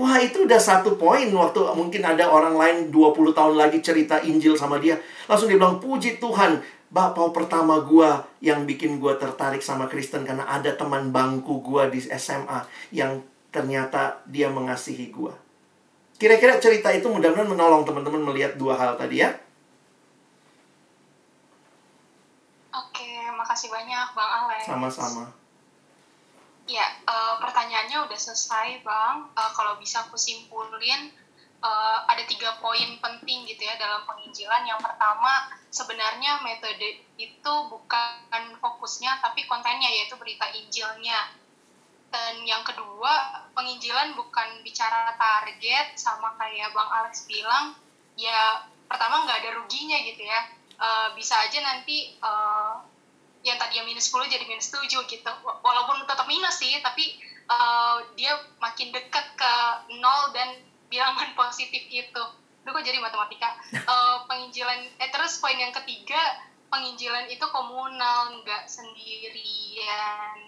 Wah 0.00 0.16
itu 0.22 0.48
udah 0.48 0.56
satu 0.56 0.94
poin 0.94 1.28
waktu 1.28 1.60
mungkin 1.76 2.00
ada 2.00 2.30
orang 2.30 2.56
lain 2.56 2.76
20 2.88 3.36
tahun 3.36 3.54
lagi 3.58 3.84
cerita 3.84 4.22
Injil 4.24 4.56
sama 4.56 4.80
dia. 4.80 4.96
Langsung 5.28 5.52
dia 5.52 5.60
bilang, 5.60 5.76
puji 5.76 6.16
Tuhan, 6.16 6.62
bapak 6.88 7.36
pertama 7.36 7.82
gua 7.84 8.24
yang 8.40 8.64
bikin 8.64 8.96
gua 8.96 9.20
tertarik 9.20 9.60
sama 9.60 9.92
Kristen 9.92 10.24
karena 10.24 10.48
ada 10.48 10.72
teman 10.72 11.12
bangku 11.12 11.60
gua 11.60 11.92
di 11.92 12.00
SMA 12.00 12.64
yang 12.96 13.20
ternyata 13.52 14.24
dia 14.24 14.48
mengasihi 14.48 15.12
gua. 15.12 15.36
Kira-kira 16.16 16.56
cerita 16.56 16.88
itu 16.96 17.04
mudah-mudahan 17.10 17.52
menolong 17.52 17.84
teman-teman 17.84 18.24
melihat 18.32 18.56
dua 18.56 18.80
hal 18.80 18.96
tadi 18.96 19.20
ya. 19.20 19.36
Oke, 23.60 23.68
makasih 23.68 23.76
banyak 23.76 24.08
Bang 24.16 24.32
Alex. 24.32 24.62
Sama-sama. 24.64 25.24
Ya, 26.64 26.86
uh, 27.04 27.36
pertanyaannya 27.44 28.08
udah 28.08 28.16
selesai, 28.16 28.80
Bang. 28.80 29.28
Uh, 29.36 29.52
kalau 29.52 29.76
bisa 29.76 30.00
aku 30.00 30.16
simpulin, 30.16 31.12
uh, 31.60 32.08
ada 32.08 32.24
tiga 32.24 32.56
poin 32.64 32.96
penting 33.04 33.44
gitu 33.44 33.60
ya 33.60 33.76
dalam 33.76 34.08
penginjilan. 34.08 34.64
Yang 34.64 34.80
pertama, 34.80 35.52
sebenarnya 35.68 36.40
metode 36.40 37.04
itu 37.20 37.52
bukan 37.68 38.56
fokusnya, 38.64 39.20
tapi 39.20 39.44
kontennya, 39.44 39.92
yaitu 39.92 40.16
berita 40.16 40.48
Injilnya. 40.56 41.28
Dan 42.08 42.40
yang 42.48 42.64
kedua, 42.64 43.44
penginjilan 43.52 44.16
bukan 44.16 44.64
bicara 44.64 45.12
target, 45.20 46.00
sama 46.00 46.32
kayak 46.40 46.72
Bang 46.72 46.88
Alex 46.88 47.28
bilang, 47.28 47.76
ya 48.16 48.64
pertama 48.88 49.28
nggak 49.28 49.44
ada 49.44 49.50
ruginya 49.60 50.00
gitu 50.00 50.24
ya. 50.24 50.48
Uh, 50.80 51.12
bisa 51.12 51.36
aja 51.36 51.60
nanti 51.60 52.16
uh, 52.24 52.88
yang 53.40 53.56
tadinya 53.56 53.88
minus 53.88 54.12
10 54.12 54.28
jadi 54.28 54.44
minus 54.44 54.68
7 54.68 54.84
gitu. 54.86 55.32
Walaupun 55.44 56.04
tetap 56.04 56.28
minus 56.28 56.60
sih 56.60 56.76
tapi 56.84 57.16
uh, 57.48 58.04
dia 58.14 58.36
makin 58.60 58.92
dekat 58.92 59.26
ke 59.36 59.54
nol 59.96 60.32
dan 60.36 60.60
bilangan 60.92 61.32
positif 61.32 61.82
itu. 61.88 62.22
Itu 62.60 62.68
kok 62.68 62.84
jadi 62.84 63.00
matematika? 63.00 63.56
Uh, 63.72 64.28
penginjilan 64.28 64.92
eh 65.00 65.10
terus 65.10 65.40
poin 65.40 65.56
yang 65.56 65.72
ketiga 65.72 66.20
penginjilan 66.70 67.26
itu 67.32 67.42
komunal 67.48 68.36
nggak 68.44 68.68
sendirian. 68.68 70.38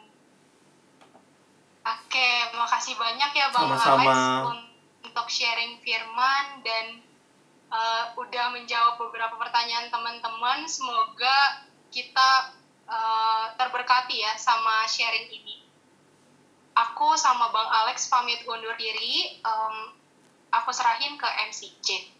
Oke 1.82 2.30
makasih 2.54 2.94
banyak 2.94 3.30
ya 3.34 3.46
bang 3.50 3.66
Sama-sama. 3.66 4.02
Alex 4.06 4.20
untuk 5.02 5.26
sharing 5.26 5.82
firman 5.82 6.62
dan 6.62 7.02
uh, 7.68 8.14
udah 8.14 8.54
menjawab 8.54 8.96
beberapa 9.02 9.34
pertanyaan 9.34 9.90
teman-teman. 9.90 10.62
Semoga 10.70 11.66
kita 11.90 12.54
uh, 12.92 13.44
terberkati 13.56 14.20
ya 14.20 14.36
sama 14.36 14.84
sharing 14.84 15.32
ini. 15.32 15.64
Aku 16.76 17.16
sama 17.16 17.48
Bang 17.52 17.68
Alex 17.68 18.08
pamit 18.12 18.44
undur 18.44 18.76
diri. 18.76 19.40
Um, 19.44 19.96
aku 20.52 20.72
serahin 20.72 21.16
ke 21.16 21.28
MC 21.48 21.72
J. 21.80 22.12